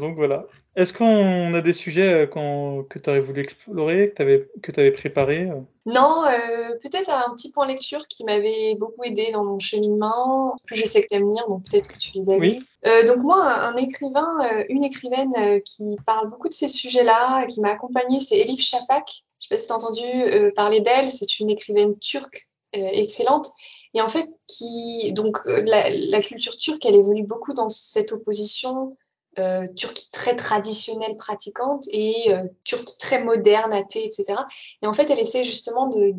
[0.00, 0.46] donc voilà.
[0.76, 5.50] Est-ce qu'on a des sujets euh, que tu aurais voulu explorer, que tu avais, préparé
[5.50, 5.60] euh?
[5.84, 10.54] Non, euh, peut-être un petit point lecture qui m'avait beaucoup aidé dans mon cheminement.
[10.66, 12.60] Plus je sais que tu aimes lire, donc peut-être que tu les as oui.
[12.86, 14.38] Euh, donc moi, un écrivain,
[14.68, 19.24] une écrivaine qui parle beaucoup de ces sujets-là, qui m'a accompagnée, c'est Elif Shafak.
[19.40, 23.50] Je sais pas si tu as entendu parler d'elle, c'est une écrivaine turque excellente.
[23.94, 28.96] Et en fait, qui donc la, la culture turque, elle évolue beaucoup dans cette opposition
[29.38, 34.34] euh, Turquie très traditionnelle pratiquante et euh, Turquie très moderne, athée, etc.
[34.82, 36.14] Et en fait, elle essaie justement de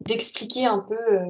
[0.00, 1.24] d'expliquer un peu euh,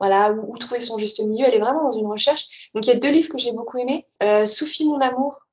[0.00, 1.46] voilà où, trouver son juste milieu.
[1.46, 2.70] Elle est vraiment dans une recherche.
[2.74, 4.06] Donc il y a deux livres que j'ai beaucoup aimés.
[4.22, 5.46] Euh, Soufi mon amour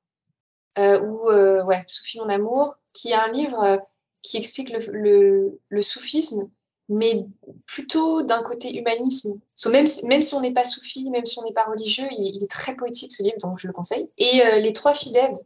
[0.78, 3.80] euh, ou euh, ouais Soufi mon amour, qui est un livre
[4.22, 6.50] qui explique le, le, le soufisme
[6.88, 7.26] mais
[7.66, 9.40] plutôt d'un côté humanisme.
[9.54, 12.06] So, même, si, même si on n'est pas soufi, même si on n'est pas religieux,
[12.10, 14.08] il, est très poétique ce livre, donc je le conseille.
[14.18, 15.36] Et euh, les trois filles d'Ève,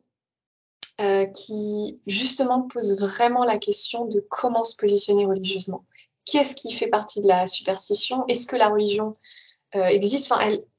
[1.00, 5.84] euh, qui justement posent vraiment la question de comment se positionner religieusement.
[6.26, 8.26] Qu'est-ce qui fait partie de la superstition?
[8.28, 9.14] Est-ce que la religion
[9.76, 10.32] euh, existe?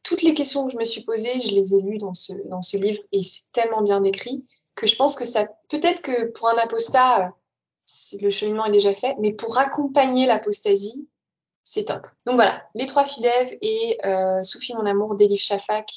[0.03, 2.61] Toutes les questions que je me suis posées, je les ai lues dans ce, dans
[2.61, 6.49] ce livre et c'est tellement bien décrit que je pense que ça, peut-être que pour
[6.49, 7.29] un apostat, euh,
[8.21, 11.07] le cheminement est déjà fait, mais pour accompagner l'apostasie,
[11.63, 12.07] c'est top.
[12.25, 15.89] Donc voilà, les trois fidèves et euh, Soufi mon amour d'Elif Shafak,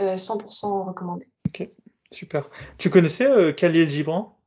[0.00, 1.26] euh, 100% recommandé.
[1.46, 1.68] Ok,
[2.10, 2.50] super.
[2.78, 4.38] Tu connaissais euh, Khalil Gibran?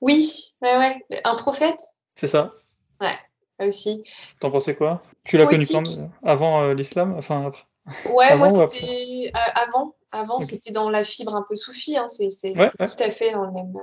[0.00, 1.80] Oui, ouais, ouais, un prophète?
[2.16, 2.54] C'est ça.
[3.00, 3.16] Ouais,
[3.58, 4.02] ça aussi.
[4.40, 5.02] T'en pensais quoi?
[5.24, 5.82] Tu l'as connu quand
[6.22, 7.64] avant euh, l'islam, enfin après.
[8.12, 9.94] Ouais, avant, moi c'était avant.
[10.10, 10.46] Avant, okay.
[10.46, 12.08] c'était dans la fibre un peu soufie, hein.
[12.08, 12.70] c'est ouais, ouais.
[12.88, 13.74] tout à fait dans le même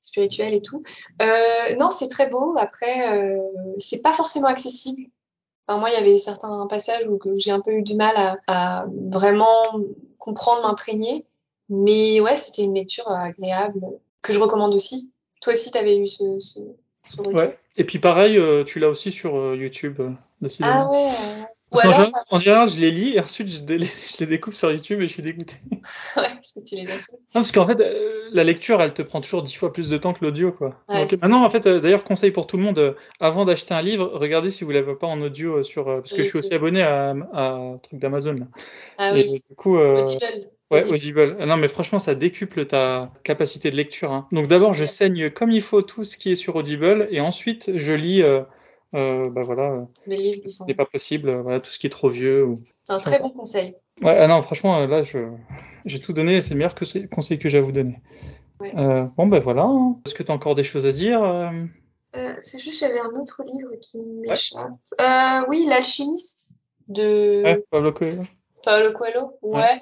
[0.00, 0.82] spirituel et tout.
[1.22, 2.54] Euh, non, c'est très beau.
[2.58, 3.38] Après, euh,
[3.78, 5.02] c'est pas forcément accessible.
[5.66, 8.36] Enfin, moi, il y avait certains passages où j'ai un peu eu du mal à,
[8.46, 9.80] à vraiment
[10.18, 11.26] comprendre, m'imprégner.
[11.68, 13.80] Mais ouais, c'était une lecture agréable
[14.22, 15.12] que je recommande aussi.
[15.40, 16.58] Toi aussi, tu avais eu ce, ce,
[17.08, 17.58] ce Ouais.
[17.76, 20.00] Et puis pareil, euh, tu l'as aussi sur YouTube.
[20.62, 21.12] ah ouais.
[21.72, 24.56] Ou en, général, en, général, je les lis et ensuite je, les, je les découvre
[24.56, 25.54] sur YouTube et je suis dégoûté.
[25.72, 25.80] ouais,
[26.14, 26.82] parce que tu les.
[26.82, 26.96] Non,
[27.32, 30.12] parce qu'en fait, euh, la lecture, elle te prend toujours dix fois plus de temps
[30.12, 30.80] que l'audio, quoi.
[30.88, 33.74] Ouais, Donc, maintenant, en fait, euh, d'ailleurs, conseil pour tout le monde, euh, avant d'acheter
[33.74, 36.54] un livre, regardez si vous l'avez pas en audio sur, parce que je suis aussi
[36.54, 38.36] abonné à, à un truc d'Amazon.
[38.98, 39.40] Ah et, oui.
[39.48, 40.50] Du coup, Audible.
[40.70, 41.36] Ouais, Audible.
[41.44, 44.12] Non, mais franchement, ça décuple ta capacité de lecture.
[44.12, 44.28] Hein.
[44.30, 47.76] Donc d'abord, je saigne comme il faut tout ce qui est sur Audible, et ensuite,
[47.76, 48.22] je lis.
[48.22, 48.42] Euh,
[48.94, 50.66] euh, bah voilà, les livres qui sont...
[50.66, 52.44] n'est pas possible, voilà, tout ce qui est trop vieux.
[52.44, 52.62] Ou...
[52.84, 53.74] C'est un très bon conseil.
[54.02, 55.18] Ouais, ah non, franchement, là, je,
[55.84, 58.00] j'ai tout donné, c'est le meilleur que c'est, conseil que j'ai à vous donner.
[58.60, 58.76] Ouais.
[58.76, 59.68] Euh, bon, ben voilà.
[60.06, 61.50] Est-ce que tu as encore des choses à dire euh...
[62.40, 64.72] C'est juste, j'avais un autre livre qui m'échappe.
[64.98, 65.46] Ouais.
[65.48, 66.56] oui, L'Alchimiste
[66.88, 67.42] de.
[67.44, 68.22] Ouais, Pablo Coelho.
[68.64, 69.60] Pablo Coelho, ouais.
[69.60, 69.80] ouais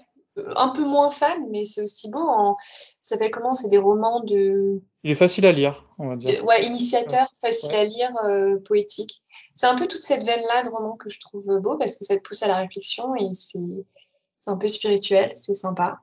[0.57, 2.21] un peu moins fan, mais c'est aussi beau.
[2.21, 2.57] En...
[3.01, 3.55] Ça s'appelle comment?
[3.55, 4.81] C'est des romans de.
[5.05, 6.45] Il est facile à lire, on va dire.
[6.45, 7.79] Ouais, initiateur, facile ouais.
[7.79, 9.23] à lire, euh, poétique.
[9.55, 12.17] C'est un peu toute cette veine-là de romans que je trouve beau parce que ça
[12.17, 16.01] te pousse à la réflexion et c'est un peu spirituel, c'est sympa.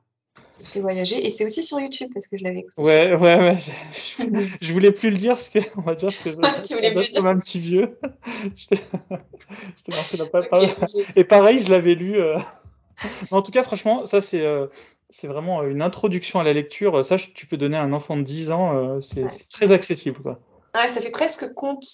[0.48, 2.82] Ça te fait voyager et c'est aussi sur YouTube parce que je l'avais écouté.
[2.82, 3.58] Ouais, ouais, ouais.
[3.94, 6.92] Je, je, voulais plus le dire parce que on va dire que je, tu voulais
[6.94, 7.98] plus comme un petit vieux.
[8.54, 8.78] je t'ai
[9.88, 12.20] marqué la okay, Et pareil, je l'avais lu.
[12.20, 12.38] Euh
[13.30, 14.66] en tout cas, franchement, ça c'est euh,
[15.18, 17.04] c'est vraiment une introduction à la lecture.
[17.04, 19.30] Ça, tu peux donner à un enfant de 10 ans, euh, c'est ouais.
[19.50, 20.20] très accessible.
[20.20, 20.40] Quoi.
[20.74, 21.86] Ouais, ça fait presque conte.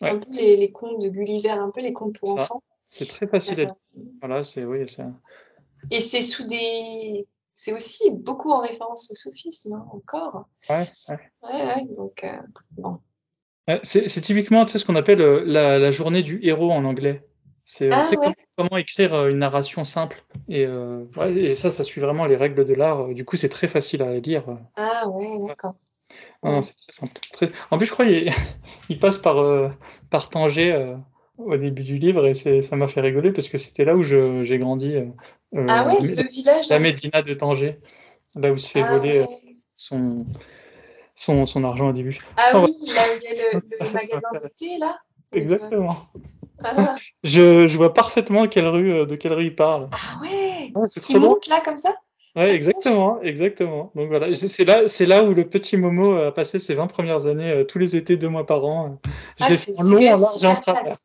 [0.00, 0.10] Ouais.
[0.10, 2.62] Un peu les, les, contes de Gulliver, un peu les contes pour ça, enfants.
[2.88, 3.74] C'est très facile à lire.
[4.20, 4.84] Voilà, c'est oui,
[5.90, 7.26] Et c'est sous des.
[7.54, 10.48] C'est aussi beaucoup en référence au sophisme, hein, encore.
[10.68, 11.18] Ouais, ouais.
[11.42, 12.36] Ouais, ouais, donc, euh,
[12.72, 12.98] bon.
[13.84, 17.24] C'est typiquement tu sais, ce qu'on appelle la, la journée du héros en anglais.
[17.68, 18.16] C'est ah, ouais.
[18.16, 20.22] comment, comment, écrire une narration simple.
[20.48, 23.08] Et, euh, ouais, et, ça, ça suit vraiment les règles de l'art.
[23.08, 24.44] Du coup, c'est très facile à lire.
[24.76, 25.74] Ah ouais, d'accord.
[26.44, 27.20] Non, non c'est très simple.
[27.32, 27.50] Très...
[27.72, 28.32] En plus, je crois qu'il
[28.88, 29.68] il passe par, euh,
[30.10, 30.94] par Tanger euh,
[31.38, 34.58] au début du livre et ça m'a fait rigoler parce que c'était là où j'ai
[34.58, 34.94] grandi.
[35.68, 37.80] ah ouais, le village La Médina de Tanger,
[38.36, 39.56] là où se fait ah, voler ouais.
[39.74, 40.24] son,
[41.16, 42.20] son, son argent au début.
[42.36, 45.00] Ah enfin, oui, là où il y a le, le magasin de thé, là
[45.32, 46.06] Exactement.
[46.62, 46.96] Ah.
[47.22, 49.88] Je, je, vois parfaitement quelle rue, de quelle rue il parle.
[49.92, 51.94] Ah ouais, ouais Qui monte là comme ça?
[52.36, 53.90] Ouais, exactement, exactement.
[53.94, 57.24] Donc voilà, c'est là, c'est là où le petit Momo a passé ses 20 premières
[57.24, 58.98] années, euh, tous les étés, deux mois par an.
[59.38, 60.98] Je ah, c'est long, en large et en travers.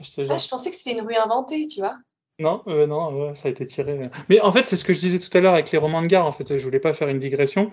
[0.00, 1.94] Je, ah, je pensais que c'était une rue inventée, tu vois.
[2.38, 4.10] Non, euh, non, ça a été tiré.
[4.28, 6.06] Mais en fait, c'est ce que je disais tout à l'heure avec les romans de
[6.06, 6.26] gare.
[6.26, 7.70] En fait, je voulais pas faire une digression.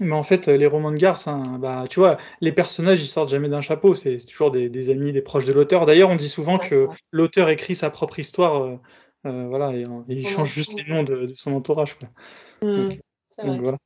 [0.00, 3.30] Mais en fait, les romans de gare, un, bah, tu vois, les personnages, ils sortent
[3.30, 3.94] jamais d'un chapeau.
[3.94, 5.86] C'est toujours des, des, amis, des proches de l'auteur.
[5.86, 8.64] D'ailleurs, on dit souvent ouais, que l'auteur écrit sa propre histoire.
[8.64, 8.76] Euh,
[9.26, 11.96] euh, voilà, et, et il change juste les noms de, de son entourage.
[11.98, 12.08] Quoi.
[12.62, 12.98] Mmh,
[13.60, 13.78] voilà.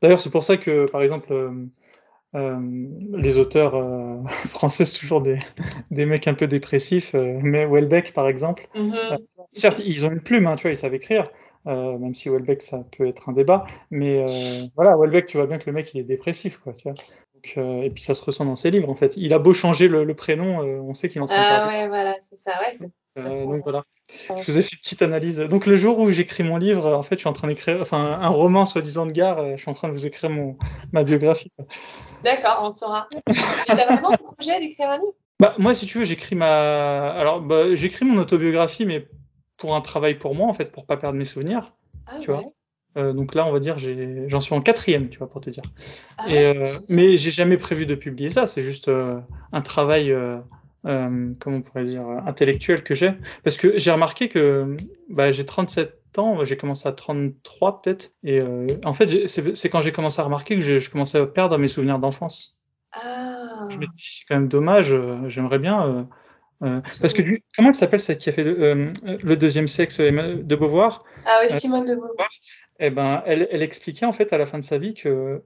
[0.00, 1.66] D'ailleurs, c'est pour ça que, par exemple, euh,
[2.34, 2.58] euh
[3.12, 5.38] les auteurs euh, français, c'est toujours des,
[5.90, 7.14] des mecs un peu dépressifs.
[7.14, 8.94] mais Welbeck, par exemple, mmh.
[9.52, 11.30] certes, ils ont une plume, hein, tu vois, ils savent écrire.
[11.66, 14.26] Euh, même si Welbeck ça peut être un débat, mais euh,
[14.76, 16.94] voilà Welbeck tu vois bien que le mec il est dépressif quoi, tu vois.
[16.94, 19.12] Donc, euh, et puis ça se ressent dans ses livres en fait.
[19.16, 22.38] Il a beau changer le, le prénom, on sait qu'il en Ah ouais voilà c'est
[22.38, 22.72] ça ouais.
[22.72, 23.84] Ça donc voilà.
[24.28, 25.38] Je vous ai fait une petite analyse.
[25.38, 28.18] Donc le jour où j'écris mon livre, en fait je suis en train d'écrire, enfin
[28.20, 30.56] un roman soi-disant de gare, je suis en train de vous écrire mon
[30.92, 31.52] ma biographie.
[32.24, 33.08] D'accord, on saura.
[33.66, 35.12] T'as vraiment projet d'écrire un livre?
[35.40, 39.06] Bah moi si tu veux j'écris ma, alors bah, j'écris mon autobiographie mais
[39.58, 41.74] pour un travail pour moi, en fait, pour pas perdre mes souvenirs.
[42.06, 42.36] Ah, tu ouais.
[42.36, 42.52] vois.
[42.96, 45.62] Euh, donc là, on va dire, j'en suis en quatrième, tu vois, pour te dire.
[46.16, 48.46] Ah, Et, euh, mais j'ai jamais prévu de publier ça.
[48.46, 49.20] C'est juste euh,
[49.52, 50.38] un travail euh,
[50.84, 53.12] comment on pourrait dire, intellectuelle que j'ai.
[53.44, 54.76] Parce que j'ai remarqué que
[55.10, 58.12] bah, j'ai 37 ans, j'ai commencé à 33 peut-être.
[58.24, 58.40] Et
[58.84, 61.68] en fait, c'est quand j'ai commencé à remarquer que je, je, commençais à perdre mes
[61.68, 62.64] souvenirs d'enfance.
[62.92, 63.66] Ah.
[63.68, 66.08] Je me dis, c'est quand même dommage, j'aimerais bien.
[66.60, 67.22] Parce que
[67.56, 71.04] comment elle s'appelle celle qui a fait le deuxième sexe de Beauvoir?
[71.26, 72.28] Ah oui, Simone de Beauvoir.
[72.80, 75.42] Eh ben, elle, elle expliquait en fait à la fin de sa vie que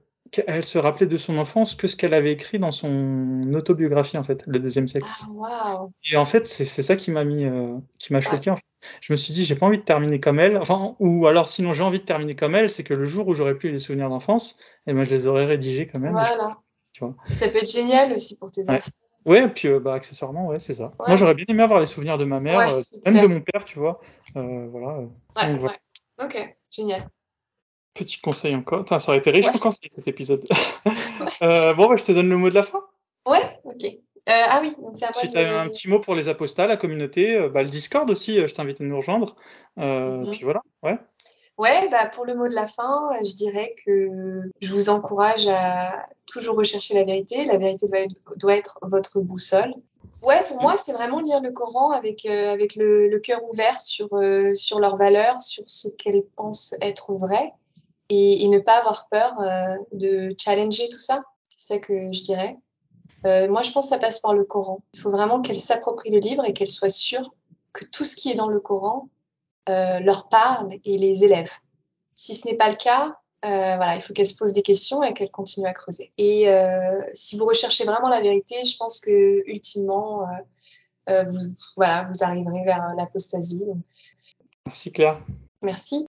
[0.47, 4.23] elle se rappelait de son enfance que ce qu'elle avait écrit dans son autobiographie en
[4.23, 5.23] fait, le deuxième sexe.
[5.23, 5.91] Ah, wow.
[6.11, 8.49] Et en fait, c'est ça qui m'a mis, euh, qui m'a choqué.
[8.49, 8.63] En fait.
[9.01, 10.57] Je me suis dit, j'ai pas envie de terminer comme elle.
[10.57, 13.33] Enfin, ou alors sinon j'ai envie de terminer comme elle, c'est que le jour où
[13.33, 14.57] j'aurais plus les souvenirs d'enfance,
[14.87, 16.11] eh ben je les aurais rédigés quand même.
[16.11, 16.57] Voilà.
[16.93, 17.15] tu vois.
[17.29, 18.91] Ça peut être génial aussi pour tes enfants.
[19.25, 20.91] Ouais, et puis euh, bah, accessoirement, ouais, c'est ça.
[20.99, 23.63] Moi, j'aurais bien aimé avoir les souvenirs de ma mère, euh, même de mon père,
[23.65, 24.01] tu vois.
[24.35, 24.99] voilà.
[25.35, 25.79] Ouais, ouais.
[26.23, 27.07] Ok, génial.
[27.93, 28.87] Petit conseil encore.
[28.87, 30.45] ça aurait été riche en conseils cet épisode.
[31.41, 32.81] euh, bon, bah, je te donne le mot de la fin.
[33.25, 33.85] Ouais, ok.
[34.29, 36.29] Euh, ah oui, donc c'est à moi Si tu as un petit mot pour les
[36.29, 39.35] apostats, la communauté, euh, bah, le Discord aussi, euh, je t'invite à nous rejoindre.
[39.77, 40.31] Euh, mm-hmm.
[40.31, 40.97] Puis voilà, ouais.
[41.57, 46.07] Ouais, bah pour le mot de la fin, je dirais que je vous encourage à
[46.25, 47.45] toujours rechercher la vérité.
[47.45, 47.85] La vérité
[48.37, 49.73] doit être, votre boussole.
[50.23, 54.09] Ouais, pour moi, c'est vraiment lire le Coran avec, avec le, cœur ouvert sur,
[54.55, 57.53] sur leurs valeurs, sur ce qu'elles pensent être vrai
[58.13, 61.23] et, ne pas avoir peur euh, de challenger tout ça.
[61.49, 62.57] C'est ça que je dirais.
[63.25, 64.81] Euh, moi, je pense que ça passe par le Coran.
[64.93, 67.33] Il faut vraiment qu'elle s'approprie le livre et qu'elle soit sûre
[67.71, 69.07] que tout ce qui est dans le Coran
[69.69, 71.51] euh, leur parle et les élève.
[72.15, 75.03] Si ce n'est pas le cas, euh, voilà, il faut qu'elle se pose des questions
[75.03, 76.13] et qu'elle continue à creuser.
[76.17, 80.27] Et euh, si vous recherchez vraiment la vérité, je pense que ultimement,
[81.09, 81.37] euh, vous,
[81.75, 83.65] voilà, vous arriverez vers l'apostasie.
[84.65, 85.19] Merci Claire.
[85.61, 86.07] Merci.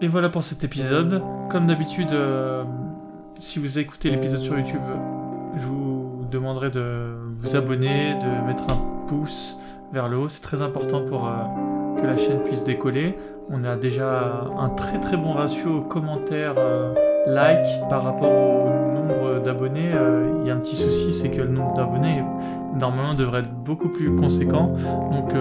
[0.00, 1.22] Et voilà pour cet épisode.
[1.50, 2.64] Comme d'habitude, euh,
[3.38, 4.80] si vous écoutez l'épisode sur YouTube,
[5.56, 9.58] je vous demanderai de vous abonner, de mettre un pouce
[9.92, 10.28] vers le haut.
[10.28, 13.18] C'est très important pour euh, que la chaîne puisse décoller.
[13.50, 16.94] On a déjà un très très bon ratio commentaires, euh,
[17.26, 19.90] likes par rapport au nombre d'abonnés.
[20.40, 22.22] Il y a un petit souci, c'est que le nombre d'abonnés
[22.78, 24.74] normalement devrait être beaucoup plus conséquent.
[25.10, 25.34] Donc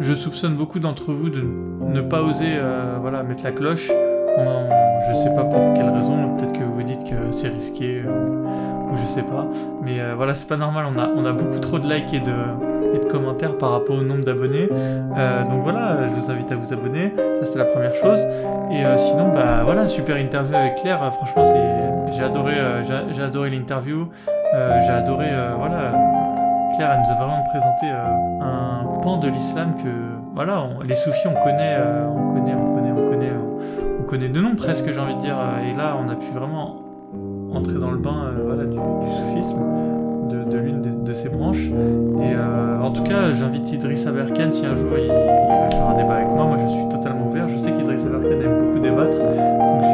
[0.00, 1.44] je soupçonne beaucoup d'entre vous de
[1.92, 3.88] ne pas oser euh, voilà, mettre la cloche.
[3.88, 8.96] je sais pas pour quelle raison, peut-être que vous dites que c'est risqué, euh, ou
[8.96, 9.46] je sais pas.
[9.82, 12.20] Mais euh, voilà, c'est pas normal, on a, on a beaucoup trop de likes et
[12.20, 12.32] de
[13.10, 14.68] commentaires par rapport au nombre d'abonnés.
[14.68, 18.20] donc voilà, je vous invite à vous abonner, ça c'était la première chose.
[18.70, 22.54] Et sinon, bah voilà, super interview avec Claire, franchement c'est, j'ai adoré,
[23.12, 24.08] j'ai, adoré l'interview,
[24.52, 25.28] j'ai adoré,
[25.58, 25.90] voilà,
[26.76, 31.34] Claire elle nous a vraiment présenté un pan de l'islam que voilà, les soufis, on
[31.34, 33.32] connaît, euh, on connaît, on connaît, on connaît,
[34.00, 35.36] on connaît de nom presque, j'ai envie de dire.
[35.64, 36.82] Et là, on a pu vraiment
[37.52, 39.60] entrer dans le bain euh, voilà, du, soufisme,
[40.30, 41.66] de, l'une de, ses branches.
[41.66, 45.96] Et euh, en tout cas, j'invite Idriss Aberkan si un jour il, veut faire un
[45.96, 46.46] débat avec moi.
[46.46, 47.48] Moi, je suis totalement ouvert.
[47.48, 49.88] Je sais qu'Idriss Aberkan aime beaucoup débattre, donc je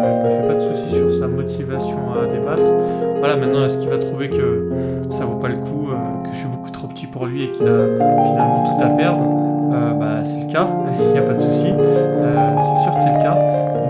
[0.00, 2.70] me, me fais pas de soucis sur sa motivation à débattre.
[3.18, 4.70] Voilà, maintenant, est-ce qu'il va trouver que
[5.10, 5.88] ça vaut pas le coup,
[6.24, 9.42] que je suis beaucoup trop petit pour lui et qu'il a finalement tout à perdre?
[9.72, 10.68] Euh, bah, c'est le cas,
[11.00, 13.36] il n'y a pas de souci, euh, c'est sûr que c'est le cas.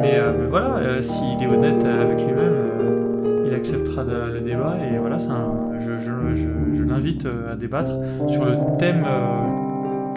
[0.01, 5.72] Mais, euh, voilà, s'il est honnête avec lui-même, il acceptera le débat et voilà, un,
[6.03, 7.93] je, l'invite à débattre
[8.29, 9.07] sur le thème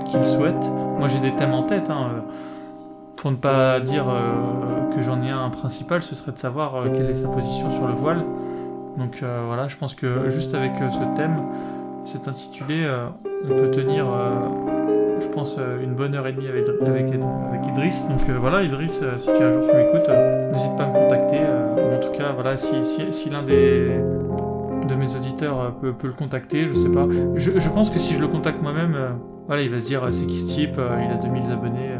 [0.05, 0.63] qu'il souhaite.
[0.99, 2.23] Moi j'ai des thèmes en tête, hein,
[3.15, 4.05] pour ne pas dire
[4.95, 7.93] que j'en ai un principal, ce serait de savoir quelle est sa position sur le
[7.93, 8.23] voile.
[8.97, 11.41] Donc voilà, je pense que juste avec ce thème,
[12.05, 12.85] cet intitulé,
[13.45, 14.05] on peut tenir
[15.19, 16.67] je pense, euh, une bonne heure et demie avec,
[17.67, 18.07] Idriss.
[18.07, 20.09] Donc euh, voilà, Idriss, euh, si tu un jour tu m'écoutes,
[20.51, 21.39] n'hésite pas à me contacter.
[21.39, 23.91] en tout cas, voilà, si l'un des
[24.87, 27.07] de mes auditeurs peut, peut, le contacter, je sais pas.
[27.35, 28.95] Je, pense que si je le contacte moi-même,
[29.47, 31.91] voilà, il va se dire c'est qui ce type, il a 2000 abonnés,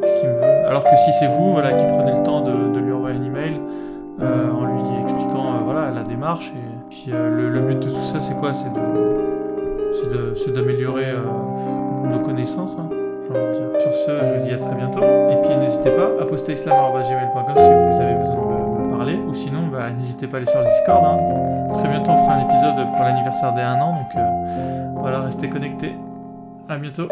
[0.00, 0.66] qu'est-ce qu'il me veut?
[0.68, 3.60] Alors que si c'est vous, voilà, qui prenez le temps de, lui envoyer un email
[4.20, 8.52] en lui expliquant voilà la démarche et puis le, but de tout ça, c'est quoi?
[8.54, 8.72] C'est
[10.52, 11.12] d'améliorer
[12.04, 12.88] nos connaissances, hein.
[13.80, 15.00] Sur ce, je vous dis à très bientôt.
[15.00, 18.01] Et puis n'hésitez pas, à poster islam.gmail.com si vous
[19.32, 21.02] Ou sinon, bah, n'hésitez pas à aller sur le Discord.
[21.02, 21.78] Hein.
[21.78, 23.92] Très bientôt, on fera un épisode pour l'anniversaire des 1 an.
[23.94, 25.94] Donc euh, voilà, restez connectés.
[26.68, 27.08] À bientôt.